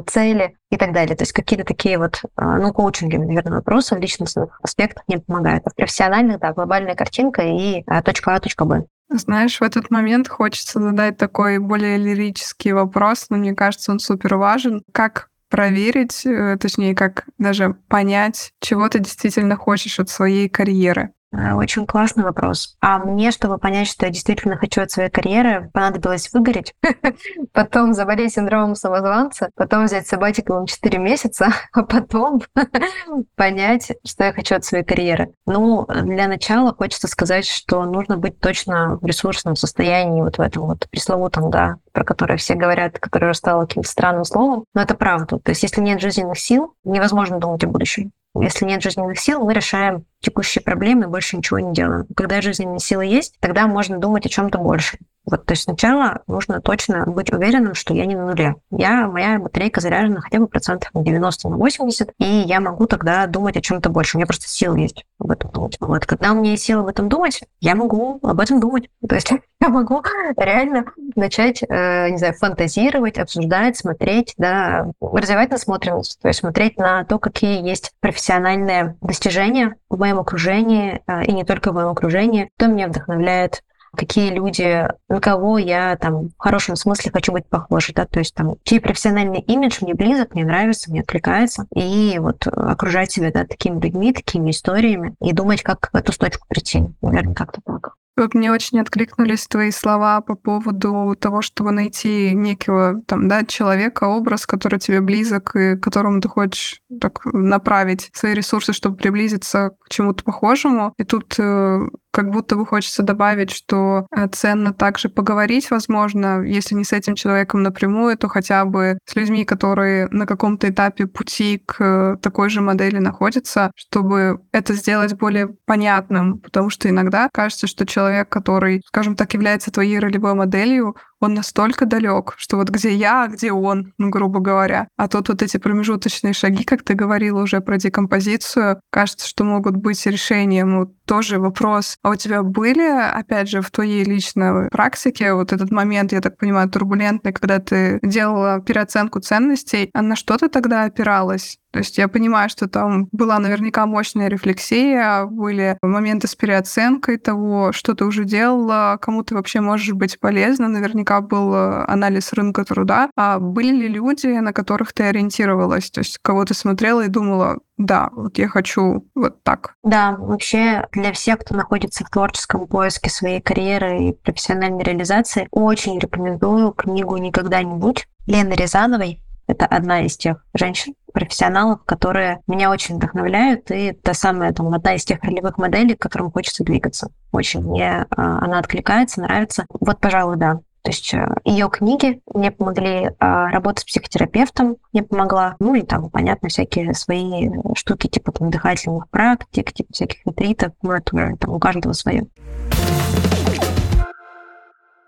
цели 0.00 0.56
и 0.70 0.76
так 0.76 0.92
далее. 0.92 1.16
То 1.16 1.22
есть 1.22 1.32
какие-то 1.32 1.64
такие 1.64 1.98
вот, 1.98 2.22
а, 2.36 2.58
ну, 2.58 2.72
коучинги, 2.72 3.16
наверное, 3.16 3.56
вопросы 3.56 3.94
в 3.94 3.98
личностных 3.98 4.58
аспектах 4.62 5.04
мне 5.08 5.18
помогают. 5.18 5.66
А 5.66 5.70
в 5.70 5.74
профессиональных, 5.74 6.40
да, 6.40 6.52
глобальная 6.52 6.94
картинка 6.94 7.42
и 7.42 7.82
а, 7.86 8.02
точка 8.02 8.34
А, 8.34 8.40
точка 8.40 8.64
Б. 8.64 8.84
Знаешь, 9.10 9.58
в 9.58 9.62
этот 9.62 9.90
момент 9.90 10.28
хочется 10.28 10.80
задать 10.80 11.16
такой 11.16 11.58
более 11.58 11.96
лирический 11.96 12.72
вопрос, 12.72 13.26
но 13.30 13.38
мне 13.38 13.54
кажется, 13.54 13.90
он 13.90 14.00
супер 14.00 14.36
важен. 14.36 14.82
Как 14.92 15.30
проверить, 15.48 16.26
э, 16.26 16.58
точнее, 16.60 16.94
как 16.94 17.26
даже 17.38 17.74
понять, 17.88 18.52
чего 18.60 18.86
ты 18.88 18.98
действительно 18.98 19.56
хочешь 19.56 19.98
от 19.98 20.10
своей 20.10 20.48
карьеры? 20.50 21.12
Э, 21.30 21.52
очень 21.52 21.86
классный 21.86 22.24
вопрос. 22.24 22.76
А 22.80 22.98
мне, 22.98 23.30
чтобы 23.30 23.58
понять, 23.58 23.88
что 23.88 24.06
я 24.06 24.12
действительно 24.12 24.56
хочу 24.56 24.80
от 24.80 24.90
своей 24.90 25.10
карьеры, 25.10 25.70
понадобилось 25.74 26.32
выгореть, 26.32 26.74
потом 27.52 27.92
заболеть 27.92 28.34
синдромом 28.34 28.74
самозванца, 28.74 29.50
потом 29.54 29.84
взять 29.84 30.06
сабатиковым 30.06 30.66
4 30.66 30.98
месяца, 30.98 31.48
а 31.72 31.82
потом 31.82 32.40
понять, 33.36 33.92
что 34.06 34.24
я 34.24 34.32
хочу 34.32 34.54
от 34.54 34.64
своей 34.64 34.84
карьеры. 34.84 35.34
Ну, 35.46 35.86
для 35.86 36.28
начала 36.28 36.74
хочется 36.74 37.08
сказать, 37.08 37.46
что 37.46 37.84
нужно 37.84 38.16
быть 38.16 38.40
точно 38.40 38.98
в 39.00 39.04
ресурсном 39.04 39.54
состоянии, 39.54 40.22
вот 40.22 40.38
в 40.38 40.40
этом 40.40 40.66
вот 40.66 40.88
пресловутом, 40.90 41.50
да, 41.50 41.76
про 41.98 42.04
которое 42.04 42.36
все 42.36 42.54
говорят, 42.54 43.00
которое 43.00 43.32
стало 43.32 43.66
каким-то 43.66 43.88
странным 43.88 44.24
словом, 44.24 44.64
но 44.72 44.82
это 44.82 44.94
правда. 44.94 45.40
То 45.40 45.50
есть 45.50 45.64
если 45.64 45.80
нет 45.80 46.00
жизненных 46.00 46.38
сил, 46.38 46.74
невозможно 46.84 47.40
думать 47.40 47.64
о 47.64 47.66
будущем. 47.66 48.12
Если 48.40 48.66
нет 48.66 48.82
жизненных 48.84 49.18
сил, 49.18 49.44
мы 49.44 49.52
решаем 49.52 50.04
текущие 50.20 50.62
проблемы 50.62 51.04
и 51.04 51.08
больше 51.08 51.36
ничего 51.36 51.58
не 51.58 51.72
делаем. 51.72 52.06
Когда 52.14 52.40
жизненные 52.40 52.78
силы 52.78 53.04
есть, 53.04 53.34
тогда 53.40 53.66
можно 53.66 53.98
думать 53.98 54.26
о 54.26 54.28
чем-то 54.28 54.58
больше. 54.58 54.98
Вот, 55.30 55.44
то 55.44 55.52
есть 55.52 55.64
сначала 55.64 56.22
нужно 56.26 56.62
точно 56.62 57.04
быть 57.04 57.30
уверенным, 57.30 57.74
что 57.74 57.92
я 57.92 58.06
не 58.06 58.14
на 58.14 58.26
нуле. 58.26 58.54
Я, 58.70 59.08
моя 59.08 59.38
батарейка 59.38 59.82
заряжена 59.82 60.22
хотя 60.22 60.38
бы 60.38 60.46
процентов 60.46 60.88
на 60.94 61.02
90, 61.04 61.50
на 61.50 61.56
80, 61.56 62.14
и 62.18 62.24
я 62.24 62.60
могу 62.60 62.86
тогда 62.86 63.26
думать 63.26 63.56
о 63.58 63.60
чем-то 63.60 63.90
больше. 63.90 64.16
У 64.16 64.18
меня 64.18 64.26
просто 64.26 64.48
сил 64.48 64.74
есть 64.74 65.04
об 65.18 65.30
этом 65.30 65.50
думать. 65.50 65.76
Вот, 65.80 66.06
когда 66.06 66.32
у 66.32 66.36
меня 66.36 66.52
есть 66.52 66.62
силы 66.62 66.80
об 66.80 66.86
этом 66.86 67.10
думать, 67.10 67.42
я 67.60 67.74
могу 67.74 68.18
об 68.22 68.40
этом 68.40 68.58
думать. 68.58 68.88
То 69.06 69.16
есть 69.16 69.30
я 69.60 69.68
могу 69.68 70.02
реально 70.38 70.86
начать, 71.14 71.62
э, 71.62 72.08
не 72.08 72.16
знаю, 72.16 72.32
фантазировать, 72.32 73.18
обсуждать, 73.18 73.76
смотреть, 73.76 74.32
да, 74.38 74.86
развивать 75.02 75.50
насмотренность, 75.50 76.20
то 76.22 76.28
есть 76.28 76.40
смотреть 76.40 76.78
на 76.78 77.04
то, 77.04 77.18
какие 77.18 77.62
есть 77.62 77.92
профессиональные 78.00 78.96
достижения 79.02 79.76
в 79.90 79.98
моем 79.98 80.20
окружении, 80.20 81.02
э, 81.06 81.24
и 81.24 81.32
не 81.32 81.44
только 81.44 81.70
в 81.70 81.74
моем 81.74 81.88
окружении, 81.88 82.50
кто 82.56 82.66
меня 82.68 82.88
вдохновляет, 82.88 83.62
какие 83.96 84.30
люди, 84.30 84.88
на 85.08 85.20
кого 85.20 85.58
я 85.58 85.96
там 85.96 86.28
в 86.28 86.38
хорошем 86.38 86.76
смысле 86.76 87.10
хочу 87.12 87.32
быть 87.32 87.46
похожей, 87.46 87.94
да, 87.94 88.06
то 88.06 88.18
есть 88.18 88.34
там, 88.34 88.56
чей 88.64 88.80
профессиональный 88.80 89.40
имидж 89.40 89.78
мне 89.80 89.94
близок, 89.94 90.34
мне 90.34 90.44
нравится, 90.44 90.90
мне 90.90 91.00
откликается, 91.00 91.66
и 91.74 92.18
вот 92.18 92.46
окружать 92.46 93.12
себя, 93.12 93.30
да, 93.32 93.44
такими 93.44 93.80
людьми, 93.80 94.12
такими 94.12 94.50
историями, 94.50 95.14
и 95.20 95.32
думать, 95.32 95.62
как 95.62 95.90
в 95.92 95.96
эту 95.96 96.16
точку 96.16 96.46
прийти, 96.48 96.84
наверное, 97.02 97.34
как-то 97.34 97.60
так. 97.64 97.94
Вот 98.18 98.34
мне 98.34 98.50
очень 98.50 98.80
откликнулись 98.80 99.46
твои 99.46 99.70
слова 99.70 100.20
по 100.20 100.34
поводу 100.34 101.14
того, 101.14 101.40
чтобы 101.40 101.70
найти 101.70 102.34
некого 102.34 103.00
там, 103.06 103.28
да, 103.28 103.44
человека, 103.44 104.04
образ, 104.04 104.44
который 104.44 104.80
тебе 104.80 105.00
близок 105.00 105.54
и 105.54 105.76
которому 105.76 106.20
ты 106.20 106.28
хочешь 106.28 106.80
так 107.00 107.24
направить 107.26 108.10
свои 108.12 108.34
ресурсы, 108.34 108.72
чтобы 108.72 108.96
приблизиться 108.96 109.70
к 109.84 109.88
чему-то 109.88 110.24
похожему. 110.24 110.94
И 110.98 111.04
тут 111.04 111.36
э, 111.38 111.78
как 112.12 112.30
будто 112.30 112.56
бы 112.56 112.66
хочется 112.66 113.02
добавить, 113.02 113.50
что 113.50 114.06
э, 114.14 114.28
ценно 114.28 114.72
также 114.72 115.08
поговорить, 115.08 115.70
возможно, 115.70 116.42
если 116.42 116.74
не 116.74 116.84
с 116.84 116.92
этим 116.92 117.14
человеком 117.14 117.62
напрямую, 117.62 118.16
то 118.16 118.28
хотя 118.28 118.64
бы 118.64 118.98
с 119.04 119.14
людьми, 119.14 119.44
которые 119.44 120.08
на 120.08 120.26
каком-то 120.26 120.68
этапе 120.68 121.06
пути 121.06 121.62
к 121.64 122.18
такой 122.22 122.50
же 122.50 122.60
модели 122.60 122.98
находятся, 122.98 123.70
чтобы 123.76 124.40
это 124.52 124.74
сделать 124.74 125.14
более 125.14 125.48
понятным, 125.48 126.38
потому 126.38 126.70
что 126.70 126.88
иногда 126.88 127.28
кажется, 127.32 127.66
что 127.66 127.86
человек, 127.86 128.28
который, 128.28 128.82
скажем 128.86 129.14
так, 129.14 129.32
является 129.34 129.70
твоей 129.70 129.98
ролевой 129.98 130.34
моделью, 130.34 130.96
он 131.20 131.34
настолько 131.34 131.86
далек, 131.86 132.34
что 132.36 132.56
вот 132.56 132.70
где 132.70 132.94
я, 132.94 133.24
а 133.24 133.28
где 133.28 133.52
он, 133.52 133.92
ну, 133.98 134.10
грубо 134.10 134.40
говоря. 134.40 134.88
А 134.96 135.08
тут 135.08 135.28
вот 135.28 135.42
эти 135.42 135.56
промежуточные 135.56 136.32
шаги, 136.32 136.64
как 136.64 136.82
ты 136.82 136.94
говорила 136.94 137.42
уже 137.42 137.60
про 137.60 137.78
декомпозицию, 137.78 138.80
кажется, 138.90 139.26
что 139.26 139.44
могут 139.44 139.76
быть 139.76 140.04
решением. 140.06 140.78
Вот 140.78 140.92
тоже 141.04 141.38
вопрос. 141.38 141.96
А 142.02 142.10
у 142.10 142.14
тебя 142.14 142.42
были, 142.42 142.86
опять 142.86 143.48
же, 143.48 143.62
в 143.62 143.70
твоей 143.70 144.04
личной 144.04 144.68
практике 144.70 145.34
вот 145.34 145.52
этот 145.52 145.70
момент, 145.70 146.12
я 146.12 146.20
так 146.20 146.36
понимаю, 146.36 146.68
турбулентный, 146.68 147.32
когда 147.32 147.58
ты 147.58 147.98
делала 148.02 148.60
переоценку 148.60 149.20
ценностей, 149.20 149.90
а 149.94 150.02
на 150.02 150.16
что 150.16 150.36
ты 150.36 150.48
тогда 150.48 150.84
опиралась? 150.84 151.58
То 151.72 151.80
есть 151.80 151.98
я 151.98 152.08
понимаю, 152.08 152.48
что 152.48 152.68
там 152.68 153.08
была 153.12 153.38
наверняка 153.38 153.86
мощная 153.86 154.28
рефлексия, 154.28 155.26
были 155.26 155.78
моменты 155.82 156.26
с 156.26 156.34
переоценкой 156.34 157.18
того, 157.18 157.72
что 157.72 157.94
ты 157.94 158.04
уже 158.04 158.24
делала, 158.24 158.98
кому 159.00 159.22
ты 159.22 159.34
вообще 159.34 159.60
можешь 159.60 159.92
быть 159.92 160.18
полезна. 160.18 160.68
Наверняка 160.68 161.20
был 161.20 161.54
э, 161.54 161.84
анализ 161.86 162.32
рынка 162.32 162.64
труда. 162.64 163.10
А 163.16 163.38
были 163.38 163.74
ли 163.74 163.88
люди, 163.88 164.26
на 164.26 164.52
которых 164.52 164.92
ты 164.92 165.04
ориентировалась? 165.04 165.90
То 165.90 166.00
есть 166.00 166.18
кого 166.22 166.44
ты 166.44 166.54
смотрела 166.54 167.04
и 167.04 167.08
думала, 167.08 167.58
да, 167.76 168.10
вот 168.12 168.38
я 168.38 168.48
хочу 168.48 169.06
вот 169.14 169.42
так. 169.42 169.74
Да, 169.84 170.16
вообще 170.18 170.86
для 170.92 171.12
всех, 171.12 171.38
кто 171.40 171.54
находится 171.54 172.04
в 172.04 172.10
творческом 172.10 172.66
поиске 172.66 173.10
своей 173.10 173.40
карьеры 173.40 174.08
и 174.08 174.12
профессиональной 174.12 174.82
реализации, 174.82 175.48
очень 175.50 175.98
рекомендую 175.98 176.72
книгу 176.72 177.16
«Никогда 177.18 177.62
не 177.62 177.74
будь» 177.74 178.06
Лены 178.26 178.52
Рязановой. 178.54 179.22
Это 179.48 179.66
одна 179.66 180.02
из 180.02 180.16
тех 180.16 180.44
женщин, 180.54 180.94
профессионалов, 181.12 181.82
которые 181.84 182.40
меня 182.46 182.70
очень 182.70 182.96
вдохновляют, 182.96 183.70
и 183.70 183.92
та 183.92 184.14
самая 184.14 184.52
там 184.52 184.72
одна 184.72 184.94
из 184.94 185.04
тех 185.04 185.22
ролевых 185.24 185.58
моделей, 185.58 185.96
к 185.96 186.00
которым 186.00 186.30
хочется 186.30 186.64
двигаться. 186.64 187.10
Очень 187.32 187.62
мне 187.62 188.06
а, 188.10 188.44
она 188.44 188.58
откликается, 188.58 189.20
нравится. 189.20 189.64
Вот, 189.80 189.98
пожалуй, 189.98 190.36
да. 190.36 190.60
То 190.82 190.90
есть 190.90 191.12
э, 191.12 191.26
ее 191.44 191.68
книги 191.68 192.20
мне 192.32 192.50
помогли, 192.50 193.10
а, 193.18 193.48
работа 193.50 193.80
с 193.80 193.84
психотерапевтом 193.84 194.76
мне 194.92 195.02
помогла, 195.02 195.56
ну 195.58 195.74
и 195.74 195.82
там, 195.82 196.08
понятно, 196.08 196.48
всякие 196.48 196.94
свои 196.94 197.50
штуки, 197.74 198.06
типа 198.06 198.32
там 198.32 198.50
дыхательных 198.50 199.08
практик, 199.10 199.72
типа 199.72 199.92
всяких 199.92 200.24
ретритов, 200.24 200.72
ну 200.82 200.92
это 200.92 201.36
там 201.38 201.50
у 201.52 201.58
каждого 201.58 201.92
свое. 201.94 202.26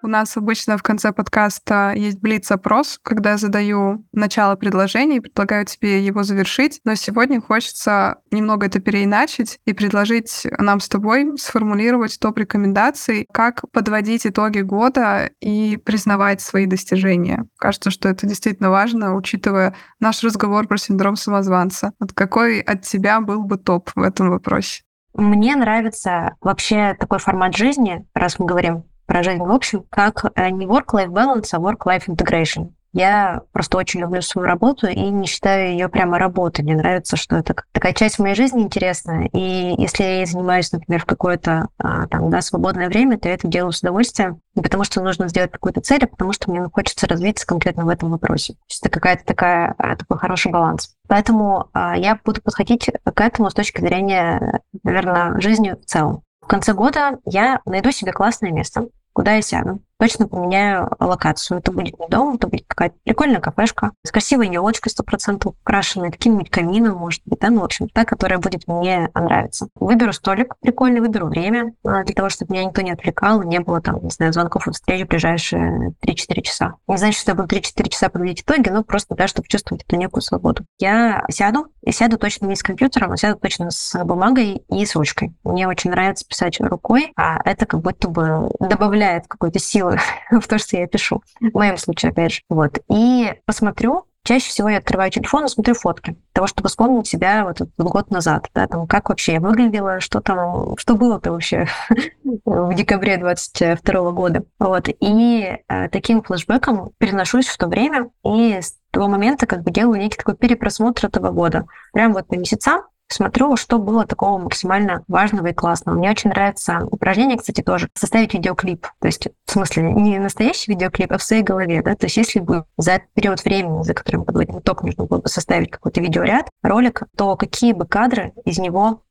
У 0.03 0.09
нас 0.09 0.37
обычно 0.37 0.79
в 0.79 0.83
конце 0.83 1.13
подкаста 1.13 1.93
есть 1.95 2.21
блиц-опрос, 2.21 2.99
когда 3.03 3.33
я 3.33 3.37
задаю 3.37 4.07
начало 4.13 4.57
предложения 4.57 5.17
и 5.17 5.21
предлагаю 5.21 5.67
тебе 5.67 6.05
его 6.05 6.23
завершить. 6.23 6.81
Но 6.85 6.95
сегодня 6.95 7.41
хочется 7.41 8.17
немного 8.31 8.67
это 8.67 8.81
переиначить 8.81 9.59
и 9.67 9.75
предложить 9.75 10.47
нам 10.59 10.81
с 10.81 10.89
тобой 10.89 11.37
сформулировать 11.37 12.19
топ 12.19 12.39
рекомендаций, 12.39 13.27
как 13.31 13.63
подводить 13.73 14.27
итоги 14.27 14.61
года 14.61 15.31
и 15.41 15.77
признавать 15.77 16.41
свои 16.41 16.65
достижения. 16.65 17.47
Кажется, 17.59 17.91
что 17.91 18.09
это 18.09 18.27
действительно 18.27 18.71
важно, 18.71 19.15
учитывая 19.15 19.75
наш 19.99 20.23
разговор 20.25 20.67
про 20.67 20.79
синдром 20.79 21.17
самозванца. 21.17 21.93
Вот 22.01 22.15
какой 22.15 22.61
от 22.61 22.83
тебя 22.83 23.21
был 23.21 23.43
бы 23.43 23.59
топ 23.59 23.91
в 23.95 24.01
этом 24.01 24.31
вопросе? 24.31 24.83
Мне 25.13 25.57
нравится 25.57 26.37
вообще 26.41 26.97
такой 26.99 27.19
формат 27.19 27.57
жизни, 27.57 28.07
раз 28.15 28.39
мы 28.39 28.47
говорим 28.47 28.85
жизнь 29.23 29.39
в 29.39 29.51
общем, 29.51 29.85
как 29.91 30.25
э, 30.35 30.51
не 30.51 30.67
work-life 30.67 31.09
balance, 31.09 31.49
а 31.53 31.59
work-life 31.59 32.07
integration. 32.07 32.71
Я 32.93 33.43
просто 33.53 33.79
очень 33.79 34.01
люблю 34.01 34.21
свою 34.21 34.47
работу 34.49 34.89
и 34.89 35.01
не 35.01 35.27
считаю 35.27 35.71
ее 35.71 35.89
прямо 35.89 36.19
работой. 36.19 36.63
Мне 36.63 36.77
нравится, 36.77 37.17
что 37.17 37.37
это 37.37 37.55
такая 37.73 37.93
часть 37.93 38.19
моей 38.19 38.35
жизни 38.35 38.63
интересная. 38.63 39.29
И 39.33 39.75
если 39.79 40.03
я 40.03 40.27
занимаюсь, 40.27 40.73
например, 40.73 41.01
в 41.01 41.07
какое-то 41.07 41.69
а, 41.79 42.09
там, 42.09 42.31
да, 42.31 42.41
свободное 42.41 42.89
время, 42.89 43.19
то 43.19 43.29
я 43.29 43.35
это 43.35 43.47
делаю 43.47 43.73
с 43.73 43.81
удовольствием. 43.81 44.41
Не 44.57 44.63
потому 44.63 44.83
что 44.83 45.01
нужно 45.03 45.29
сделать 45.29 45.53
какую-то 45.53 45.81
цель, 45.81 46.03
а 46.03 46.09
потому 46.09 46.33
что 46.33 46.51
мне 46.51 46.69
хочется 46.73 47.07
развиться 47.07 47.47
конкретно 47.47 47.85
в 47.85 47.89
этом 47.89 48.11
вопросе. 48.11 48.55
То 48.55 48.59
есть 48.69 48.81
это 48.85 48.91
какая-то 48.91 49.25
такая, 49.25 49.75
а, 49.79 49.95
такой 49.95 50.19
хороший 50.19 50.51
баланс. 50.51 50.97
Поэтому 51.07 51.69
а, 51.73 51.97
я 51.97 52.19
буду 52.25 52.43
подходить 52.43 52.91
к 53.05 53.21
этому 53.21 53.51
с 53.51 53.55
точки 53.55 53.81
зрения, 53.81 54.63
наверное, 54.83 55.41
жизни 55.41 55.77
в 55.81 55.85
целом. 55.85 56.23
В 56.43 56.49
конце 56.49 56.75
года 56.75 57.19
я 57.25 57.61
найду 57.65 57.93
себе 57.93 58.11
классное 58.11 58.51
место, 58.51 58.89
куда 59.13 59.35
я 59.35 59.43
сяду. 59.43 59.83
Точно 60.01 60.27
поменяю 60.27 60.91
локацию. 60.99 61.59
Это 61.59 61.73
будет 61.73 61.99
не 62.01 62.09
дом, 62.09 62.37
это 62.37 62.49
будет 62.49 62.65
какая-то 62.67 62.97
прикольная 63.05 63.41
кафешка 63.41 63.93
с 64.03 64.11
красивой 64.11 64.49
елочкой 64.49 64.91
процентов 65.05 65.55
украшенной, 65.61 66.11
каким-нибудь 66.11 66.49
камином, 66.49 66.97
может 66.97 67.21
быть, 67.27 67.39
да, 67.39 67.51
ну, 67.51 67.61
в 67.61 67.65
общем, 67.65 67.87
та, 67.91 68.07
которая 68.07 68.39
будет 68.39 68.67
мне 68.67 69.11
нравиться. 69.15 69.69
Выберу 69.75 70.15
столик 70.15 70.55
прикольный, 70.61 71.01
выберу 71.01 71.27
время 71.27 71.75
а, 71.85 72.03
для 72.05 72.15
того, 72.15 72.31
чтобы 72.31 72.55
меня 72.55 72.65
никто 72.65 72.81
не 72.81 72.93
отвлекал, 72.93 73.43
не 73.43 73.61
было 73.61 73.83
там, 73.83 74.03
не 74.03 74.09
знаю, 74.09 74.33
звонков 74.33 74.67
и 74.69 74.71
встреч 74.71 75.05
в 75.05 75.09
ближайшие 75.09 75.93
3-4 76.03 76.41
часа. 76.41 76.75
Не 76.89 76.97
значит, 76.97 77.21
что 77.21 77.33
я 77.33 77.35
буду 77.35 77.55
3-4 77.55 77.89
часа 77.91 78.09
подводить 78.09 78.41
итоги, 78.41 78.71
но 78.71 78.83
просто, 78.83 79.15
да, 79.15 79.29
чтобы 79.29 79.49
чувствовать 79.49 79.85
эту 79.85 79.97
некую 79.97 80.23
свободу. 80.23 80.65
Я 80.79 81.27
сяду, 81.31 81.67
и 81.83 81.93
сяду 81.93 82.17
точно 82.17 82.47
не 82.47 82.57
с 82.57 82.63
компьютером, 82.63 83.13
а 83.13 83.19
сяду 83.19 83.39
точно 83.39 83.71
с 83.71 84.03
бумагой 84.05 84.63
и 84.71 84.87
с 84.87 84.97
ручкой. 84.97 85.35
Мне 85.45 85.69
очень 85.69 85.91
нравится 85.91 86.27
писать 86.27 86.59
рукой, 86.61 87.13
а 87.17 87.39
это 87.45 87.67
как 87.67 87.81
будто 87.83 88.09
бы 88.09 88.51
добавляет 88.61 89.27
какой-то 89.29 89.59
силы 89.59 89.90
в 90.31 90.47
то, 90.47 90.59
что 90.59 90.77
я 90.77 90.87
пишу. 90.87 91.23
В 91.41 91.55
моем 91.55 91.77
случае, 91.77 92.13
опять 92.13 92.33
же. 92.33 92.41
Вот. 92.49 92.79
И 92.89 93.33
посмотрю, 93.47 94.07
Чаще 94.23 94.51
всего 94.51 94.69
я 94.69 94.79
открываю 94.79 95.11
телефон 95.11 95.47
и 95.47 95.49
смотрю 95.49 95.75
фотки 95.75 96.15
того, 96.35 96.47
чтобы 96.47 96.69
вспомнить 96.69 97.07
себя 97.07 97.45
вот 97.45 97.63
год 97.79 98.11
назад, 98.11 98.49
да, 98.55 98.67
там, 98.67 98.87
как 98.87 99.09
вообще 99.09 99.35
я 99.35 99.41
выглядела, 99.41 100.01
что 100.01 100.21
там, 100.21 100.77
что 100.77 100.95
было-то 100.95 101.33
вообще 101.33 101.67
в 102.45 102.75
декабре 102.75 103.17
22 103.17 104.11
года. 104.13 104.45
Вот. 104.59 104.89
И 104.89 105.59
э, 105.67 105.89
таким 105.89 106.23
флешбеком 106.23 106.91
переношусь 106.99 107.49
в 107.49 107.57
то 107.57 107.67
время 107.67 108.11
и 108.23 108.61
с 108.61 108.77
того 108.91 109.09
момента 109.09 109.47
как 109.47 109.63
бы 109.63 109.71
делаю 109.71 109.99
некий 109.99 110.19
такой 110.19 110.37
перепросмотр 110.37 111.07
этого 111.07 111.31
года. 111.31 111.65
Прям 111.95 112.13
вот 112.13 112.27
по 112.27 112.35
месяцам 112.35 112.83
смотрю, 113.13 113.57
что 113.57 113.79
было 113.79 114.07
такого 114.07 114.39
максимально 114.39 115.03
важного 115.09 115.49
и 115.49 115.53
классного. 115.53 115.97
Мне 115.97 116.11
очень 116.11 116.31
нравится 116.31 116.87
упражнение, 116.91 117.39
кстати, 117.39 117.63
тоже, 117.63 117.89
составить 117.95 118.35
видеоклип. 118.35 118.87
То 119.01 119.07
есть, 119.07 119.29
в 119.47 119.51
смысле, 119.51 119.93
не 119.93 120.19
настоящий 120.19 120.73
видеоклип, 120.73 121.13
а 121.13 121.19
в 121.19 121.23
своей 121.23 121.43
голове, 121.43 121.83
да, 121.83 121.95
то 121.95 122.07
есть 122.07 122.17
если 122.17 122.41
бы 122.41 122.65
за 122.77 123.01
период 123.15 123.45
времени, 123.45 123.83
за 123.83 123.95
которым 123.95 124.25
подводим 124.25 124.59
итог, 124.61 124.83
нужно 124.83 125.05
было 125.05 125.19
бы 125.19 125.29
составить 125.29 125.71
какой-то 125.71 126.01
видеоряд, 126.01 126.49
ролик, 126.63 127.03
то 127.17 127.37
какие 127.37 127.73
бы 127.73 127.87
кадры 127.87 128.33
из 128.45 128.59
него 128.59 129.03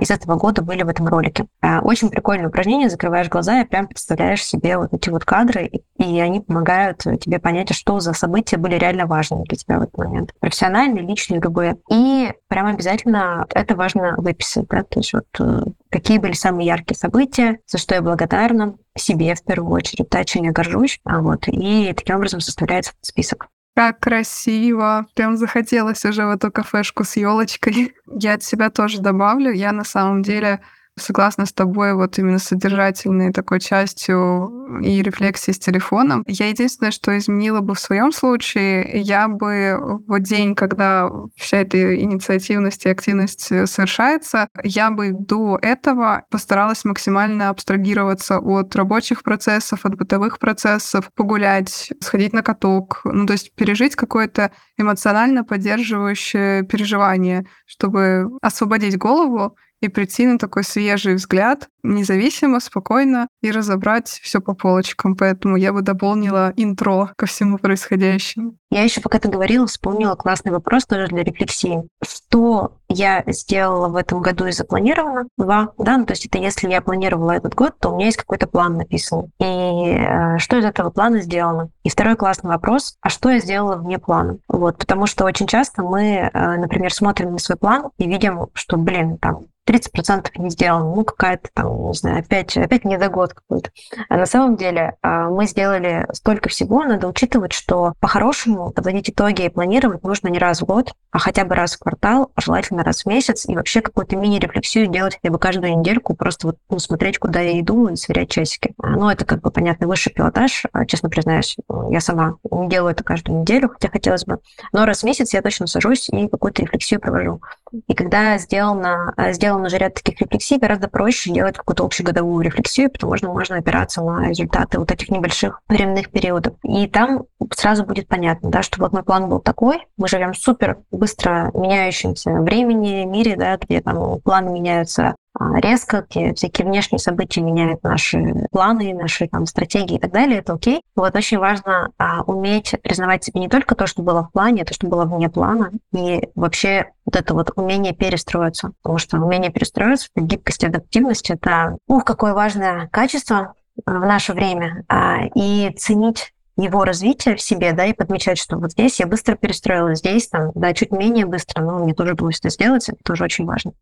из 0.00 0.10
этого 0.10 0.36
года 0.36 0.62
были 0.62 0.82
в 0.82 0.88
этом 0.88 1.06
ролике. 1.08 1.46
А, 1.60 1.80
очень 1.80 2.10
прикольное 2.10 2.48
упражнение, 2.48 2.90
закрываешь 2.90 3.28
глаза 3.28 3.60
и 3.60 3.64
прям 3.64 3.86
представляешь 3.86 4.44
себе 4.44 4.76
вот 4.76 4.92
эти 4.92 5.08
вот 5.10 5.24
кадры, 5.24 5.70
и 5.98 6.20
они 6.20 6.40
помогают 6.40 6.98
тебе 6.98 7.38
понять, 7.38 7.72
что 7.74 8.00
за 8.00 8.12
события 8.12 8.56
были 8.56 8.74
реально 8.74 9.06
важными 9.06 9.44
для 9.44 9.56
тебя 9.56 9.78
в 9.78 9.82
этот 9.82 9.96
момент. 9.98 10.34
Профессиональные, 10.40 11.06
личные, 11.06 11.40
любые. 11.40 11.76
И 11.90 12.32
прям 12.48 12.66
обязательно 12.66 13.46
это 13.54 13.76
важно 13.76 14.14
выписать, 14.16 14.66
да, 14.68 14.82
то 14.82 15.00
есть 15.00 15.12
вот 15.12 15.26
э, 15.38 15.64
какие 15.90 16.18
были 16.18 16.32
самые 16.32 16.66
яркие 16.66 16.96
события, 16.96 17.58
за 17.66 17.78
что 17.78 17.94
я 17.94 18.02
благодарна 18.02 18.76
себе 18.96 19.34
в 19.34 19.44
первую 19.44 19.72
очередь, 19.72 20.08
да, 20.10 20.24
чем 20.24 20.44
я 20.44 20.52
горжусь, 20.52 20.98
а 21.04 21.20
вот, 21.20 21.46
и 21.46 21.92
таким 21.96 22.16
образом 22.16 22.40
составляется 22.40 22.92
список. 23.00 23.48
Как 23.74 24.00
красиво. 24.00 25.06
Прям 25.14 25.36
захотелось 25.36 26.04
уже 26.04 26.26
в 26.26 26.30
эту 26.30 26.50
кафешку 26.50 27.04
с 27.04 27.16
елочкой. 27.16 27.94
Я 28.06 28.34
от 28.34 28.42
себя 28.42 28.70
тоже 28.70 29.00
добавлю. 29.00 29.52
Я 29.52 29.72
на 29.72 29.84
самом 29.84 30.22
деле 30.22 30.60
согласна 30.98 31.46
с 31.46 31.52
тобой 31.52 31.94
вот 31.94 32.18
именно 32.18 32.38
содержательной 32.38 33.32
такой 33.32 33.60
частью 33.60 34.80
и 34.82 35.02
рефлексии 35.02 35.52
с 35.52 35.58
телефоном. 35.58 36.24
Я 36.26 36.48
единственное, 36.48 36.90
что 36.90 37.16
изменила 37.16 37.60
бы 37.60 37.74
в 37.74 37.80
своем 37.80 38.12
случае, 38.12 39.00
я 39.00 39.28
бы 39.28 39.78
в 40.06 40.20
день, 40.20 40.54
когда 40.54 41.10
вся 41.36 41.58
эта 41.58 41.96
инициативность 41.96 42.84
и 42.84 42.90
активность 42.90 43.68
совершается, 43.68 44.48
я 44.62 44.90
бы 44.90 45.12
до 45.12 45.58
этого 45.62 46.24
постаралась 46.30 46.84
максимально 46.84 47.48
абстрагироваться 47.48 48.38
от 48.38 48.74
рабочих 48.76 49.22
процессов, 49.22 49.84
от 49.84 49.96
бытовых 49.96 50.38
процессов, 50.38 51.10
погулять, 51.14 51.92
сходить 52.00 52.32
на 52.32 52.42
каток, 52.42 53.00
ну 53.04 53.26
то 53.26 53.32
есть 53.32 53.54
пережить 53.54 53.96
какое-то 53.96 54.52
эмоционально 54.76 55.44
поддерживающее 55.44 56.62
переживание, 56.64 57.46
чтобы 57.66 58.28
освободить 58.42 58.98
голову 58.98 59.56
и 59.80 59.88
прийти 59.88 60.26
на 60.26 60.38
такой 60.38 60.64
свежий 60.64 61.14
взгляд, 61.14 61.68
независимо, 61.82 62.60
спокойно 62.60 63.28
и 63.42 63.50
разобрать 63.50 64.08
все 64.08 64.40
по 64.40 64.54
полочкам. 64.54 65.16
Поэтому 65.16 65.56
я 65.56 65.72
бы 65.72 65.82
дополнила 65.82 66.52
интро 66.56 67.12
ко 67.16 67.26
всему 67.26 67.58
происходящему. 67.58 68.54
Я 68.70 68.82
еще 68.82 69.00
пока 69.00 69.18
ты 69.18 69.28
говорила, 69.28 69.66
вспомнила 69.66 70.14
классный 70.14 70.52
вопрос 70.52 70.84
тоже 70.84 71.06
для 71.06 71.22
рефлексии. 71.22 71.88
Что 72.02 72.72
я 72.88 73.22
сделала 73.26 73.88
в 73.88 73.96
этом 73.96 74.20
году 74.20 74.46
и 74.46 74.52
запланировано? 74.52 75.26
Два, 75.38 75.72
да, 75.78 75.96
ну, 75.96 76.04
то 76.04 76.12
есть 76.12 76.26
это 76.26 76.38
если 76.38 76.68
я 76.68 76.82
планировала 76.82 77.32
этот 77.32 77.54
год, 77.54 77.78
то 77.78 77.90
у 77.90 77.96
меня 77.96 78.06
есть 78.06 78.18
какой-то 78.18 78.46
план 78.46 78.76
написан. 78.76 79.30
И 79.40 79.44
э, 79.44 80.38
что 80.38 80.58
из 80.58 80.64
этого 80.64 80.90
плана 80.90 81.20
сделано? 81.20 81.70
И 81.82 81.88
второй 81.88 82.16
классный 82.16 82.50
вопрос, 82.50 82.96
а 83.00 83.08
что 83.08 83.30
я 83.30 83.40
сделала 83.40 83.76
вне 83.76 83.98
плана? 83.98 84.38
Вот, 84.48 84.76
потому 84.76 85.06
что 85.06 85.24
очень 85.24 85.46
часто 85.46 85.82
мы, 85.82 86.30
э, 86.32 86.56
например, 86.56 86.92
смотрим 86.92 87.32
на 87.32 87.38
свой 87.38 87.56
план 87.56 87.90
и 87.96 88.06
видим, 88.06 88.48
что, 88.52 88.76
блин, 88.76 89.16
там 89.16 89.46
30% 89.68 90.30
не 90.38 90.50
сделано, 90.50 90.94
ну, 90.94 91.04
какая-то 91.04 91.50
там, 91.52 91.88
не 91.88 91.94
знаю, 91.94 92.20
опять, 92.20 92.56
опять 92.56 92.84
недогод 92.84 93.34
какой-то. 93.34 93.70
А 94.08 94.16
на 94.16 94.26
самом 94.26 94.56
деле 94.56 94.96
а, 95.02 95.28
мы 95.28 95.46
сделали 95.46 96.06
столько 96.12 96.48
всего, 96.48 96.82
надо 96.84 97.06
учитывать, 97.06 97.52
что 97.52 97.92
по-хорошему 98.00 98.70
подводить 98.70 99.10
итоги 99.10 99.42
и 99.42 99.48
планировать 99.48 100.02
нужно 100.02 100.28
не 100.28 100.38
раз 100.38 100.62
в 100.62 100.64
год, 100.64 100.94
а 101.10 101.18
хотя 101.18 101.44
бы 101.44 101.54
раз 101.54 101.74
в 101.74 101.80
квартал, 101.80 102.30
желательно 102.36 102.82
раз 102.82 103.02
в 103.02 103.06
месяц, 103.06 103.46
и 103.46 103.54
вообще 103.54 103.82
какую-то 103.82 104.16
мини-рефлексию 104.16 104.86
делать 104.86 105.18
хотя 105.20 105.30
бы 105.30 105.38
каждую 105.38 105.78
недельку, 105.78 106.14
просто 106.14 106.48
вот 106.48 106.56
ну, 106.70 106.78
смотреть, 106.78 107.18
куда 107.18 107.40
я 107.40 107.60
иду 107.60 107.88
и 107.88 107.96
сверять 107.96 108.30
часики. 108.30 108.74
А, 108.82 108.88
ну, 108.88 109.10
это 109.10 109.24
как 109.24 109.42
бы, 109.42 109.50
понятно, 109.50 109.86
высший 109.86 110.12
пилотаж, 110.12 110.64
а, 110.72 110.86
честно 110.86 111.10
признаюсь, 111.10 111.56
я 111.90 112.00
сама 112.00 112.36
не 112.50 112.68
делаю 112.68 112.92
это 112.92 113.04
каждую 113.04 113.40
неделю, 113.40 113.68
хотя 113.68 113.90
хотелось 113.90 114.24
бы, 114.24 114.38
но 114.72 114.86
раз 114.86 115.00
в 115.00 115.04
месяц 115.04 115.34
я 115.34 115.42
точно 115.42 115.66
сажусь 115.66 116.08
и 116.08 116.28
какую-то 116.28 116.62
рефлексию 116.62 117.00
провожу. 117.00 117.40
И 117.86 117.94
когда 117.94 118.38
сделано, 118.38 119.14
сделано 119.32 119.48
сделан 119.48 119.64
уже 119.64 119.78
ряд 119.78 119.94
таких 119.94 120.20
рефлексий, 120.20 120.58
гораздо 120.58 120.88
проще 120.88 121.32
делать 121.32 121.56
какую-то 121.56 121.84
общегодовую 121.84 122.44
рефлексию, 122.44 122.90
потому 122.90 123.16
что 123.16 123.28
можно 123.28 123.56
опираться 123.56 124.02
на 124.02 124.28
результаты 124.28 124.78
вот 124.78 124.90
этих 124.90 125.10
небольших 125.10 125.60
временных 125.68 126.10
периодов. 126.10 126.54
И 126.62 126.86
там 126.86 127.24
сразу 127.54 127.84
будет 127.84 128.08
понятно, 128.08 128.50
да, 128.50 128.62
что 128.62 128.80
вот 128.80 128.92
мой 128.92 129.02
план 129.02 129.28
был 129.28 129.40
такой, 129.40 129.86
мы 129.96 130.08
живем 130.08 130.34
супер 130.34 130.78
быстро 130.90 131.50
меняющемся 131.54 132.30
времени, 132.30 133.04
мире, 133.04 133.36
да, 133.36 133.56
где 133.56 133.80
там 133.80 134.20
планы 134.20 134.50
меняются 134.50 135.16
резко, 135.60 136.06
где 136.08 136.34
всякие 136.34 136.66
внешние 136.66 136.98
события 136.98 137.40
меняют 137.40 137.82
наши 137.82 138.46
планы, 138.50 138.94
наши 138.94 139.28
там 139.28 139.46
стратегии 139.46 139.96
и 139.96 140.00
так 140.00 140.12
далее, 140.12 140.38
это 140.38 140.54
окей. 140.54 140.82
Вот 140.96 141.14
очень 141.14 141.38
важно 141.38 141.90
а, 141.98 142.22
уметь 142.22 142.74
признавать 142.82 143.24
себе 143.24 143.40
не 143.40 143.48
только 143.48 143.74
то, 143.74 143.86
что 143.86 144.02
было 144.02 144.24
в 144.24 144.32
плане, 144.32 144.62
а 144.62 144.64
то, 144.64 144.74
что 144.74 144.86
было 144.86 145.04
вне 145.04 145.28
плана, 145.28 145.70
и 145.94 146.28
вообще 146.34 146.90
вот 147.04 147.16
это 147.16 147.34
вот 147.34 147.50
умение 147.56 147.94
перестроиться. 147.94 148.72
Потому 148.82 148.98
что 148.98 149.18
умение 149.18 149.50
перестроиться, 149.50 150.08
гибкость 150.16 150.64
и 150.64 150.66
адаптивность— 150.66 151.30
это, 151.30 151.78
ух, 151.86 152.04
какое 152.04 152.34
важное 152.34 152.88
качество 152.88 153.54
в 153.86 153.90
наше 153.90 154.32
время. 154.32 154.84
А, 154.88 155.26
и 155.34 155.70
ценить 155.76 156.32
его 156.56 156.84
развитие 156.84 157.36
в 157.36 157.40
себе, 157.40 157.72
да, 157.72 157.86
и 157.86 157.92
подмечать, 157.92 158.38
что 158.38 158.58
вот 158.58 158.72
здесь 158.72 158.98
я 158.98 159.06
быстро 159.06 159.36
перестроилась, 159.36 160.00
здесь 160.00 160.28
там, 160.28 160.50
да, 160.54 160.74
чуть 160.74 160.90
менее 160.90 161.24
быстро, 161.24 161.62
но 161.62 161.78
мне 161.78 161.94
тоже 161.94 162.14
удалось 162.14 162.40
это 162.40 162.50
сделать, 162.50 162.88
это 162.88 162.98
тоже 163.04 163.24
очень 163.24 163.44
важно. 163.44 163.72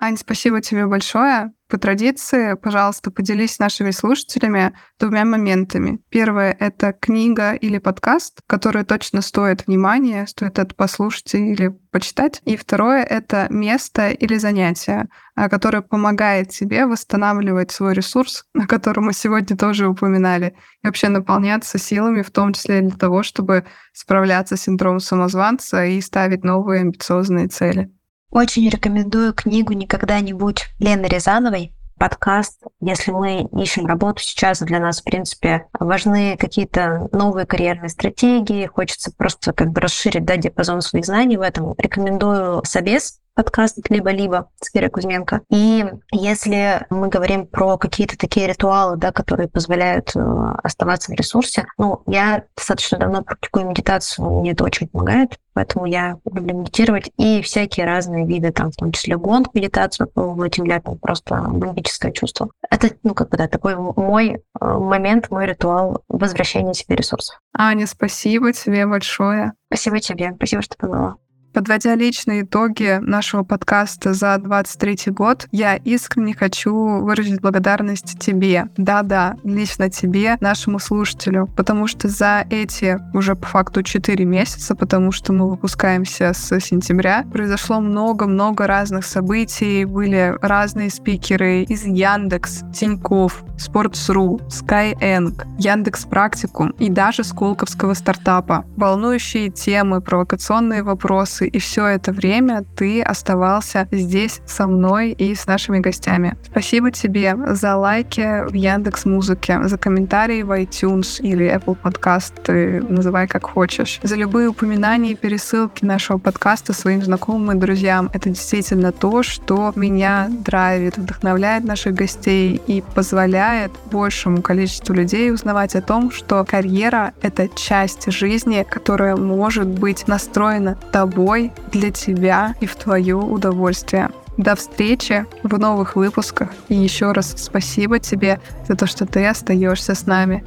Ань, 0.00 0.16
спасибо 0.16 0.60
тебе 0.60 0.86
большое. 0.86 1.52
По 1.68 1.76
традиции, 1.76 2.54
пожалуйста, 2.54 3.10
поделись 3.10 3.54
с 3.54 3.58
нашими 3.58 3.90
слушателями 3.90 4.72
двумя 4.98 5.24
моментами. 5.24 5.98
Первое— 6.08 6.56
это 6.60 6.92
книга 6.92 7.52
или 7.52 7.78
подкаст, 7.78 8.40
который 8.46 8.84
точно 8.84 9.22
стоит 9.22 9.66
внимания, 9.66 10.26
стоит 10.28 10.58
это 10.60 10.72
послушать 10.74 11.34
или 11.34 11.76
почитать. 11.90 12.40
И 12.44 12.56
второе— 12.56 13.02
это 13.10 13.48
место 13.50 14.10
или 14.10 14.38
занятие, 14.38 15.08
а, 15.34 15.48
которое 15.48 15.82
помогает 15.82 16.50
тебе 16.50 16.86
восстанавливать 16.86 17.72
свой 17.72 17.92
ресурс, 17.92 18.44
о 18.54 18.66
котором 18.68 19.06
мы 19.06 19.12
сегодня 19.12 19.56
тоже 19.56 19.88
упоминали, 19.88 20.54
и 20.82 20.86
вообще 20.86 21.08
наполняться 21.08 21.76
силами, 21.76 22.22
в 22.22 22.30
том 22.30 22.52
числе 22.52 22.82
для 22.82 22.96
того, 22.96 23.24
чтобы 23.24 23.64
справляться 23.92 24.56
с 24.56 24.62
синдромом 24.62 25.00
самозванца 25.00 25.84
и 25.84 26.00
ставить 26.00 26.44
новые 26.44 26.82
амбициозные 26.82 27.48
цели. 27.48 27.90
Очень 28.30 28.68
рекомендую 28.68 29.32
книгу 29.32 29.72
«Никогда 29.72 30.20
не 30.20 30.34
будь» 30.34 30.66
Лены 30.78 31.06
Рязановой. 31.06 31.72
Подкаст, 31.98 32.62
если 32.78 33.10
мы 33.10 33.48
ищем 33.58 33.86
работу 33.86 34.22
сейчас, 34.22 34.60
для 34.60 34.78
нас, 34.80 35.00
в 35.00 35.04
принципе, 35.04 35.66
важны 35.80 36.36
какие-то 36.36 37.08
новые 37.10 37.46
карьерные 37.46 37.88
стратегии, 37.88 38.66
хочется 38.66 39.12
просто 39.16 39.54
как 39.54 39.70
бы 39.70 39.80
расширить 39.80 40.26
да, 40.26 40.36
диапазон 40.36 40.82
своих 40.82 41.06
знаний 41.06 41.38
в 41.38 41.40
этом. 41.40 41.74
Рекомендую 41.78 42.62
собес 42.64 43.18
подкаст 43.38 43.78
«Либо-либо» 43.88 44.50
с 44.60 44.68
Кирой 44.68 44.90
Кузьменко. 44.90 45.42
И 45.48 45.84
если 46.10 46.84
мы 46.90 47.06
говорим 47.06 47.46
про 47.46 47.78
какие-то 47.78 48.18
такие 48.18 48.48
ритуалы, 48.48 48.96
да, 48.96 49.12
которые 49.12 49.46
позволяют 49.46 50.10
э, 50.16 50.20
оставаться 50.64 51.12
в 51.12 51.14
ресурсе, 51.14 51.64
ну, 51.78 52.02
я 52.08 52.46
достаточно 52.56 52.98
давно 52.98 53.22
практикую 53.22 53.68
медитацию, 53.68 54.28
мне 54.40 54.50
это 54.50 54.64
очень 54.64 54.88
помогает, 54.88 55.38
поэтому 55.52 55.86
я 55.86 56.16
люблю 56.24 56.56
медитировать 56.56 57.12
и 57.16 57.40
всякие 57.40 57.86
разные 57.86 58.26
виды, 58.26 58.50
там, 58.50 58.72
в 58.72 58.76
том 58.76 58.90
числе 58.90 59.16
гонг, 59.16 59.54
медитацию 59.54 60.08
пробовать, 60.08 60.56
для 60.56 60.78
этого 60.78 60.96
просто 60.96 61.36
бомбическое 61.36 62.10
чувство. 62.10 62.50
Это, 62.68 62.90
ну, 63.04 63.14
как 63.14 63.28
бы, 63.28 63.36
да, 63.36 63.46
такой 63.46 63.76
мой 63.76 64.30
э, 64.34 64.66
момент, 64.66 65.30
мой 65.30 65.46
ритуал 65.46 66.02
возвращения 66.08 66.74
себе 66.74 66.96
ресурсов. 66.96 67.38
Аня, 67.56 67.86
спасибо 67.86 68.52
тебе 68.52 68.84
большое. 68.84 69.52
Спасибо 69.68 70.00
тебе, 70.00 70.32
спасибо, 70.34 70.62
что 70.62 70.74
была. 70.84 71.16
Подводя 71.52 71.94
личные 71.94 72.42
итоги 72.42 72.98
нашего 73.00 73.42
подкаста 73.42 74.12
за 74.12 74.38
23 74.38 75.12
год, 75.12 75.48
я 75.50 75.76
искренне 75.76 76.34
хочу 76.34 76.72
выразить 77.00 77.40
благодарность 77.40 78.18
тебе. 78.18 78.68
Да-да, 78.76 79.36
лично 79.44 79.88
тебе, 79.90 80.36
нашему 80.40 80.78
слушателю, 80.78 81.48
потому 81.56 81.86
что 81.86 82.08
за 82.08 82.44
эти 82.50 82.98
уже 83.14 83.34
по 83.34 83.46
факту 83.46 83.82
4 83.82 84.24
месяца, 84.24 84.76
потому 84.76 85.10
что 85.10 85.32
мы 85.32 85.48
выпускаемся 85.48 86.32
с 86.32 86.60
сентября, 86.60 87.24
произошло 87.32 87.80
много-много 87.80 88.66
разных 88.66 89.04
событий, 89.04 89.84
были 89.84 90.36
разные 90.42 90.90
спикеры 90.90 91.62
из 91.62 91.84
Яндекс, 91.84 92.62
Тиньков, 92.74 93.42
Sports.ru, 93.56 94.40
Skyeng, 94.48 95.34
Яндекс 95.58 96.04
Практикум 96.04 96.70
и 96.78 96.90
даже 96.90 97.24
Сколковского 97.24 97.94
стартапа. 97.94 98.64
Волнующие 98.76 99.50
темы, 99.50 100.00
провокационные 100.00 100.82
вопросы 100.82 101.37
и 101.46 101.58
все 101.58 101.86
это 101.86 102.12
время 102.12 102.64
ты 102.76 103.02
оставался 103.02 103.88
здесь 103.92 104.40
со 104.46 104.66
мной 104.66 105.12
и 105.12 105.34
с 105.34 105.46
нашими 105.46 105.78
гостями. 105.78 106.36
Спасибо 106.44 106.90
тебе 106.90 107.36
за 107.54 107.76
лайки 107.76 108.46
в 108.48 108.54
Яндекс 108.54 109.04
Музыке, 109.04 109.60
за 109.64 109.78
комментарии 109.78 110.42
в 110.42 110.50
iTunes 110.50 111.20
или 111.20 111.46
Apple 111.46 111.76
Podcast, 111.82 112.32
ты 112.42 112.82
называй 112.82 113.26
как 113.28 113.46
хочешь, 113.46 114.00
за 114.02 114.16
любые 114.16 114.48
упоминания 114.48 115.12
и 115.12 115.14
пересылки 115.14 115.84
нашего 115.84 116.18
подкаста 116.18 116.72
своим 116.72 117.02
знакомым 117.02 117.56
и 117.56 117.60
друзьям. 117.60 118.10
Это 118.12 118.30
действительно 118.30 118.92
то, 118.92 119.22
что 119.22 119.72
меня 119.76 120.28
драйвит, 120.30 120.98
вдохновляет 120.98 121.64
наших 121.64 121.94
гостей 121.94 122.60
и 122.66 122.82
позволяет 122.94 123.72
большему 123.90 124.42
количеству 124.42 124.94
людей 124.94 125.32
узнавать 125.32 125.74
о 125.74 125.82
том, 125.82 126.10
что 126.10 126.44
карьера— 126.44 127.12
это 127.22 127.48
часть 127.48 128.10
жизни, 128.10 128.66
которая 128.68 129.16
может 129.16 129.68
быть 129.68 130.08
настроена 130.08 130.76
тобой 130.92 131.27
тобой, 131.28 131.52
для 131.72 131.90
тебя 131.90 132.54
и 132.60 132.66
в 132.66 132.74
твое 132.76 133.16
удовольствие. 133.16 134.08
До 134.38 134.54
встречи 134.54 135.26
в 135.42 135.58
новых 135.58 135.94
выпусках. 135.94 136.48
И 136.68 136.74
еще 136.74 137.12
раз 137.12 137.34
спасибо 137.36 137.98
тебе 137.98 138.40
за 138.66 138.76
то, 138.76 138.86
что 138.86 139.04
ты 139.04 139.26
остаешься 139.26 139.94
с 139.94 140.06
нами. 140.06 140.42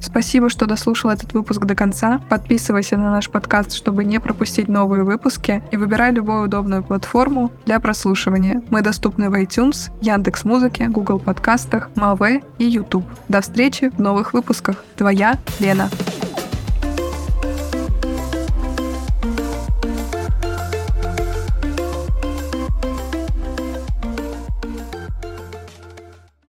Спасибо, 0.00 0.50
что 0.50 0.66
дослушал 0.66 1.10
этот 1.10 1.32
выпуск 1.34 1.64
до 1.64 1.76
конца. 1.76 2.20
Подписывайся 2.28 2.96
на 2.96 3.12
наш 3.12 3.30
подкаст, 3.30 3.72
чтобы 3.72 4.04
не 4.04 4.18
пропустить 4.18 4.68
новые 4.68 5.04
выпуски. 5.04 5.62
И 5.70 5.76
выбирай 5.76 6.12
любую 6.12 6.44
удобную 6.44 6.82
платформу 6.82 7.52
для 7.64 7.78
прослушивания. 7.78 8.60
Мы 8.70 8.82
доступны 8.82 9.30
в 9.30 9.34
iTunes, 9.34 9.92
Яндекс 10.00 10.44
Музыке, 10.44 10.88
Google 10.88 11.20
подкастах, 11.20 11.90
Маве 11.94 12.42
и 12.58 12.64
YouTube. 12.64 13.06
До 13.28 13.40
встречи 13.40 13.90
в 13.90 14.00
новых 14.00 14.32
выпусках. 14.32 14.84
Твоя 14.96 15.38
Лена. 15.60 15.88